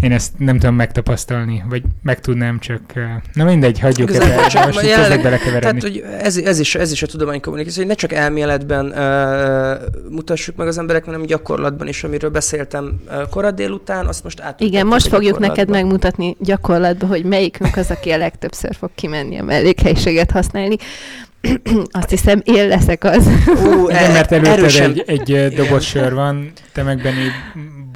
én 0.00 0.12
ezt 0.12 0.32
nem 0.38 0.58
tudom 0.58 0.74
megtapasztalni, 0.74 1.62
vagy 1.68 1.82
meg 2.02 2.20
tudnám, 2.20 2.58
csak 2.58 2.80
na 3.32 3.44
mindegy, 3.44 3.80
hagyjuk 3.80 4.14
ezt 4.14 4.54
el, 4.54 4.66
most 4.66 4.82
jelenleg, 4.82 5.22
belekeveredni. 5.22 5.80
Tehát, 5.80 5.96
hogy 5.96 6.04
ez, 6.20 6.36
ez, 6.36 6.58
is, 6.58 6.74
ez 6.74 6.92
is 6.92 7.02
a 7.02 7.06
tudománykommunikáció, 7.06 7.82
hogy 7.82 7.90
ne 7.90 7.96
csak 7.96 8.12
elméletben 8.12 8.86
uh, 8.86 10.10
mutassuk 10.10 10.56
meg 10.56 10.66
az 10.66 10.78
embereknek, 10.78 11.14
hanem 11.14 11.26
gyakorlatban 11.26 11.88
is, 11.88 12.04
amiről 12.04 12.30
beszéltem 12.30 13.00
uh, 13.08 13.28
korad 13.28 13.54
délután, 13.54 14.06
azt 14.06 14.24
most 14.24 14.40
át. 14.40 14.60
Igen, 14.60 14.86
most 14.86 15.08
fogjuk 15.08 15.38
neked 15.38 15.68
megmutatni 15.68 16.36
gyakorlatban, 16.40 17.08
hogy 17.08 17.24
melyikünk 17.24 17.76
az, 17.76 17.90
aki 17.90 18.10
a 18.10 18.16
legtöbbször 18.16 18.74
fog 18.74 18.90
kimenni 18.94 19.38
a 19.38 19.44
mellékhelyiséget 19.44 20.30
használni. 20.30 20.76
Azt 21.90 22.10
hiszem, 22.10 22.40
én 22.44 22.68
leszek 22.68 23.04
az. 23.04 23.26
Ó, 23.66 23.88
Igen, 23.88 24.12
mert 24.12 24.32
előtted 24.32 25.02
egy, 25.06 25.32
egy 25.32 25.54
doboz 25.54 25.84
sör 25.84 26.14
van, 26.14 26.52
te 26.72 26.82
meg 26.82 27.02
Benni 27.02 27.28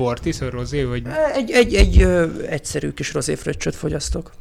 bort 0.01 0.27
iszol, 0.27 0.51
rozé, 0.51 0.83
vagy? 0.83 1.03
Egy, 1.35 1.51
egy, 1.51 1.75
egy 1.75 2.03
ö, 2.03 2.27
egyszerű 2.49 2.91
kis 2.91 3.13
rozéfröccsöt 3.13 3.75
fogyasztok. 3.75 4.33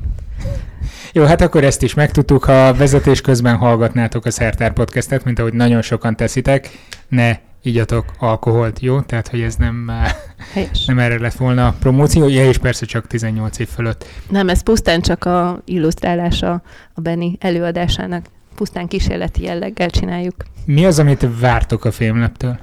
Jó, 1.14 1.24
hát 1.24 1.42
akkor 1.42 1.64
ezt 1.64 1.84
is 1.84 1.94
megtudtuk, 1.94 2.44
ha 2.44 2.74
vezetés 2.74 3.22
közben 3.22 3.56
hallgatnátok 3.56 4.26
a 4.26 4.32
Szertár 4.32 4.74
Podcastet, 4.74 5.24
mint 5.24 5.40
ahogy 5.40 5.54
nagyon 5.54 5.82
sokan 5.82 6.16
teszitek, 6.16 6.70
ne 7.08 7.38
igyatok 7.64 8.06
alkoholt, 8.20 8.80
jó? 8.80 9.02
Tehát, 9.02 9.28
hogy 9.28 9.42
ez 9.42 9.56
nem, 9.56 9.92
Helyes. 10.54 10.86
nem 10.86 11.00
erre 11.00 11.20
lett 11.20 11.34
volna 11.34 11.68
a 11.68 11.76
promóció, 11.80 12.28
ja, 12.28 12.48
és 12.48 12.58
persze 12.58 12.86
csak 12.86 13.08
18 13.08 13.60
év 13.60 13.68
fölött. 13.68 14.06
Nem, 14.30 14.50
ez 14.50 14.62
pusztán 14.62 15.02
csak 15.02 15.26
a 15.26 15.62
illusztrálása 15.66 16.62
a 16.94 17.02
Benny 17.02 17.34
előadásának. 17.40 18.26
Pusztán 18.56 18.88
kísérleti 18.88 19.44
jelleggel 19.44 19.90
csináljuk. 19.90 20.36
Mi 20.66 20.86
az, 20.86 21.00
amit 21.00 21.28
vártok 21.40 21.86
a 21.86 21.92
filmleptől? 21.92 22.60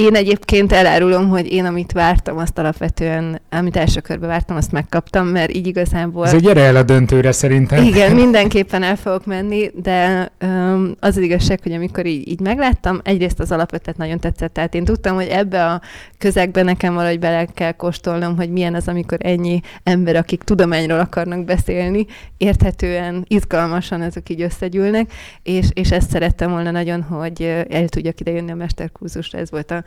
Én 0.00 0.14
egyébként 0.14 0.72
elárulom, 0.72 1.28
hogy 1.28 1.52
én, 1.52 1.64
amit 1.64 1.92
vártam, 1.92 2.38
azt 2.38 2.58
alapvetően, 2.58 3.40
amit 3.50 3.76
első 3.76 4.00
körbe 4.00 4.26
vártam, 4.26 4.56
azt 4.56 4.72
megkaptam, 4.72 5.26
mert 5.26 5.52
így 5.52 5.66
igazából... 5.66 6.26
Ez 6.26 6.40
gyere 6.40 6.60
el 6.60 6.76
a 6.76 6.82
döntőre 6.82 7.32
szerintem. 7.32 7.84
Igen, 7.84 8.14
mindenképpen 8.22 8.82
el 8.82 8.96
fogok 8.96 9.26
menni, 9.26 9.70
de 9.82 10.30
um, 10.42 10.94
az, 11.00 11.16
az 11.16 11.22
igazság, 11.22 11.60
hogy 11.62 11.72
amikor 11.72 12.06
így, 12.06 12.28
így 12.28 12.40
megláttam, 12.40 13.00
egyrészt 13.04 13.40
az 13.40 13.52
alapötlet 13.52 13.96
nagyon 13.96 14.18
tetszett, 14.18 14.52
tehát 14.52 14.74
én 14.74 14.84
tudtam, 14.84 15.14
hogy 15.14 15.26
ebbe 15.26 15.66
a 15.66 15.80
közegbe 16.18 16.62
nekem 16.62 16.94
valahogy 16.94 17.18
bele 17.18 17.44
kell 17.54 17.72
kóstolnom, 17.72 18.36
hogy 18.36 18.50
milyen 18.50 18.74
az, 18.74 18.88
amikor 18.88 19.18
ennyi 19.20 19.60
ember, 19.82 20.16
akik 20.16 20.42
tudományról 20.42 21.00
akarnak 21.00 21.44
beszélni, 21.44 22.06
érthetően, 22.36 23.24
izgalmasan 23.28 24.02
ezek 24.02 24.28
így 24.28 24.42
összegyűlnek, 24.42 25.12
és, 25.42 25.66
és 25.72 25.90
ezt 25.90 26.10
szerettem 26.10 26.50
volna 26.50 26.70
nagyon, 26.70 27.02
hogy 27.02 27.42
el 27.68 27.88
tudjak 27.88 28.20
ide 28.20 28.30
jönni 28.30 28.50
a 28.50 28.54
mesterkurzusra, 28.54 29.38
ez 29.38 29.50
volt 29.50 29.70
a 29.70 29.84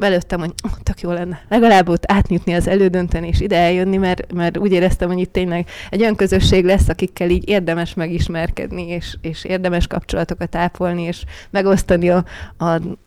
belőttem, 0.00 0.38
hogy 0.38 0.52
oh, 0.64 0.70
tök 0.82 1.00
jó 1.00 1.10
lenne 1.10 1.40
legalább 1.48 1.88
ott 1.88 2.12
átnyitni 2.12 2.52
az 2.54 2.68
elődönteni 2.68 3.28
és 3.28 3.40
ide 3.40 3.56
eljönni, 3.56 3.96
mert, 3.96 4.32
mert 4.32 4.58
úgy 4.58 4.72
éreztem, 4.72 5.08
hogy 5.08 5.18
itt 5.18 5.32
tényleg 5.32 5.66
egy 5.90 6.00
olyan 6.00 6.16
közösség 6.16 6.64
lesz, 6.64 6.88
akikkel 6.88 7.30
így 7.30 7.48
érdemes 7.48 7.94
megismerkedni, 7.94 8.88
és, 8.88 9.16
és 9.22 9.44
érdemes 9.44 9.86
kapcsolatokat 9.86 10.54
ápolni, 10.54 11.02
és 11.02 11.24
megosztani 11.50 12.10
a, 12.10 12.24
a, 12.56 12.64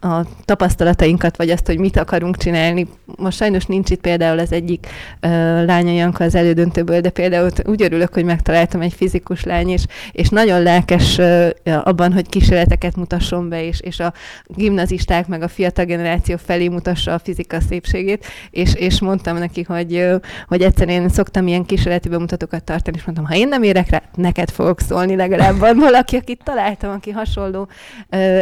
a 0.08 0.26
tapasztalatainkat, 0.46 1.38
vagy 1.38 1.50
azt, 1.50 1.66
hogy 1.66 1.78
mit 1.78 1.98
akarunk 1.98 2.38
csinálni. 2.38 2.88
Most 3.06 3.38
sajnos 3.38 3.66
nincs 3.66 3.90
itt 3.90 4.02
például 4.02 4.40
az 4.40 4.52
egyik 4.52 4.88
uh, 4.88 5.30
lánya 5.66 5.92
Janka 5.92 6.24
az 6.24 6.36
elődöntőből, 6.36 7.02
de 7.02 7.10
például 7.10 7.50
úgy 7.64 7.82
örülök, 7.82 8.14
hogy 8.14 8.26
megtaláltam 8.26 8.82
egy 8.82 8.94
fizikus 8.94 9.44
lány, 9.44 9.70
és, 9.70 9.86
és 10.12 10.30
nagyon 10.30 10.62
lelkes 10.62 11.18
uh, 11.18 11.50
abban, 11.64 12.14
hogy 12.14 12.30
kísérleteket 12.30 12.96
mutasson 12.96 13.50
be, 13.50 13.66
és, 13.66 13.80
és 13.80 14.00
a 14.00 14.14
gimnazisták, 14.46 15.28
meg 15.28 15.42
a 15.42 15.48
fiatal 15.48 15.86
generáció 15.86 16.38
felé 16.46 16.68
mutassa 16.84 17.14
a 17.14 17.20
fizika 17.20 17.60
szépségét, 17.60 18.26
és, 18.52 18.76
és 18.76 19.02
mondtam 19.02 19.38
neki, 19.38 19.62
hogy, 19.62 20.10
hogy 20.48 20.62
egyszer 20.62 20.90
én 20.90 21.10
szoktam 21.10 21.48
ilyen 21.48 21.66
kísérleti 21.66 22.10
bemutatókat 22.10 22.64
tartani, 22.64 22.98
és 22.98 23.04
mondtam, 23.04 23.28
ha 23.28 23.36
én 23.36 23.48
nem 23.48 23.64
érek 23.64 23.90
rá, 23.90 24.02
neked 24.16 24.50
fogok 24.50 24.80
szólni, 24.80 25.16
legalább. 25.16 25.58
Van 25.58 25.78
valaki, 25.78 26.16
akit 26.16 26.44
találtam, 26.44 26.92
aki 26.92 27.12
hasonló 27.12 27.68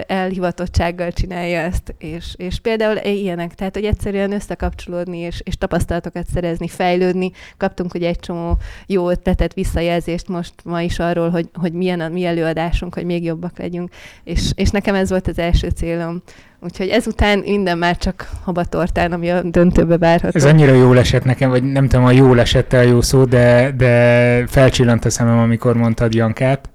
elhivatottsággal 0.08 1.12
csinálja 1.12 1.60
ezt, 1.60 1.96
és, 1.98 2.34
és 2.38 2.60
például 2.60 2.98
ilyenek, 2.98 3.56
tehát, 3.56 3.76
hogy 3.76 3.86
egyszerűen 3.86 4.32
összekapcsolódni, 4.32 5.18
és, 5.18 5.42
és 5.44 5.58
tapasztalatokat 5.58 6.26
szerezni, 6.34 6.68
fejlődni. 6.68 7.32
Kaptunk 7.58 7.94
ugye 7.94 8.08
egy 8.08 8.20
csomó 8.20 8.58
jó 8.86 9.10
ötletet, 9.10 9.54
visszajelzést 9.54 10.28
most 10.28 10.54
ma 10.64 10.82
is 10.82 11.00
arról, 11.00 11.30
hogy, 11.30 11.50
hogy 11.54 11.74
milyen 11.74 12.00
a 12.00 12.10
mi 12.10 12.26
előadásunk, 12.26 12.94
hogy 12.94 13.06
még 13.06 13.24
jobbak 13.24 13.58
legyünk, 13.58 13.90
és, 14.24 14.52
és 14.56 14.70
nekem 14.70 14.96
ez 14.96 15.10
volt 15.10 15.28
az 15.28 15.40
első 15.40 15.70
célom, 15.70 16.22
Úgyhogy 16.64 16.88
ezután 16.88 17.40
minden 17.40 17.78
már 17.78 17.98
csak 17.98 18.30
habatortán, 18.44 19.12
ami 19.12 19.30
a 19.30 19.42
döntőbe 19.42 19.98
várható. 19.98 20.38
Ez 20.38 20.46
annyira 20.46 20.74
jól 20.74 20.98
esett 21.00 21.24
nekem, 21.24 21.50
vagy 21.50 21.64
nem 21.64 21.88
tudom, 21.88 22.06
a 22.06 22.12
jól 22.12 22.40
esett 22.40 22.74
a 22.74 22.82
jó 22.82 23.02
szó, 23.02 23.26
de, 23.26 23.74
de 23.78 24.46
felcsillant 24.48 25.06
a 25.06 25.10
szemem, 25.10 25.38
amikor 25.38 25.76
mondtad 25.76 26.14
Jankát, 26.14 26.70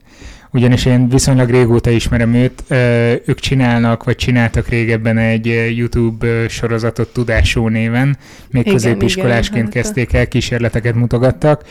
ugyanis 0.51 0.85
én 0.85 1.09
viszonylag 1.09 1.51
régóta 1.51 1.91
ismerem 1.91 2.35
őt. 2.35 2.63
Ők 3.27 3.41
csinálnak, 3.41 4.05
vagy 4.05 4.17
csináltak 4.17 4.69
régebben 4.69 5.19
egy 5.19 5.73
YouTube 5.77 6.49
sorozatot 6.49 7.13
Tudásó 7.13 7.69
néven, 7.69 8.17
még 8.51 8.63
igen, 8.63 8.75
középiskolásként 8.75 9.69
igen, 9.69 9.83
kezdték 9.83 10.13
el, 10.13 10.29
kísérleteket 10.29 10.95
mutogattak. 10.95 11.63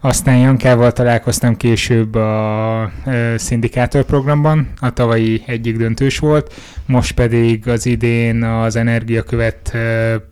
Aztán 0.00 0.38
Jankával 0.38 0.92
találkoztam 0.92 1.56
később 1.56 2.14
a 2.14 2.90
szindikátor 3.36 4.04
programban, 4.04 4.68
a 4.80 4.92
tavalyi 4.92 5.42
egyik 5.46 5.76
döntős 5.76 6.18
volt, 6.18 6.54
most 6.86 7.14
pedig 7.14 7.68
az 7.68 7.86
idén 7.86 8.42
az 8.42 8.76
Energiakövet 8.76 9.76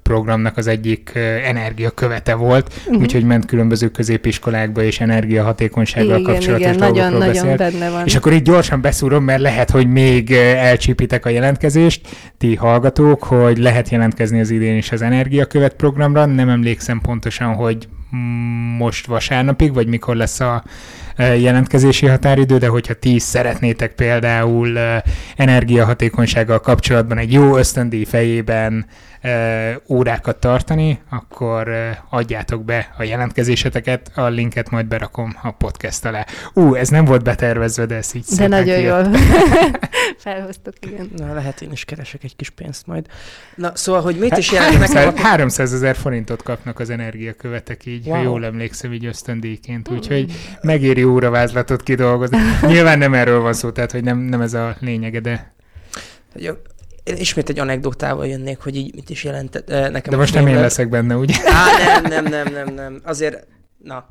programnak 0.03 0.57
az 0.57 0.67
egyik 0.67 1.13
energiakövete 1.45 2.35
volt, 2.35 2.73
uh-huh. 2.87 3.03
úgyhogy 3.03 3.25
ment 3.25 3.45
különböző 3.45 3.89
középiskolákba 3.89 4.83
és 4.83 5.01
energiahatékonysággal 5.01 6.19
igen, 6.19 6.33
kapcsolatos 6.33 6.67
igen, 6.67 6.79
nagyon, 6.79 7.13
nagyon 7.13 7.33
beszélt. 7.33 7.57
benne 7.57 7.91
van. 7.91 8.07
És 8.07 8.15
akkor 8.15 8.33
így 8.33 8.43
gyorsan 8.43 8.81
beszúrom, 8.81 9.25
mert 9.25 9.41
lehet, 9.41 9.71
hogy 9.71 9.89
még 9.89 10.33
elcsípitek 10.33 11.27
a 11.27 11.29
jelentkezést, 11.29 12.09
ti 12.39 12.55
hallgatók, 12.55 13.25
hogy 13.25 13.59
lehet 13.59 13.89
jelentkezni 13.89 14.41
az 14.41 14.51
idén 14.51 14.77
is 14.77 14.93
az 14.93 15.03
Energiakövet 15.03 15.75
programra, 15.75 16.25
nem 16.25 16.49
emlékszem 16.49 17.01
pontosan, 17.01 17.55
hogy 17.55 17.89
most 18.79 19.07
vasárnapig, 19.07 19.75
vagy 19.75 19.87
mikor 19.87 20.17
lesz 20.17 20.41
a 20.41 20.65
e, 21.17 21.37
jelentkezési 21.37 22.07
határidő, 22.07 22.59
de 22.59 22.69
hogyha 22.69 22.95
ti 22.95 23.19
szeretnétek 23.19 23.93
például 23.95 24.79
e, 24.79 25.05
energiahatékonysággal 25.37 26.61
kapcsolatban 26.61 27.19
egy 27.19 27.33
jó 27.33 27.57
ösztöndíj 27.57 28.05
fejében 28.05 28.87
órákat 29.89 30.37
tartani, 30.37 31.01
akkor 31.11 31.71
adjátok 32.11 32.65
be 32.65 32.95
a 32.99 33.03
jelentkezéseteket, 33.03 34.11
a 34.15 34.27
linket 34.27 34.71
majd 34.71 34.87
berakom 34.87 35.37
a 35.43 35.51
podcast 35.51 36.05
alá. 36.05 36.27
Ú, 36.53 36.75
ez 36.75 36.89
nem 36.89 37.05
volt 37.05 37.23
betervezve, 37.23 37.87
de 37.87 37.95
ez 37.95 38.11
így 38.15 38.25
De 38.37 38.47
nagyon 38.47 38.79
jól 38.79 39.11
felhoztuk, 40.19 40.75
igen. 40.81 41.11
Na, 41.17 41.35
lehet 41.35 41.61
én 41.61 41.73
is 41.73 41.85
keresek 41.85 42.25
egy 42.25 42.37
kis 42.37 42.51
pénzt 42.51 42.87
majd. 42.87 43.07
Na, 43.55 43.73
szóval, 43.75 44.03
hogy 44.03 44.19
mit 44.19 44.37
is 44.37 44.53
jelent 44.53 44.79
nekem? 44.79 45.17
300 45.17 45.73
ezer 45.73 45.97
forintot 45.97 46.43
kapnak 46.43 46.79
az 46.79 46.91
energiakövetek 46.91 47.87
így, 47.87 48.07
wow. 48.07 48.17
ha 48.17 48.23
jól 48.23 48.45
emlékszem, 48.45 48.93
így 48.93 49.07
ösztöndíjként, 49.07 49.89
úgyhogy 49.89 50.33
megéri 50.63 51.05
óravázlatot 51.05 51.83
kidolgozni. 51.83 52.39
Nyilván 52.67 52.99
nem 52.99 53.15
erről 53.15 53.41
van 53.41 53.53
szó, 53.53 53.71
tehát 53.71 53.93
hogy 53.93 54.05
nem, 54.05 54.19
nem 54.19 54.41
ez 54.41 54.55
a 54.55 54.77
lényege, 54.81 55.21
de... 55.21 55.55
Ismét 57.15 57.49
egy 57.49 57.59
anekdotával 57.59 58.27
jönnék, 58.27 58.59
hogy 58.59 58.77
így 58.77 58.95
mit 58.95 59.11
is 59.11 59.25
jelentett 59.25 59.71
eh, 59.71 59.91
nekem. 59.91 60.11
De 60.11 60.17
most 60.17 60.35
nem 60.35 60.47
én 60.47 60.61
leszek 60.61 60.89
benne, 60.89 61.17
ugye? 61.17 61.35
Á, 61.45 61.79
nem, 61.79 62.03
nem, 62.03 62.25
nem, 62.25 62.53
nem, 62.53 62.75
nem. 62.75 63.01
Azért, 63.05 63.47
na. 63.79 64.07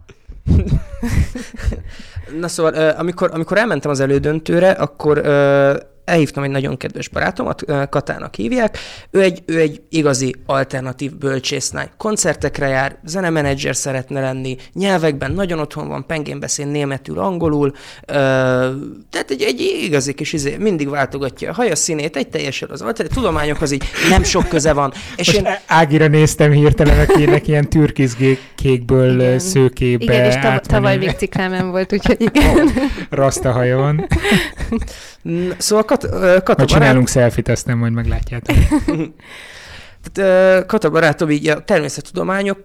na 2.41 2.47
szóval, 2.47 2.75
eh, 2.75 2.99
amikor, 2.99 3.29
amikor 3.33 3.57
elmentem 3.57 3.91
az 3.91 3.99
elődöntőre, 3.99 4.71
akkor 4.71 5.17
eh, 5.17 5.75
elhívtam 6.05 6.43
egy 6.43 6.49
nagyon 6.49 6.77
kedves 6.77 7.07
barátomat, 7.07 7.63
Katának 7.89 8.35
hívják, 8.35 8.77
ő 9.11 9.21
egy, 9.21 9.43
ő 9.45 9.59
egy 9.59 9.81
igazi 9.89 10.35
alternatív 10.45 11.17
bölcsésznány. 11.17 11.89
Koncertekre 11.97 12.67
jár, 12.67 12.97
zenemenedzser 13.03 13.75
szeretne 13.75 14.21
lenni, 14.21 14.57
nyelvekben 14.73 15.31
nagyon 15.31 15.59
otthon 15.59 15.87
van, 15.87 16.05
pengén 16.05 16.39
beszél 16.39 16.65
németül, 16.65 17.19
angolul, 17.19 17.71
tehát 18.05 19.29
egy, 19.29 19.41
egy 19.41 19.79
igazi 19.83 20.13
kis 20.13 20.33
izé, 20.33 20.55
mindig 20.59 20.89
váltogatja 20.89 21.49
a 21.49 21.53
haja 21.53 21.75
színét, 21.75 22.15
egy 22.15 22.27
teljesen 22.27 22.69
az 22.69 22.81
alternatív, 22.81 23.17
tudományokhoz 23.17 23.71
így 23.71 23.83
nem 24.09 24.23
sok 24.23 24.47
köze 24.47 24.73
van. 24.73 24.93
És 25.15 25.33
Most 25.33 25.37
én... 25.37 25.53
Ágira 25.65 26.07
néztem 26.07 26.51
hirtelen, 26.51 26.99
akinek 26.99 27.47
ilyen 27.47 27.69
türkizkékből 27.69 29.39
szőkébe 29.39 30.03
Igen, 30.03 30.25
és 30.25 30.35
tav- 30.41 30.67
tavaly 30.67 30.97
végciklámen 30.97 31.71
volt, 31.71 31.93
úgyhogy 31.93 32.21
igen. 32.21 32.69
Rasta 33.09 33.51
hajon. 33.51 34.07
Szóval 35.57 35.85
Kat, 36.01 36.43
Kata 36.43 36.53
Majd 36.57 36.69
csinálunk 36.69 37.07
selfie 37.07 37.53
aztán 37.53 37.77
majd 37.77 37.93
meglátjátok. 37.93 38.55
Kata 40.67 40.89
barátom 40.89 41.29
így 41.29 41.47
a 41.47 41.63
természettudományok 41.63 42.59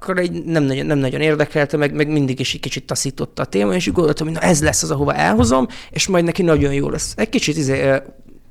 akkor 0.00 0.18
egy 0.18 0.44
nem 0.44 0.62
nagyon, 0.62 0.86
nem 0.86 0.98
nagyon 0.98 1.20
érdekelte, 1.20 1.76
meg, 1.76 1.94
meg 1.94 2.08
mindig 2.08 2.40
is 2.40 2.54
egy 2.54 2.60
kicsit 2.60 2.86
taszította 2.86 3.42
a 3.42 3.46
téma, 3.46 3.74
és 3.74 3.86
úgy 3.86 3.94
gondoltam, 3.94 4.26
hogy 4.26 4.36
na 4.36 4.42
ez 4.42 4.62
lesz 4.62 4.82
az, 4.82 4.90
ahova 4.90 5.14
elhozom, 5.14 5.66
és 5.90 6.06
majd 6.06 6.24
neki 6.24 6.42
nagyon 6.42 6.72
jó 6.72 6.88
lesz. 6.88 7.12
Egy 7.16 7.28
kicsit 7.28 7.56
izé, 7.56 8.00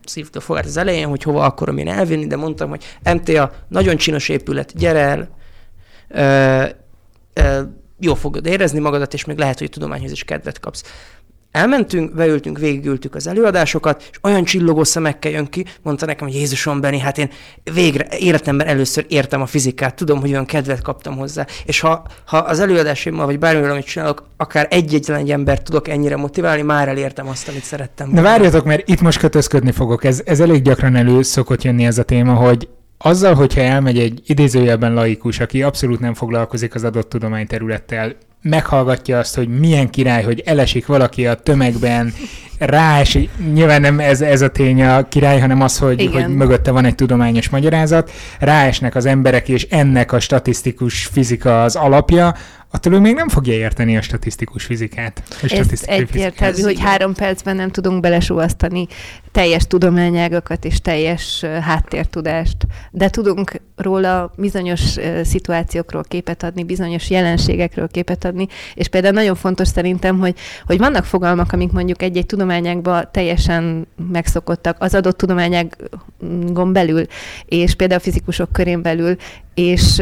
szívta 0.06 0.40
fogát 0.40 0.66
az 0.66 0.78
elején, 0.78 1.08
hogy 1.08 1.24
hova 1.24 1.44
akarom 1.44 1.78
én 1.78 1.88
elvinni, 1.88 2.28
de 2.28 2.36
mondtam, 2.36 2.70
hogy 2.70 2.84
MTA, 3.04 3.52
nagyon 3.68 3.98
csinos 3.98 4.30
épület, 4.30 4.78
gyere 4.78 5.00
el, 5.00 5.30
ö, 6.08 7.44
ö, 7.44 7.62
jól 8.00 8.16
fogod 8.16 8.46
érezni 8.46 8.80
magadat, 8.80 9.14
és 9.14 9.26
még 9.26 9.38
lehet, 9.38 9.60
hogy 9.60 9.70
tudományhoz 9.70 10.12
is 10.12 10.24
kedvet 10.24 10.60
kapsz. 10.60 10.84
Elmentünk, 11.58 12.14
beültünk, 12.14 12.58
végigültük 12.58 13.16
az 13.16 13.28
előadásokat, 13.28 14.08
és 14.12 14.18
olyan 14.22 14.44
csillogó 14.44 14.84
szemekkel 14.84 15.32
jön 15.32 15.46
ki, 15.46 15.66
mondta 15.82 16.06
nekem, 16.06 16.28
hogy 16.28 16.36
Jézusom, 16.36 16.82
Beni, 16.82 17.00
hát 17.00 17.18
én 17.18 17.30
végre 17.74 18.08
életemben 18.18 18.68
először 18.68 19.06
értem 19.10 19.42
a 19.42 19.46
fizikát, 19.46 19.96
tudom, 19.96 20.20
hogy 20.20 20.30
olyan 20.30 20.46
kedvet 20.46 20.82
kaptam 20.82 21.18
hozzá. 21.18 21.46
És 21.66 21.80
ha, 21.80 22.06
ha 22.26 22.38
az 22.38 22.60
előadásaimmal, 22.60 23.26
vagy 23.26 23.40
bármivel, 23.40 23.72
amit 23.72 23.86
csinálok, 23.86 24.24
akár 24.38 24.68
egy-egyetlen 24.70 25.30
embert 25.30 25.64
tudok 25.64 25.88
ennyire 25.88 26.16
motiválni, 26.16 26.62
már 26.62 26.88
elértem 26.88 27.28
azt, 27.28 27.48
amit 27.48 27.64
szerettem. 27.64 28.10
Na 28.12 28.22
várjatok, 28.22 28.66
mert 28.66 28.90
itt 28.90 29.02
most 29.02 29.20
kötözködni 29.20 29.72
fogok. 29.72 30.04
Ez, 30.04 30.22
ez 30.26 30.40
elég 30.40 30.62
gyakran 30.62 30.96
elő 30.96 31.22
szokott 31.22 31.64
jönni 31.64 31.86
ez 31.86 31.98
a 31.98 32.04
téma, 32.04 32.34
hogy 32.34 32.68
azzal, 32.98 33.34
hogyha 33.34 33.62
elmegy 33.62 34.00
egy 34.00 34.22
idézőjelben 34.26 34.94
laikus, 34.94 35.40
aki 35.40 35.64
abszolút 35.64 36.00
nem 36.00 36.14
foglalkozik 36.14 36.76
az 36.76 36.84
adott 36.84 37.10
tudományterülettel, 37.10 38.16
meghallgatja 38.42 39.20
azt, 39.20 39.36
hogy 39.36 39.48
milyen 39.60 39.90
király, 39.90 40.24
hogy 40.24 40.42
elesik 40.46 40.86
valaki 40.86 41.28
a 41.28 41.36
tömegben, 41.36 42.14
ráes, 42.60 43.18
nyilván 43.54 43.82
nem 43.82 44.00
ez, 44.00 44.22
ez 44.22 44.42
a 44.42 44.48
tény 44.48 44.84
a 44.84 45.08
király, 45.08 45.40
hanem 45.40 45.62
az, 45.62 45.78
hogy, 45.78 46.10
hogy 46.14 46.28
mögötte 46.28 46.72
van 46.72 46.86
egy 46.86 46.96
tudományos 46.96 47.50
magyarázat, 47.50 48.12
ráesnek 48.40 48.96
az 48.96 49.06
emberek, 49.06 49.50
és 49.50 49.68
ennek 49.70 50.12
a 50.12 50.20
statisztikus 50.20 51.06
fizika 51.06 51.64
az 51.64 51.76
alapja, 51.76 52.36
attól 52.72 52.94
ő 52.94 53.00
még 53.00 53.14
nem 53.14 53.30
fogja 53.30 53.54
érteni 53.54 53.98
a 53.98 54.02
statisztikus 54.02 54.64
fizikát. 54.64 55.24
A 55.30 55.54
Ez 55.58 55.84
egyértelmű, 55.86 56.62
hogy 56.62 56.80
három 56.80 57.14
percben 57.14 57.56
nem 57.56 57.70
tudunk 57.70 58.02
belesúasztani 58.02 58.88
teljes 59.32 59.68
tudományágakat 59.68 60.66
és 60.66 60.82
teljes 60.82 61.46
háttértudást, 61.62 62.58
de 62.92 63.10
tudunk 63.10 63.62
róla 63.78 64.32
bizonyos 64.38 64.96
szituációkról 65.24 66.04
képet 66.04 66.44
adni, 66.44 66.64
bizonyos 66.64 67.10
jelenségekről 67.10 67.88
képet 67.88 68.26
adni, 68.26 68.48
és 68.74 68.88
például 68.88 69.14
nagyon 69.14 69.36
fontos 69.36 69.68
szerintem, 69.68 70.20
hogy, 70.20 70.36
hogy 70.66 70.78
vannak 70.78 71.06
fogalmak, 71.06 71.54
amik 71.54 71.72
mondjuk 71.72 72.02
egy-egy 72.02 72.26
tudományágban 72.26 73.10
teljesen 73.12 73.88
megszokottak 74.12 74.78
az 74.80 74.96
adott 74.96 75.18
tudományágon 75.18 76.74
belül, 76.74 77.06
és 77.46 77.76
például 77.76 78.00
a 78.00 78.04
fizikusok 78.04 78.52
körén 78.52 78.82
belül, 78.82 79.16
és 79.58 80.02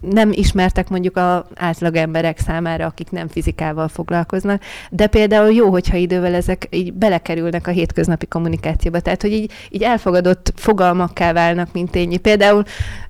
nem 0.00 0.30
ismertek 0.32 0.88
mondjuk 0.88 1.16
az 1.16 1.42
átlag 1.54 1.96
emberek 1.96 2.38
számára, 2.38 2.86
akik 2.86 3.10
nem 3.10 3.28
fizikával 3.28 3.88
foglalkoznak, 3.88 4.62
de 4.90 5.06
például 5.06 5.52
jó, 5.52 5.70
hogyha 5.70 5.96
idővel 5.96 6.34
ezek 6.34 6.66
így 6.70 6.92
belekerülnek 6.92 7.66
a 7.66 7.70
hétköznapi 7.70 8.26
kommunikációba, 8.26 9.00
tehát 9.00 9.22
hogy 9.22 9.32
így, 9.32 9.52
így 9.70 9.82
elfogadott 9.82 10.52
fogalmakká 10.56 11.32
válnak, 11.32 11.72
mint 11.72 11.90
tényi. 11.90 12.16
Például 12.16 12.62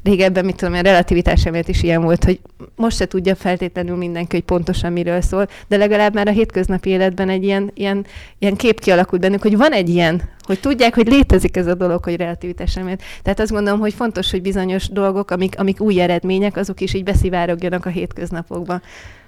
régebben, 0.03 0.45
mit 0.45 0.57
tudom, 0.57 0.75
a 0.75 0.81
relativitás 0.81 1.47
emiatt 1.47 1.69
is 1.69 1.83
ilyen 1.83 2.03
volt, 2.03 2.25
hogy 2.25 2.41
most 2.77 2.97
se 2.97 3.07
tudja 3.07 3.35
feltétlenül 3.35 3.97
mindenki, 3.97 4.37
hogy 4.37 4.45
pontosan 4.45 4.93
miről 4.93 5.21
szól, 5.21 5.49
de 5.69 5.77
legalább 5.77 6.15
már 6.15 6.29
a 6.29 6.33
hétköznapi 6.33 6.91
életben 6.91 7.29
egy 7.29 7.45
ilyen, 7.45 7.71
ilyen, 7.75 8.07
ilyen 8.39 8.57
kép 8.57 8.81
kialakult 8.81 9.21
bennük, 9.21 9.43
hogy 9.43 9.57
van 9.57 9.73
egy 9.73 9.89
ilyen 9.89 10.23
hogy 10.43 10.61
tudják, 10.61 10.95
hogy 10.95 11.09
létezik 11.09 11.57
ez 11.57 11.67
a 11.67 11.75
dolog, 11.75 12.05
hogy 12.05 12.17
relativitás 12.17 12.77
elmélet. 12.77 13.03
Tehát 13.23 13.41
azt 13.41 13.51
gondolom, 13.51 13.81
hogy 13.81 13.95
fontos, 13.95 14.31
hogy 14.31 14.43
bizonyos 14.43 14.89
dolgok, 14.89 15.31
amik, 15.31 15.59
amik 15.59 15.81
új 15.81 16.01
eredmények, 16.01 16.57
azok 16.57 16.81
is 16.81 16.95
így 16.95 17.05
beszivárogjanak 17.05 17.87
a 17.87 17.89
hétköznapokba. 17.89 18.81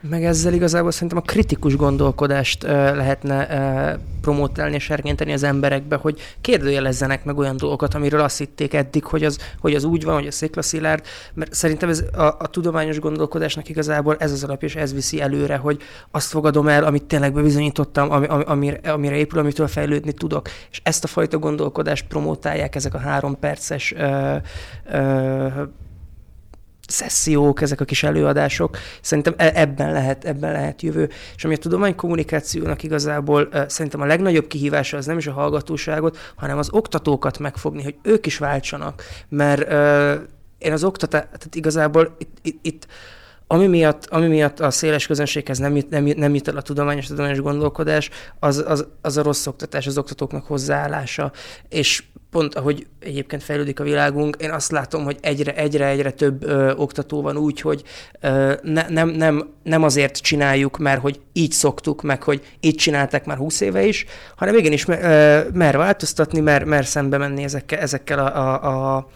Meg 0.09 0.25
ezzel 0.25 0.53
igazából 0.53 0.91
szerintem 0.91 1.19
a 1.19 1.21
kritikus 1.21 1.77
gondolkodást 1.77 2.65
uh, 2.65 2.71
lehetne 2.71 3.47
uh, 3.47 4.01
promotálni 4.21 4.75
és 4.75 4.91
ergenteni 4.91 5.33
az 5.33 5.43
emberekbe, 5.43 5.97
hogy 5.97 6.21
kérdőjelezzenek 6.41 7.25
meg 7.25 7.39
olyan 7.39 7.57
dolgokat, 7.57 7.95
amiről 7.95 8.21
azt 8.21 8.39
hitték 8.39 8.75
eddig, 8.75 9.05
hogy 9.05 9.25
az, 9.25 9.39
hogy 9.61 9.75
az 9.75 9.85
úgy 9.85 10.05
van, 10.05 10.15
hogy 10.15 10.27
a 10.27 10.31
széklaszilárd, 10.65 11.05
mert 11.35 11.55
szerintem 11.55 11.89
ez 11.89 12.05
a, 12.13 12.23
a 12.23 12.47
tudományos 12.47 12.99
gondolkodásnak 12.99 13.69
igazából 13.69 14.17
ez 14.19 14.33
az 14.33 14.45
alapja, 14.45 14.69
és 14.69 14.75
ez 14.75 14.95
viszi 14.95 15.21
előre, 15.21 15.57
hogy 15.57 15.83
azt 16.11 16.29
fogadom 16.29 16.69
el, 16.69 16.85
amit 16.85 17.05
tényleg 17.05 17.33
bebizonyítottam, 17.33 18.11
ami, 18.11 18.27
ami, 18.27 18.45
amire, 18.45 18.93
amire 18.93 19.17
épül, 19.17 19.39
amitől 19.39 19.67
fejlődni 19.67 20.13
tudok. 20.13 20.49
És 20.71 20.81
ezt 20.83 21.05
a 21.05 21.07
fajta 21.07 21.39
gondolkodást 21.39 22.07
promotálják 22.07 22.75
ezek 22.75 22.95
a 22.95 22.99
három 22.99 23.39
perces 23.39 23.93
uh, 23.93 24.37
uh, 24.93 25.69
szessziók, 26.89 27.61
ezek 27.61 27.81
a 27.81 27.85
kis 27.85 28.03
előadások, 28.03 28.77
szerintem 29.01 29.35
e- 29.37 29.53
ebben 29.55 29.93
lehet, 29.93 30.25
ebben 30.25 30.53
lehet 30.53 30.83
jövő. 30.83 31.11
És 31.37 31.45
ami 31.45 31.55
a 31.55 31.59
tudománykommunikációnak 31.59 32.83
igazából 32.83 33.49
szerintem 33.67 34.01
a 34.01 34.05
legnagyobb 34.05 34.47
kihívása 34.47 34.97
az 34.97 35.07
nem 35.07 35.19
is 35.19 35.27
a 35.27 35.33
hallgatóságot, 35.33 36.19
hanem 36.35 36.59
az 36.59 36.69
oktatókat 36.73 37.39
megfogni, 37.39 37.83
hogy 37.83 37.95
ők 38.03 38.27
is 38.27 38.39
váltsanak. 38.39 39.03
Mert 39.29 39.73
én 40.65 40.73
az 40.73 40.85
oktatás, 40.85 41.23
tehát 41.23 41.55
igazából 41.55 42.15
itt, 42.19 42.39
itt, 42.43 42.59
itt 42.63 42.87
ami 43.47 43.67
miatt, 43.67 44.07
ami 44.07 44.27
miatt 44.27 44.61
a 44.61 44.71
széles 44.71 45.07
közönséghez 45.07 45.59
nem 45.59 45.77
jut, 45.77 45.91
nem, 45.91 46.05
nem 46.05 46.35
jut 46.35 46.49
el 46.49 46.57
a 46.57 46.63
tudományos, 46.63 47.07
tudományos 47.07 47.41
gondolkodás, 47.41 48.11
az, 48.39 48.65
az, 48.67 48.87
az 49.01 49.17
a 49.17 49.23
rossz 49.23 49.47
oktatás, 49.47 49.87
az 49.87 49.99
oktatóknak 49.99 50.47
hozzáállása. 50.47 51.33
És 51.69 52.03
pont 52.31 52.55
ahogy 52.55 52.87
egyébként 53.01 53.43
fejlődik 53.43 53.81
a 53.81 53.85
világunk, 53.85 54.37
én 54.41 54.51
azt 54.51 54.71
látom, 54.71 55.05
hogy 55.05 55.17
egyre, 55.21 55.55
egyre, 55.55 55.87
egyre 55.87 56.11
több 56.11 56.45
ö, 56.45 56.75
oktató 56.75 57.23
van 57.23 57.37
úgy, 57.37 57.61
hogy 57.61 57.83
ö, 58.21 58.53
ne, 58.63 58.89
nem, 58.89 59.09
nem, 59.09 59.49
nem 59.63 59.83
azért 59.83 60.17
csináljuk, 60.17 60.79
mert 60.79 61.01
hogy 61.01 61.21
így 61.33 61.53
szoktuk, 61.53 62.03
meg 62.03 62.23
hogy 62.23 62.43
így 62.61 62.75
csinálták 62.75 63.25
már 63.25 63.37
húsz 63.37 63.61
éve 63.61 63.85
is, 63.85 64.05
hanem 64.37 64.57
igenis 64.57 64.85
mer, 64.85 65.51
mer 65.53 65.77
változtatni, 65.77 66.41
mer, 66.41 66.65
mer 66.65 66.85
szembe 66.85 67.19
menni 67.19 67.43
ezekkel, 67.43 67.79
ezekkel 67.79 68.19
a, 68.19 68.37
a, 68.37 68.95
a 68.97 69.09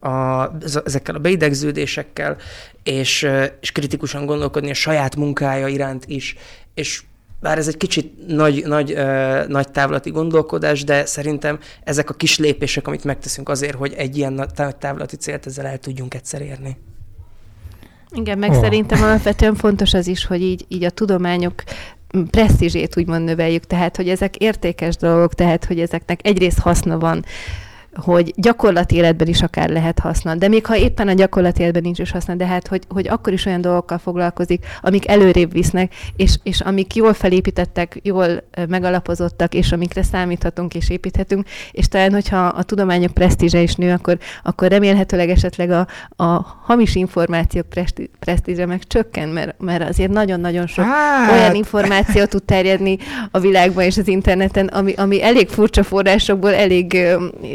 a, 0.00 0.44
ezekkel 0.84 1.14
a 1.14 1.18
beidegződésekkel, 1.18 2.36
és, 2.82 3.28
és 3.60 3.72
kritikusan 3.72 4.26
gondolkodni 4.26 4.70
a 4.70 4.74
saját 4.74 5.16
munkája 5.16 5.66
iránt 5.66 6.04
is, 6.06 6.36
és 6.74 7.02
bár 7.40 7.58
ez 7.58 7.68
egy 7.68 7.76
kicsit 7.76 8.26
nagy, 8.26 8.62
nagy, 8.66 8.92
ö, 8.92 9.44
nagy 9.48 9.70
távlati 9.70 10.10
gondolkodás, 10.10 10.84
de 10.84 11.04
szerintem 11.06 11.58
ezek 11.84 12.10
a 12.10 12.14
kis 12.14 12.38
lépések, 12.38 12.86
amit 12.86 13.04
megteszünk 13.04 13.48
azért, 13.48 13.76
hogy 13.76 13.92
egy 13.92 14.16
ilyen 14.16 14.32
nagy 14.32 14.50
távlati 14.78 15.16
célt 15.16 15.46
ezzel 15.46 15.66
el 15.66 15.78
tudjunk 15.78 16.14
egyszer 16.14 16.40
érni. 16.40 16.76
Igen, 18.10 18.38
meg 18.38 18.50
oh. 18.50 18.60
szerintem 18.60 19.02
alapvetően 19.02 19.54
fontos 19.54 19.94
az 19.94 20.06
is, 20.06 20.26
hogy 20.26 20.42
így, 20.42 20.64
így 20.68 20.84
a 20.84 20.90
tudományok 20.90 21.62
presztízsét 22.30 22.96
úgymond 22.96 23.24
növeljük, 23.24 23.64
tehát 23.64 23.96
hogy 23.96 24.08
ezek 24.08 24.36
értékes 24.36 24.96
dolgok, 24.96 25.34
tehát 25.34 25.64
hogy 25.64 25.80
ezeknek 25.80 26.20
egyrészt 26.26 26.58
haszna 26.58 26.98
van 26.98 27.24
hogy 27.94 28.32
gyakorlati 28.36 28.94
életben 28.96 29.28
is 29.28 29.42
akár 29.42 29.68
lehet 29.68 29.98
haszna. 29.98 30.34
De 30.34 30.48
még 30.48 30.66
ha 30.66 30.76
éppen 30.76 31.08
a 31.08 31.12
gyakorlati 31.12 31.62
életben 31.62 31.82
nincs 31.82 31.98
is 31.98 32.10
haszna, 32.10 32.34
de 32.34 32.46
hát, 32.46 32.66
hogy, 32.66 32.82
hogy 32.88 33.08
akkor 33.08 33.32
is 33.32 33.46
olyan 33.46 33.60
dolgokkal 33.60 33.98
foglalkozik, 33.98 34.66
amik 34.80 35.08
előrébb 35.08 35.52
visznek, 35.52 35.94
és, 36.16 36.38
és 36.42 36.60
amik 36.60 36.94
jól 36.94 37.14
felépítettek, 37.14 38.00
jól 38.02 38.42
megalapozottak, 38.68 39.54
és 39.54 39.72
amikre 39.72 40.02
számíthatunk 40.02 40.74
és 40.74 40.90
építhetünk, 40.90 41.46
és 41.72 41.88
talán, 41.88 42.12
hogyha 42.12 42.46
a 42.46 42.62
tudományok 42.62 43.14
presztízse 43.14 43.60
is 43.60 43.74
nő, 43.74 43.92
akkor, 43.92 44.18
akkor 44.42 44.68
remélhetőleg 44.68 45.30
esetleg 45.30 45.70
a, 45.70 45.86
a 46.16 46.58
hamis 46.62 46.94
információk 46.94 47.66
presztízse 48.18 48.66
meg 48.66 48.86
csökken, 48.86 49.28
mert, 49.28 49.54
mert 49.60 49.88
azért 49.88 50.10
nagyon-nagyon 50.10 50.66
sok 50.66 50.84
hát. 50.84 51.32
olyan 51.32 51.54
információ 51.54 52.24
tud 52.24 52.42
terjedni 52.42 52.98
a 53.30 53.38
világban 53.38 53.84
és 53.84 53.96
az 53.96 54.08
interneten, 54.08 54.66
ami, 54.66 54.92
ami 54.92 55.22
elég 55.22 55.48
furcsa 55.48 55.82
forrásokból 55.82 56.54
elég 56.54 56.98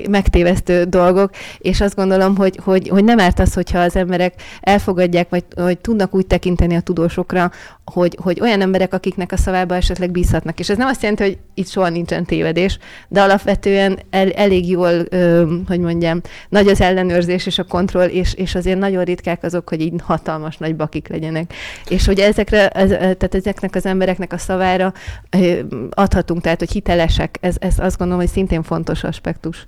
meg 0.09 0.24
megtévesztő 0.25 0.83
dolgok, 0.83 1.29
és 1.57 1.81
azt 1.81 1.95
gondolom, 1.95 2.35
hogy, 2.35 2.59
hogy, 2.63 2.87
hogy 2.87 3.03
nem 3.03 3.19
árt 3.19 3.39
az, 3.39 3.53
hogyha 3.53 3.79
az 3.79 3.95
emberek 3.95 4.33
elfogadják, 4.61 5.29
vagy 5.29 5.43
hogy 5.55 5.77
tudnak 5.77 6.15
úgy 6.15 6.27
tekinteni 6.27 6.75
a 6.75 6.79
tudósokra, 6.79 7.51
hogy, 7.85 8.17
hogy 8.21 8.41
olyan 8.41 8.61
emberek, 8.61 8.93
akiknek 8.93 9.31
a 9.31 9.37
szavába 9.37 9.75
esetleg 9.75 10.11
bízhatnak. 10.11 10.59
És 10.59 10.69
ez 10.69 10.77
nem 10.77 10.87
azt 10.87 11.01
jelenti, 11.01 11.23
hogy 11.23 11.37
itt 11.55 11.67
soha 11.67 11.89
nincsen 11.89 12.25
tévedés, 12.25 12.77
de 13.07 13.21
alapvetően 13.21 13.99
el, 14.09 14.31
elég 14.31 14.69
jól, 14.69 15.05
ö, 15.09 15.53
hogy 15.67 15.79
mondjam, 15.79 16.21
nagy 16.49 16.67
az 16.67 16.81
ellenőrzés 16.81 17.45
és 17.45 17.57
a 17.57 17.63
kontroll, 17.63 18.07
és, 18.07 18.33
és 18.33 18.55
azért 18.55 18.79
nagyon 18.79 19.03
ritkák 19.03 19.43
azok, 19.43 19.69
hogy 19.69 19.81
így 19.81 19.93
hatalmas 20.03 20.57
nagy 20.57 20.75
bakik 20.75 21.07
legyenek. 21.07 21.53
És 21.87 22.05
hogy 22.05 22.19
ezekre, 22.19 22.67
ez, 22.67 22.89
tehát 22.89 23.35
ezeknek 23.35 23.75
az 23.75 23.85
embereknek 23.85 24.33
a 24.33 24.37
szavára 24.37 24.93
ö, 25.29 25.59
adhatunk, 25.89 26.41
tehát 26.41 26.59
hogy 26.59 26.71
hitelesek, 26.71 27.37
ez, 27.41 27.55
ez 27.59 27.79
azt 27.79 27.97
gondolom, 27.97 28.21
hogy 28.21 28.31
szintén 28.31 28.63
fontos 28.63 29.03
aspektus. 29.03 29.65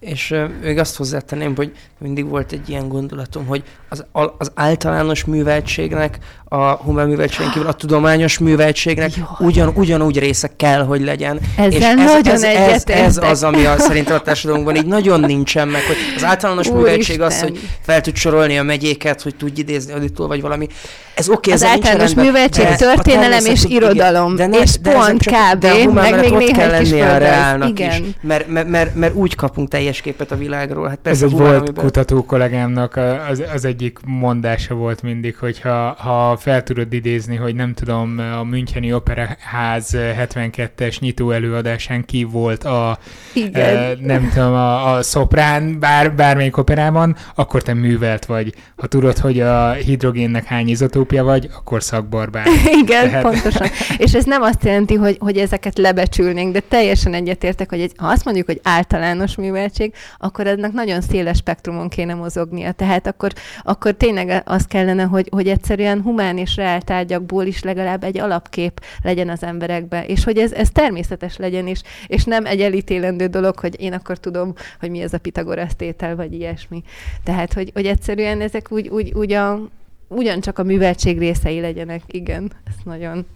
És 0.00 0.34
még 0.62 0.78
azt 0.78 0.96
hozzátenném, 0.96 1.56
hogy 1.56 1.72
mindig 1.98 2.28
volt 2.28 2.52
egy 2.52 2.68
ilyen 2.68 2.88
gondolatom, 2.88 3.46
hogy 3.46 3.62
az, 3.88 4.04
az 4.38 4.52
általános 4.54 5.24
műveltségnek, 5.24 6.18
a 6.48 6.72
humán 6.72 7.08
műveltségen 7.08 7.50
kívül 7.52 7.68
a 7.68 7.72
tudományos 7.72 8.38
műveltségnek 8.38 9.10
ugyan, 9.38 9.72
ugyanúgy 9.74 10.18
része 10.18 10.50
kell, 10.56 10.84
hogy 10.84 11.00
legyen. 11.00 11.40
Ezzel 11.56 11.72
és 11.72 11.84
ez, 11.84 11.94
nagyon 11.94 12.34
ez, 12.34 12.42
ez, 12.42 12.82
ez, 12.86 13.16
az, 13.16 13.42
ami 13.42 13.64
a, 13.64 13.78
szerintem 13.78 14.14
a 14.14 14.20
társadalomban 14.20 14.76
így 14.76 14.86
nagyon 14.86 15.20
nincsen 15.20 15.68
meg, 15.68 15.82
hogy 15.82 15.96
az 16.16 16.24
általános 16.24 16.68
Úr 16.68 16.76
műveltség 16.76 17.14
Isten. 17.14 17.26
az, 17.26 17.40
hogy 17.40 17.60
fel 17.80 18.00
tud 18.00 18.16
sorolni 18.16 18.58
a 18.58 18.62
megyéket, 18.62 19.22
hogy 19.22 19.34
tud 19.36 19.58
idézni 19.58 19.92
aditól, 19.92 20.26
vagy 20.26 20.40
valami. 20.40 20.66
Ez 21.14 21.28
oké, 21.28 21.52
okay, 21.52 21.52
Az 21.52 21.64
általános 21.64 22.14
műveltség, 22.14 22.66
történelem 22.66 23.44
és 23.44 23.64
irodalom, 23.64 24.36
de 24.36 24.46
ne, 24.46 24.58
és 24.58 24.78
de 24.80 24.92
pont 24.92 25.24
kb. 25.24 25.64
Meg 25.92 26.20
még 26.20 26.32
néhány 26.32 26.52
kell 26.52 26.70
lenni 26.70 27.00
a 27.00 27.18
reálnak 27.18 27.68
Igen. 27.68 27.90
is, 27.90 28.08
mert, 28.20 28.48
mert, 28.48 28.68
mert, 28.68 28.94
mert, 28.94 29.14
úgy 29.14 29.34
kapunk 29.34 29.68
teljes 29.68 30.00
képet 30.00 30.30
a 30.30 30.36
világról. 30.36 30.88
Hát 30.88 30.98
persze 31.02 31.24
Ez 31.24 31.32
egy 31.32 31.38
volt 31.38 31.72
kutató 31.72 32.24
kollégámnak 32.24 32.96
az, 33.30 33.42
az 33.54 33.64
egyik 33.64 33.98
mondása 34.04 34.74
volt 34.74 35.02
mindig, 35.02 35.36
hogy 35.36 35.60
ha, 35.60 35.96
ha 35.98 36.37
fel 36.38 36.62
tudod 36.62 36.92
idézni, 36.92 37.36
hogy 37.36 37.54
nem 37.54 37.74
tudom, 37.74 38.18
a 38.38 38.42
Müncheni 38.44 38.92
Operaház 38.92 39.90
72-es 39.94 41.00
nyitó 41.00 41.30
előadásán 41.30 42.04
ki 42.04 42.24
volt 42.24 42.64
a, 42.64 42.98
Igen. 43.32 43.76
E, 43.76 43.96
nem 44.00 44.30
tudom, 44.34 44.52
a, 44.52 44.94
a 44.94 45.02
szoprán 45.02 45.78
bár, 45.78 46.14
bármelyik 46.14 46.56
operában, 46.56 47.16
akkor 47.34 47.62
te 47.62 47.74
művelt 47.74 48.26
vagy. 48.26 48.54
Ha 48.76 48.86
tudod, 48.86 49.18
hogy 49.18 49.40
a 49.40 49.70
hidrogénnek 49.70 50.44
hány 50.44 50.68
izotópja 50.68 51.24
vagy, 51.24 51.48
akkor 51.56 51.82
szakbarbár. 51.82 52.46
Igen, 52.82 53.04
Tehát... 53.04 53.22
pontosan. 53.22 53.68
És 53.96 54.14
ez 54.14 54.24
nem 54.24 54.42
azt 54.42 54.64
jelenti, 54.64 54.94
hogy, 54.94 55.16
hogy 55.20 55.36
ezeket 55.36 55.78
lebecsülnénk, 55.78 56.52
de 56.52 56.60
teljesen 56.60 57.14
egyetértek, 57.14 57.70
hogy 57.70 57.80
egy, 57.80 57.92
ha 57.96 58.06
azt 58.06 58.24
mondjuk, 58.24 58.46
hogy 58.46 58.60
általános 58.62 59.36
műveltség, 59.36 59.94
akkor 60.18 60.46
ennek 60.46 60.72
nagyon 60.72 61.00
széles 61.00 61.36
spektrumon 61.36 61.88
kéne 61.88 62.14
mozognia. 62.14 62.72
Tehát 62.72 63.06
akkor, 63.06 63.32
akkor 63.62 63.92
tényleg 63.92 64.42
az 64.44 64.64
kellene, 64.64 65.02
hogy, 65.02 65.28
hogy 65.30 65.48
egyszerűen 65.48 66.02
humán 66.02 66.27
és 66.36 66.56
reál 66.56 66.82
tárgyakból 66.82 67.44
is 67.44 67.62
legalább 67.62 68.04
egy 68.04 68.18
alapkép 68.18 68.80
legyen 69.02 69.28
az 69.28 69.42
emberekbe, 69.42 70.06
és 70.06 70.24
hogy 70.24 70.38
ez, 70.38 70.52
ez 70.52 70.70
természetes 70.70 71.36
legyen 71.36 71.66
is, 71.66 71.82
és 72.06 72.24
nem 72.24 72.46
egy 72.46 72.60
elítélendő 72.60 73.26
dolog, 73.26 73.58
hogy 73.58 73.80
én 73.80 73.92
akkor 73.92 74.18
tudom, 74.18 74.54
hogy 74.80 74.90
mi 74.90 75.00
ez 75.00 75.12
a 75.12 75.18
Pitagorasz 75.18 75.74
tétel, 75.74 76.16
vagy 76.16 76.32
ilyesmi. 76.32 76.82
Tehát, 77.24 77.52
hogy, 77.52 77.70
hogy 77.74 77.86
egyszerűen 77.86 78.40
ezek 78.40 78.72
úgy, 78.72 78.88
úgy, 78.88 79.12
úgy 79.12 79.32
a, 79.32 79.60
ugyancsak 80.08 80.58
a 80.58 80.62
műveltség 80.62 81.18
részei 81.18 81.60
legyenek. 81.60 82.02
Igen, 82.06 82.52
ezt 82.68 82.84
nagyon 82.84 83.26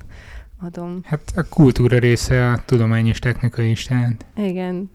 adom. 0.60 1.00
Hát 1.04 1.32
a 1.36 1.48
kultúra 1.48 1.98
része 1.98 2.50
a 2.50 2.62
tudomány 2.64 3.06
és 3.06 3.18
technika 3.18 3.62
is, 3.62 3.84
tehát. 3.84 4.24
Igen. 4.36 4.90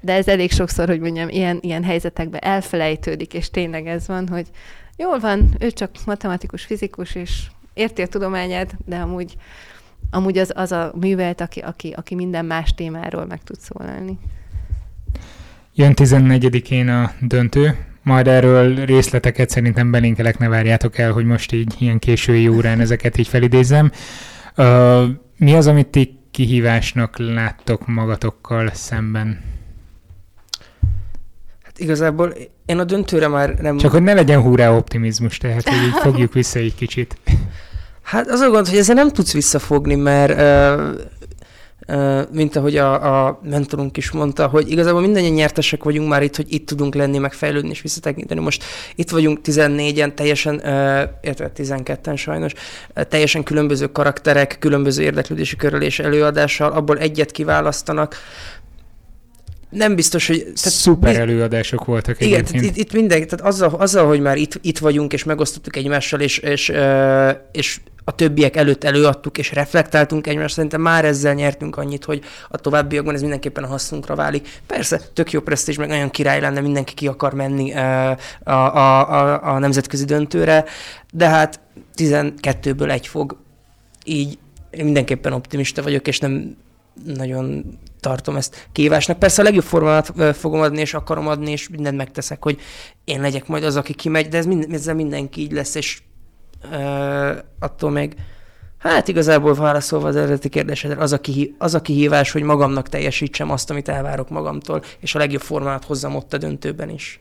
De 0.00 0.12
ez 0.12 0.28
elég 0.28 0.50
sokszor, 0.50 0.88
hogy 0.88 1.00
mondjam, 1.00 1.28
ilyen, 1.28 1.58
ilyen 1.60 1.84
helyzetekben 1.84 2.40
elfelejtődik, 2.40 3.34
és 3.34 3.50
tényleg 3.50 3.86
ez 3.86 4.06
van, 4.06 4.28
hogy 4.28 4.46
jól 5.00 5.18
van, 5.18 5.54
ő 5.58 5.70
csak 5.70 5.90
matematikus, 6.06 6.64
fizikus, 6.64 7.14
és 7.14 7.46
érti 7.74 8.02
a 8.02 8.06
tudományát, 8.06 8.76
de 8.84 8.96
amúgy, 8.96 9.36
amúgy 10.10 10.38
az, 10.38 10.52
az 10.54 10.72
a 10.72 10.92
művelt, 11.00 11.40
aki, 11.40 11.60
aki, 11.60 11.92
aki 11.96 12.14
minden 12.14 12.44
más 12.44 12.74
témáról 12.74 13.26
meg 13.26 13.42
tud 13.42 13.58
szólalni. 13.60 14.18
Jön 15.74 15.92
14-én 15.96 16.88
a 16.88 17.12
döntő, 17.20 17.76
majd 18.02 18.26
erről 18.26 18.84
részleteket 18.84 19.50
szerintem 19.50 19.90
belinkelek, 19.90 20.38
ne 20.38 20.48
várjátok 20.48 20.98
el, 20.98 21.12
hogy 21.12 21.24
most 21.24 21.52
így 21.52 21.74
ilyen 21.78 21.98
késői 21.98 22.48
órán 22.48 22.80
ezeket 22.86 23.18
így 23.18 23.28
felidézem. 23.28 23.90
Uh, 24.56 25.04
mi 25.36 25.54
az, 25.54 25.66
amit 25.66 25.86
ti 25.86 26.18
kihívásnak 26.30 27.18
láttok 27.18 27.86
magatokkal 27.86 28.70
szemben? 28.72 29.40
Igazából 31.80 32.34
én 32.66 32.78
a 32.78 32.84
döntőre 32.84 33.28
már 33.28 33.54
nem... 33.54 33.76
Csak 33.76 33.90
hogy 33.90 34.02
ne 34.02 34.14
legyen 34.14 34.40
húrá 34.40 34.70
optimizmus, 34.70 35.38
tehát 35.38 35.68
hogy 35.68 35.86
így 35.86 36.00
fogjuk 36.02 36.32
vissza 36.32 36.58
egy 36.58 36.74
kicsit. 36.74 37.16
Hát 38.02 38.28
az 38.28 38.40
a 38.40 38.50
gond, 38.50 38.68
hogy 38.68 38.78
ezzel 38.78 38.94
nem 38.94 39.10
tudsz 39.10 39.32
visszafogni, 39.32 39.94
mert 39.94 40.40
uh, 40.40 41.96
uh, 41.96 42.22
mint 42.32 42.56
ahogy 42.56 42.76
a, 42.76 43.26
a 43.26 43.40
mentorunk 43.42 43.96
is 43.96 44.10
mondta, 44.10 44.46
hogy 44.46 44.70
igazából 44.70 45.00
mindannyian 45.00 45.32
nyertesek 45.32 45.84
vagyunk 45.84 46.08
már 46.08 46.22
itt, 46.22 46.36
hogy 46.36 46.52
itt 46.52 46.66
tudunk 46.66 46.94
lenni, 46.94 47.18
meg 47.18 47.32
fejlődni 47.32 47.70
és 47.70 47.80
visszatekinteni. 47.82 48.40
Most 48.40 48.64
itt 48.94 49.10
vagyunk 49.10 49.38
14-en, 49.44 50.14
teljesen, 50.14 50.54
uh, 50.54 50.62
illetve 51.22 51.50
12-en 51.56 52.16
sajnos, 52.16 52.52
uh, 52.96 53.02
teljesen 53.02 53.42
különböző 53.42 53.86
karakterek, 53.86 54.56
különböző 54.58 55.02
érdeklődési 55.02 55.56
körül 55.56 55.82
és 55.82 55.98
előadással, 55.98 56.72
abból 56.72 56.98
egyet 56.98 57.30
kiválasztanak, 57.30 58.16
nem 59.70 59.94
biztos, 59.94 60.26
hogy... 60.26 60.38
Tehát 60.38 60.54
Szuper 60.54 61.10
biz... 61.10 61.20
előadások 61.20 61.84
voltak 61.84 62.20
Igen, 62.20 62.44
tehát 62.44 62.62
itt, 62.62 62.76
itt 62.76 62.92
minden, 62.92 63.26
tehát 63.26 63.40
azzal, 63.40 63.74
azzal, 63.74 64.06
hogy 64.06 64.20
már 64.20 64.36
itt, 64.36 64.58
itt 64.62 64.78
vagyunk, 64.78 65.12
és 65.12 65.24
megosztottuk 65.24 65.76
egymással, 65.76 66.20
és, 66.20 66.38
és, 66.38 66.72
és 67.52 67.80
a 68.04 68.14
többiek 68.14 68.56
előtt 68.56 68.84
előadtuk, 68.84 69.38
és 69.38 69.52
reflektáltunk 69.52 70.26
egymásra, 70.26 70.48
szerintem 70.48 70.80
már 70.80 71.04
ezzel 71.04 71.34
nyertünk 71.34 71.76
annyit, 71.76 72.04
hogy 72.04 72.22
a 72.48 72.56
továbbiakban 72.56 73.14
ez 73.14 73.20
mindenképpen 73.20 73.64
a 73.64 73.66
hasznunkra 73.66 74.14
válik. 74.14 74.48
Persze, 74.66 75.00
tök 75.12 75.32
jó 75.32 75.40
presztízs, 75.40 75.76
meg 75.76 75.88
nagyon 75.88 76.10
király 76.10 76.40
lenne, 76.40 76.60
mindenki 76.60 76.94
ki 76.94 77.06
akar 77.06 77.34
menni 77.34 77.72
a, 77.74 78.16
a, 78.44 78.50
a, 78.50 79.54
a 79.54 79.58
nemzetközi 79.58 80.04
döntőre, 80.04 80.64
de 81.12 81.28
hát 81.28 81.60
12-ből 81.96 82.90
egy 82.90 83.06
fog, 83.06 83.36
így 84.04 84.38
én 84.70 84.84
mindenképpen 84.84 85.32
optimista 85.32 85.82
vagyok, 85.82 86.08
és 86.08 86.18
nem 86.18 86.56
nagyon 87.04 87.64
tartom 88.00 88.36
ezt 88.36 88.68
kívásnak. 88.72 89.18
Persze 89.18 89.40
a 89.40 89.44
legjobb 89.44 89.64
formámat 89.64 90.12
ö, 90.16 90.32
fogom 90.32 90.60
adni, 90.60 90.80
és 90.80 90.94
akarom 90.94 91.28
adni, 91.28 91.50
és 91.50 91.68
mindent 91.68 91.96
megteszek, 91.96 92.42
hogy 92.42 92.60
én 93.04 93.20
legyek 93.20 93.46
majd 93.46 93.64
az, 93.64 93.76
aki 93.76 93.94
kimegy, 93.94 94.28
de 94.28 94.36
ez 94.36 94.46
mind, 94.46 94.66
ezzel 94.72 94.94
mindenki 94.94 95.40
így 95.40 95.52
lesz, 95.52 95.74
és 95.74 96.00
ö, 96.72 97.32
attól 97.58 97.90
még 97.90 98.14
Hát 98.80 99.08
igazából 99.08 99.54
válaszolva 99.54 100.08
az 100.08 100.16
eredeti 100.16 100.48
kérdésedre, 100.48 101.02
az 101.02 101.12
a, 101.12 101.20
kihí- 101.20 101.54
az 101.58 101.74
a 101.74 101.80
kihívás, 101.80 102.30
hogy 102.30 102.42
magamnak 102.42 102.88
teljesítsem 102.88 103.50
azt, 103.50 103.70
amit 103.70 103.88
elvárok 103.88 104.28
magamtól, 104.28 104.82
és 105.00 105.14
a 105.14 105.18
legjobb 105.18 105.40
formát 105.40 105.84
hozzam 105.84 106.14
ott 106.14 106.32
a 106.32 106.38
döntőben 106.38 106.90
is. 106.90 107.20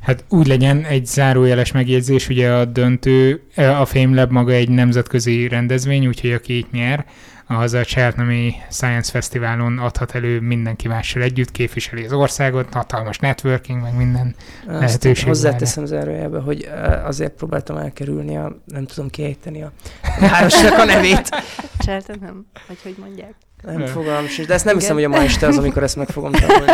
Hát 0.00 0.24
úgy 0.28 0.46
legyen 0.46 0.84
egy 0.84 1.06
zárójeles 1.06 1.72
megjegyzés, 1.72 2.28
ugye 2.28 2.52
a 2.52 2.64
döntő, 2.64 3.42
a 3.56 3.84
FameLab 3.84 4.30
maga 4.30 4.52
egy 4.52 4.68
nemzetközi 4.68 5.48
rendezvény, 5.48 6.06
úgyhogy 6.06 6.32
aki 6.32 6.56
itt 6.58 6.70
nyer, 6.70 7.06
az 7.46 7.72
a 7.74 7.84
Cheltenhami 7.84 8.54
Science 8.70 9.10
Fesztiválon 9.10 9.78
adhat 9.78 10.14
elő 10.14 10.40
mindenki 10.40 10.88
mással 10.88 11.22
együtt, 11.22 11.50
képviseli 11.50 12.04
az 12.04 12.12
országot, 12.12 12.72
hatalmas 12.72 13.18
networking, 13.18 13.82
meg 13.82 13.96
minden 13.96 14.34
Azt 14.66 14.80
lehetőség. 14.80 15.26
hozzáteszem 15.26 15.84
zárójelbe, 15.84 16.40
hogy 16.40 16.62
eh, 16.62 17.06
azért 17.06 17.32
próbáltam 17.32 17.76
elkerülni 17.76 18.36
a, 18.36 18.58
nem 18.64 18.86
tudom 18.86 19.10
kiejteni 19.10 19.62
a 19.62 19.72
városnak 20.20 20.78
a 20.78 20.84
nevét. 20.84 21.28
Cselten 21.86 22.18
nem? 22.20 22.46
Vagy 22.68 22.78
hogy 22.82 22.94
mondják? 22.98 23.34
Nem 23.62 23.86
fogalmam 23.86 24.26
sincs, 24.26 24.46
de 24.48 24.54
ezt 24.54 24.64
nem 24.64 24.76
Igen. 24.76 24.94
hiszem, 24.94 24.94
hogy 24.96 25.14
a 25.14 25.18
ma 25.18 25.24
este 25.24 25.46
az, 25.46 25.58
amikor 25.58 25.82
ezt 25.82 25.96
meg 25.96 26.08
fogom 26.08 26.32
tanulni. 26.32 26.72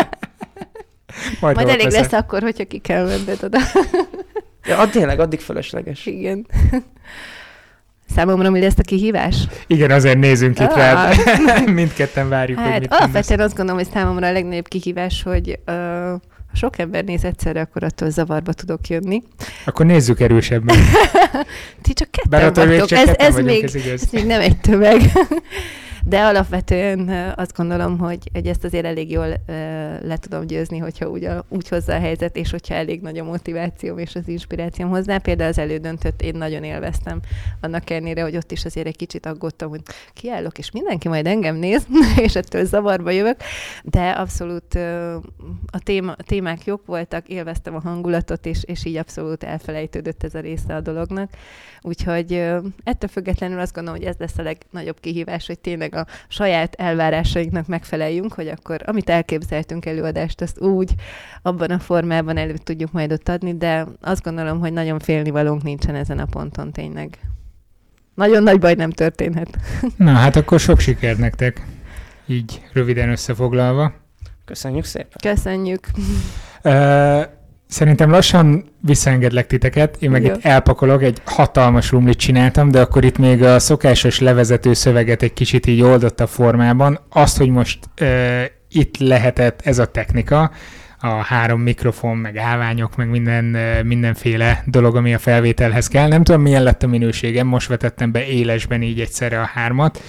Majd, 1.41 1.57
Majd 1.57 1.68
elég 1.68 1.91
lesz 1.91 2.12
akkor, 2.12 2.43
hogyha 2.43 2.64
ki 2.64 2.79
kell 2.79 3.05
menned 3.07 3.43
oda. 3.43 3.59
Ja, 4.64 4.79
ad, 4.79 4.91
tényleg, 4.91 5.21
addig 5.21 5.41
fölösleges. 5.41 6.07
Igen. 6.07 6.47
Számomra 8.14 8.50
mi 8.50 8.61
lesz 8.61 8.78
a 8.78 8.82
kihívás? 8.82 9.36
Igen, 9.66 9.90
azért 9.90 10.18
nézünk 10.18 10.58
itt 10.61 10.66
Ah. 10.66 10.76
rád. 10.76 11.16
Mindketten 11.74 12.28
várjuk, 12.28 12.58
hogy 12.58 12.70
Hát 12.70 12.80
mit 12.80 12.88
mondasz. 12.90 13.08
alapvetően 13.08 13.40
azt 13.46 13.56
gondolom, 13.56 13.80
hogy 13.82 13.90
számomra 13.92 14.26
a 14.26 14.32
legnagyobb 14.32 14.68
kihívás, 14.68 15.22
hogy 15.22 15.58
uh, 15.66 15.74
ha 16.50 16.56
sok 16.56 16.78
ember 16.78 17.04
néz 17.04 17.24
egyszerre, 17.24 17.61
akkor 17.61 17.84
attól 17.84 18.11
zavarba 18.11 18.52
tudok 18.52 18.88
jönni. 18.88 19.22
Akkor 19.64 19.86
nézzük 19.86 20.20
erősebben. 20.20 20.76
Ti 21.82 21.92
csak 21.92 22.11
ketten 22.11 22.52
Bár 22.52 22.66
vagytok, 22.66 22.88
csak 22.88 22.98
ez, 22.98 23.04
ketten 23.04 23.26
ez, 23.26 23.32
vagyunk, 23.32 23.50
még, 23.50 23.64
ez 23.64 23.74
igaz. 23.74 24.02
ez 24.02 24.08
még 24.12 24.26
nem 24.26 24.40
egy 24.40 24.56
tömeg. 24.61 25.00
De 26.11 26.20
alapvetően 26.24 27.32
azt 27.36 27.56
gondolom, 27.56 27.98
hogy, 27.98 28.30
hogy 28.32 28.46
ezt 28.46 28.64
azért 28.64 28.84
elég 28.84 29.11
jól 29.11 29.26
le 30.02 30.16
tudom 30.20 30.46
győzni, 30.46 30.78
hogyha 30.78 31.08
úgy, 31.08 31.24
a, 31.24 31.44
úgy 31.48 31.68
hozza 31.68 31.94
a 31.94 31.98
helyzet, 31.98 32.36
és 32.36 32.50
hogyha 32.50 32.74
elég 32.74 33.00
nagy 33.00 33.18
a 33.18 33.24
motivációm 33.24 33.98
és 33.98 34.14
az 34.14 34.28
inspirációm 34.28 34.90
hozzá. 34.90 35.18
Például 35.18 35.50
az 35.50 35.58
elődöntött 35.58 36.22
én 36.22 36.34
nagyon 36.36 36.64
élveztem, 36.64 37.20
annak 37.61 37.90
ellenére, 37.90 38.22
hogy 38.22 38.36
ott 38.36 38.52
is 38.52 38.64
azért 38.64 38.86
egy 38.86 38.96
kicsit 38.96 39.26
aggódtam, 39.26 39.68
hogy 39.68 39.80
kiállok, 40.12 40.58
és 40.58 40.70
mindenki 40.70 41.08
majd 41.08 41.26
engem 41.26 41.56
néz, 41.56 41.86
és 42.26 42.36
ettől 42.36 42.64
zavarba 42.64 43.11
jövök. 43.11 43.36
De 43.84 44.11
abszolút 44.11 44.74
a, 45.66 45.78
téma, 45.82 46.12
a 46.12 46.22
témák 46.22 46.64
jók 46.64 46.86
voltak, 46.86 47.28
élveztem 47.28 47.74
a 47.74 47.80
hangulatot, 47.80 48.46
és, 48.46 48.64
és 48.64 48.84
így 48.84 48.96
abszolút 48.96 49.44
elfelejtődött 49.44 50.22
ez 50.24 50.34
a 50.34 50.40
része 50.40 50.74
a 50.74 50.80
dolognak. 50.80 51.30
Úgyhogy 51.82 52.32
ettől 52.84 53.08
függetlenül 53.11 53.58
azt 53.58 53.74
gondolom, 53.74 53.98
hogy 53.98 54.08
ez 54.08 54.16
lesz 54.18 54.38
a 54.38 54.42
legnagyobb 54.42 55.00
kihívás, 55.00 55.46
hogy 55.46 55.58
tényleg 55.58 55.94
a 56.01 56.07
saját 56.28 56.74
elvárásainknak 56.74 57.66
megfeleljünk, 57.66 58.32
hogy 58.32 58.48
akkor 58.48 58.80
amit 58.84 59.11
elképzeltünk 59.11 59.86
előadást, 59.86 60.40
azt 60.40 60.61
úgy 60.61 60.94
abban 61.42 61.70
a 61.70 61.78
formában 61.78 62.36
elő 62.36 62.55
tudjuk 62.64 62.92
majd 62.92 63.12
ott 63.12 63.28
adni, 63.28 63.57
de 63.57 63.86
azt 64.01 64.22
gondolom, 64.22 64.61
hogy 64.61 64.72
nagyon 64.72 64.98
félnivalónk 64.98 65.62
nincsen 65.62 65.94
ezen 65.94 66.18
a 66.18 66.26
ponton 66.26 66.72
tényleg. 66.72 67.18
Nagyon 68.14 68.42
nagy 68.42 68.59
baj 68.59 68.74
nem 68.74 68.90
történhet. 68.90 69.59
Na, 69.96 70.12
hát 70.12 70.36
akkor 70.36 70.61
sok 70.61 70.78
sikert 70.78 71.18
nektek. 71.18 71.66
Így 72.26 72.62
röviden 72.72 73.11
összefoglalva. 73.11 73.92
Köszönjük 74.44 74.84
szépen. 74.84 75.16
Köszönjük. 75.22 75.86
Ö, 76.62 77.20
Szerintem 77.71 78.11
lassan 78.11 78.64
visszaengedlek 78.81 79.47
titeket, 79.47 79.97
én 80.01 80.11
meg 80.11 80.25
Jó. 80.25 80.33
itt 80.33 80.45
elpakolok, 80.45 81.03
egy 81.03 81.18
hatalmas 81.25 81.91
rumlit 81.91 82.18
csináltam, 82.18 82.71
de 82.71 82.81
akkor 82.81 83.05
itt 83.05 83.18
még 83.18 83.43
a 83.43 83.59
szokásos 83.59 84.21
levezető 84.21 84.75
szöveget 84.75 85.23
egy 85.23 85.33
kicsit 85.33 85.66
így 85.66 85.83
oldotta 85.83 86.27
formában. 86.27 87.01
Azt, 87.09 87.37
hogy 87.37 87.49
most 87.49 87.79
ö, 87.95 88.43
itt 88.68 88.99
lehetett 88.99 89.61
ez 89.64 89.79
a 89.79 89.87
technika, 89.87 90.51
a 91.01 91.09
három 91.09 91.61
mikrofon, 91.61 92.16
meg 92.16 92.37
állványok, 92.37 92.97
meg 92.97 93.09
minden, 93.09 93.45
mindenféle 93.85 94.62
dolog, 94.66 94.97
ami 94.97 95.14
a 95.14 95.18
felvételhez 95.18 95.89
kell. 95.89 96.09
Nem 96.09 96.25
tudom, 96.25 96.43
milyen 96.43 96.62
lett 96.62 96.83
a 96.83 96.87
minőségem, 96.87 97.47
most 97.47 97.68
vetettem 97.68 98.12
be 98.12 98.27
élesben 98.27 98.83
így 98.83 99.01
egyszerre 99.01 99.41
a 99.41 99.51
hármat. 99.55 100.03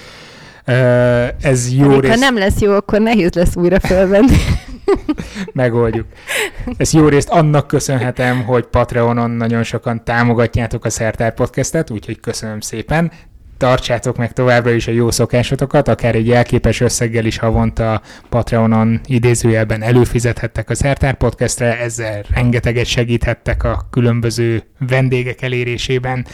Ez 1.42 1.74
jó 1.74 1.90
Elég, 1.90 2.02
rész... 2.02 2.10
ha 2.10 2.16
nem 2.16 2.38
lesz 2.38 2.60
jó, 2.60 2.72
akkor 2.74 3.02
nehéz 3.02 3.34
lesz 3.34 3.56
újra 3.56 3.80
felvenni. 3.80 4.38
megoldjuk. 5.54 6.06
Ezt 6.78 6.94
jó 6.94 7.08
részt 7.08 7.30
annak 7.30 7.68
köszönhetem, 7.68 8.44
hogy 8.44 8.66
Patreonon 8.66 9.32
nagyon 9.32 9.64
sokan 9.64 10.04
támogatjátok 10.04 10.86
a 10.86 10.90
Szertár 10.90 11.34
Podcastet, 11.34 11.90
úgyhogy 11.90 12.20
köszönöm 12.20 12.60
szépen. 12.60 13.12
Tartsátok 13.58 14.18
meg 14.18 14.34
továbbra 14.34 14.72
is 14.72 14.88
a 14.88 14.92
jó 14.92 15.12
szokásotokat, 15.12 15.88
akár 15.88 16.16
egy 16.16 16.32
elképes 16.32 16.80
összeggel 16.80 17.26
is 17.26 17.38
havonta 17.38 18.02
Patreonon 18.30 19.02
idézőjelben 19.06 19.82
előfizethettek 19.82 20.70
a 20.70 20.76
Szertár 20.76 21.18
Podcastre, 21.18 21.80
ezzel 21.80 22.24
rengeteget 22.34 22.86
segíthettek 22.86 23.64
a 23.64 23.88
különböző 23.90 24.64
vendégek 24.88 25.42
elérésében. 25.42 26.26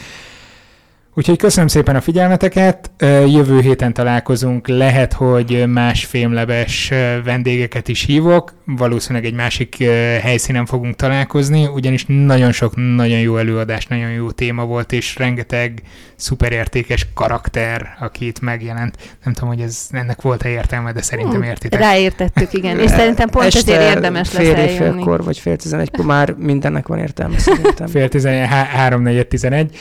Úgyhogy 1.18 1.38
köszönöm 1.38 1.68
szépen 1.68 1.96
a 1.96 2.00
figyelmeteket, 2.00 2.90
jövő 3.26 3.60
héten 3.60 3.92
találkozunk, 3.92 4.68
lehet, 4.68 5.12
hogy 5.12 5.64
más 5.66 6.04
fémlebes 6.04 6.92
vendégeket 7.24 7.88
is 7.88 8.04
hívok, 8.04 8.54
valószínűleg 8.64 9.24
egy 9.24 9.34
másik 9.34 9.84
helyszínen 10.22 10.66
fogunk 10.66 10.96
találkozni, 10.96 11.66
ugyanis 11.66 12.04
nagyon 12.08 12.52
sok, 12.52 12.72
nagyon 12.76 13.18
jó 13.18 13.36
előadás, 13.36 13.86
nagyon 13.86 14.10
jó 14.10 14.30
téma 14.30 14.64
volt, 14.64 14.92
és 14.92 15.16
rengeteg 15.16 15.82
szuperértékes 16.16 17.06
karakter, 17.14 17.96
aki 18.00 18.26
itt 18.26 18.40
megjelent. 18.40 18.96
Nem 19.24 19.32
tudom, 19.32 19.48
hogy 19.48 19.60
ez, 19.60 19.86
ennek 19.90 20.22
volt-e 20.22 20.48
értelme, 20.48 20.92
de 20.92 21.02
szerintem 21.02 21.42
értitek. 21.42 21.80
Ráértettük, 21.80 22.52
igen. 22.52 22.78
És 22.78 22.90
szerintem 22.90 23.28
pont 23.28 23.46
Este 23.46 23.72
ezért 23.72 23.94
érdemes 23.94 24.32
lesz 24.32 24.42
fél 24.42 24.52
év, 24.52 24.58
eljönni. 24.58 24.76
félkor, 24.76 25.24
vagy 25.24 25.38
fél 25.38 25.56
tizenegykor 25.56 26.04
már 26.04 26.34
mindennek 26.38 26.86
van 26.86 26.98
értelme 26.98 27.38
szerintem. 27.38 27.86
Fél 27.86 28.08
3 28.46 29.02
4 29.02 29.26
11 29.26 29.76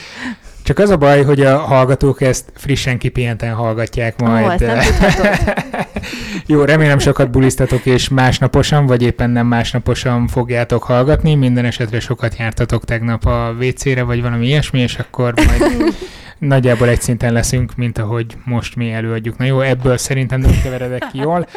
Csak 0.68 0.80
az 0.80 0.90
a 0.90 0.98
baj, 0.98 1.24
hogy 1.24 1.42
a 1.42 1.58
hallgatók 1.58 2.22
ezt 2.22 2.52
frissen 2.56 2.98
kipihenten 2.98 3.54
hallgatják 3.54 4.22
majd. 4.22 4.62
Ó, 4.62 4.66
ezt 4.66 5.24
nem. 5.24 5.34
Jó, 6.48 6.64
remélem 6.64 7.00
sokat 7.00 7.32
bulisztatok, 7.32 7.86
és 7.86 8.10
másnaposan, 8.10 8.86
vagy 8.86 9.02
éppen 9.02 9.30
nem 9.30 9.48
másnaposan 9.48 10.28
fogjátok 10.28 10.84
hallgatni. 10.84 11.36
Minden 11.36 11.66
esetre 11.66 12.00
sokat 12.00 12.38
jártatok 12.38 12.86
tegnap 12.86 13.26
a 13.26 13.56
WC-re, 13.60 14.04
vagy 14.04 14.22
valami 14.22 14.46
ilyesmi, 14.46 14.80
és 14.80 14.96
akkor 14.96 15.34
majd 15.36 15.94
nagyjából 16.54 16.88
egy 16.90 17.02
szinten 17.02 17.34
leszünk, 17.34 17.76
mint 17.76 17.98
ahogy 17.98 18.38
most 18.44 18.76
mi 18.76 18.92
előadjuk. 18.92 19.38
Na 19.38 19.46
jó, 19.46 19.62
ebből 19.62 19.98
szerintem 19.98 20.40
nem 20.40 20.60
keveredek 20.64 21.08
ki 21.12 21.18
jól. 21.18 21.48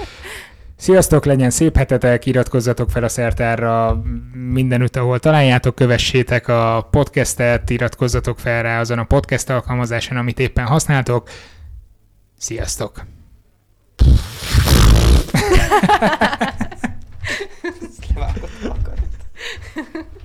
Sziasztok, 0.81 1.25
legyen 1.25 1.51
szép 1.51 1.77
hetetek, 1.77 2.27
iratkozzatok 2.27 2.91
fel 2.91 3.05
a 3.05 3.09
szertárra 3.09 4.03
mindenütt, 4.33 4.97
ahol 4.97 5.19
találjátok, 5.19 5.75
kövessétek 5.75 6.49
a 6.49 6.89
podcastet, 6.91 7.71
iratkozzatok 7.71 8.39
fel 8.39 8.63
rá 8.63 8.81
azon 8.81 8.99
a 8.99 9.05
podcast 9.05 9.51
alkalmazáson, 9.51 10.17
amit 10.17 10.39
éppen 10.39 10.67
használtok. 10.67 11.29
Sziasztok! 12.39 13.05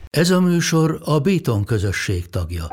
Ez 0.10 0.30
a 0.30 0.42
műsor 0.42 1.02
a 1.04 1.20
Béton 1.20 1.64
közösség 1.64 2.30
tagja. 2.30 2.68